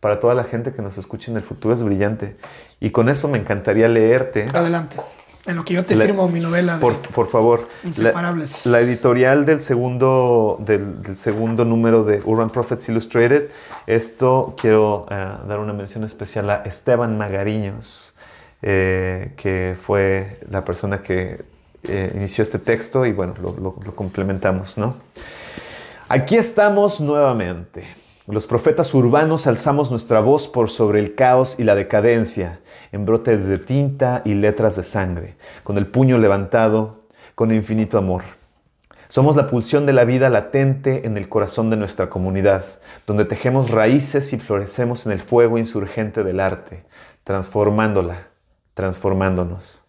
[0.00, 2.36] Para toda la gente que nos escuche, el futuro es brillante.
[2.80, 4.48] Y con eso me encantaría leerte.
[4.52, 4.96] Adelante.
[5.44, 6.78] En lo que yo te firmo mi novela.
[6.78, 7.68] Por, por favor.
[7.82, 8.64] Inseparables.
[8.64, 13.48] La, editorial del segundo, del, segundo número de Urban Prophets Illustrated.
[13.86, 15.14] Esto quiero eh,
[15.48, 18.14] dar una mención especial a Esteban Magariños,
[18.62, 21.44] eh, que fue la persona que
[21.82, 23.52] eh, inició este texto y bueno, lo,
[23.84, 24.94] lo complementamos, ¿no?
[26.08, 28.01] Aquí estamos nuevamente.
[28.28, 32.60] Los profetas urbanos alzamos nuestra voz por sobre el caos y la decadencia,
[32.92, 35.34] en brotes de tinta y letras de sangre,
[35.64, 37.00] con el puño levantado,
[37.34, 38.22] con infinito amor.
[39.08, 42.64] Somos la pulsión de la vida latente en el corazón de nuestra comunidad,
[43.08, 46.84] donde tejemos raíces y florecemos en el fuego insurgente del arte,
[47.24, 48.28] transformándola,
[48.74, 49.82] transformándonos.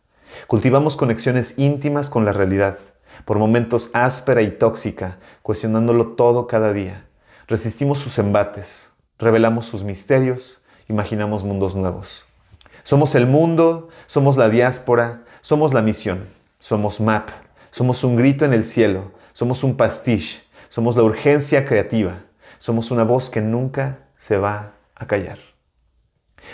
[0.48, 2.80] Cultivamos conexiones íntimas con la realidad,
[3.26, 7.06] por momentos áspera y tóxica, cuestionándolo todo cada día.
[7.48, 12.26] Resistimos sus embates, revelamos sus misterios, imaginamos mundos nuevos.
[12.84, 16.28] Somos el mundo, somos la diáspora, somos la misión,
[16.60, 17.30] somos MAP,
[17.72, 22.20] somos un grito en el cielo, somos un pastiche, somos la urgencia creativa,
[22.60, 25.53] somos una voz que nunca se va a callar.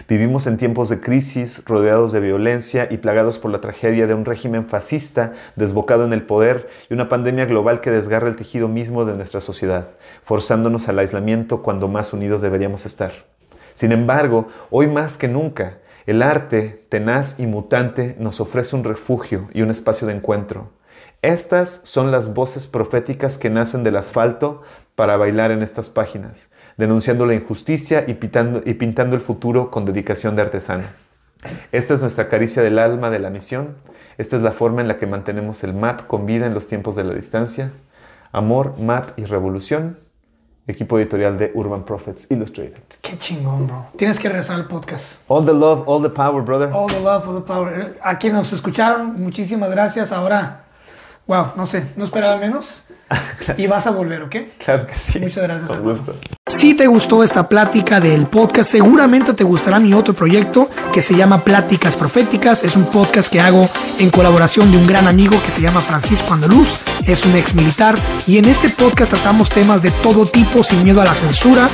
[0.07, 4.25] Vivimos en tiempos de crisis, rodeados de violencia y plagados por la tragedia de un
[4.25, 9.05] régimen fascista desbocado en el poder y una pandemia global que desgarra el tejido mismo
[9.05, 9.89] de nuestra sociedad,
[10.23, 13.11] forzándonos al aislamiento cuando más unidos deberíamos estar.
[13.73, 19.49] Sin embargo, hoy más que nunca, el arte, tenaz y mutante, nos ofrece un refugio
[19.53, 20.71] y un espacio de encuentro.
[21.21, 24.63] Estas son las voces proféticas que nacen del asfalto
[24.95, 26.49] para bailar en estas páginas
[26.79, 30.85] denunciando la injusticia y pintando, y pintando el futuro con dedicación de artesano.
[31.73, 33.75] Esta es nuestra caricia del alma de la misión.
[34.17, 36.95] Esta es la forma en la que mantenemos el MAP con vida en los tiempos
[36.95, 37.71] de la distancia.
[38.31, 39.97] Amor, MAP y revolución.
[40.67, 42.81] Equipo editorial de Urban Prophets Illustrated.
[43.01, 43.87] Qué chingón, bro.
[43.97, 45.19] Tienes que regresar al podcast.
[45.27, 46.69] All the love, all the power, brother.
[46.71, 47.97] All the love, all the power.
[48.01, 50.13] A quienes nos escucharon, muchísimas gracias.
[50.13, 50.63] Ahora,
[51.27, 52.85] wow, no sé, no esperaba menos.
[53.57, 54.35] y vas a volver, ¿ok?
[54.63, 55.19] Claro que sí.
[55.19, 55.67] Muchas gracias.
[55.67, 56.15] Con gusto.
[56.47, 61.15] Si te gustó esta plática del podcast, seguramente te gustará mi otro proyecto que se
[61.15, 62.63] llama Pláticas Proféticas.
[62.63, 63.69] Es un podcast que hago
[63.99, 66.69] en colaboración de un gran amigo que se llama Francisco Andaluz.
[67.05, 67.95] Es un ex militar
[68.25, 71.69] y en este podcast tratamos temas de todo tipo sin miedo a la censura,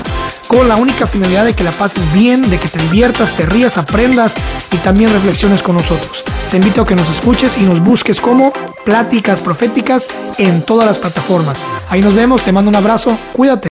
[0.47, 3.77] con la única finalidad de que la pases bien, de que te diviertas, te rías,
[3.77, 4.35] aprendas
[4.71, 6.23] y también reflexiones con nosotros.
[6.51, 8.53] Te invito a que nos escuches y nos busques como
[8.83, 10.07] Pláticas Proféticas
[10.37, 11.59] en todas las plataformas.
[11.89, 13.63] Ahí nos vemos, te mando un abrazo, cuídate.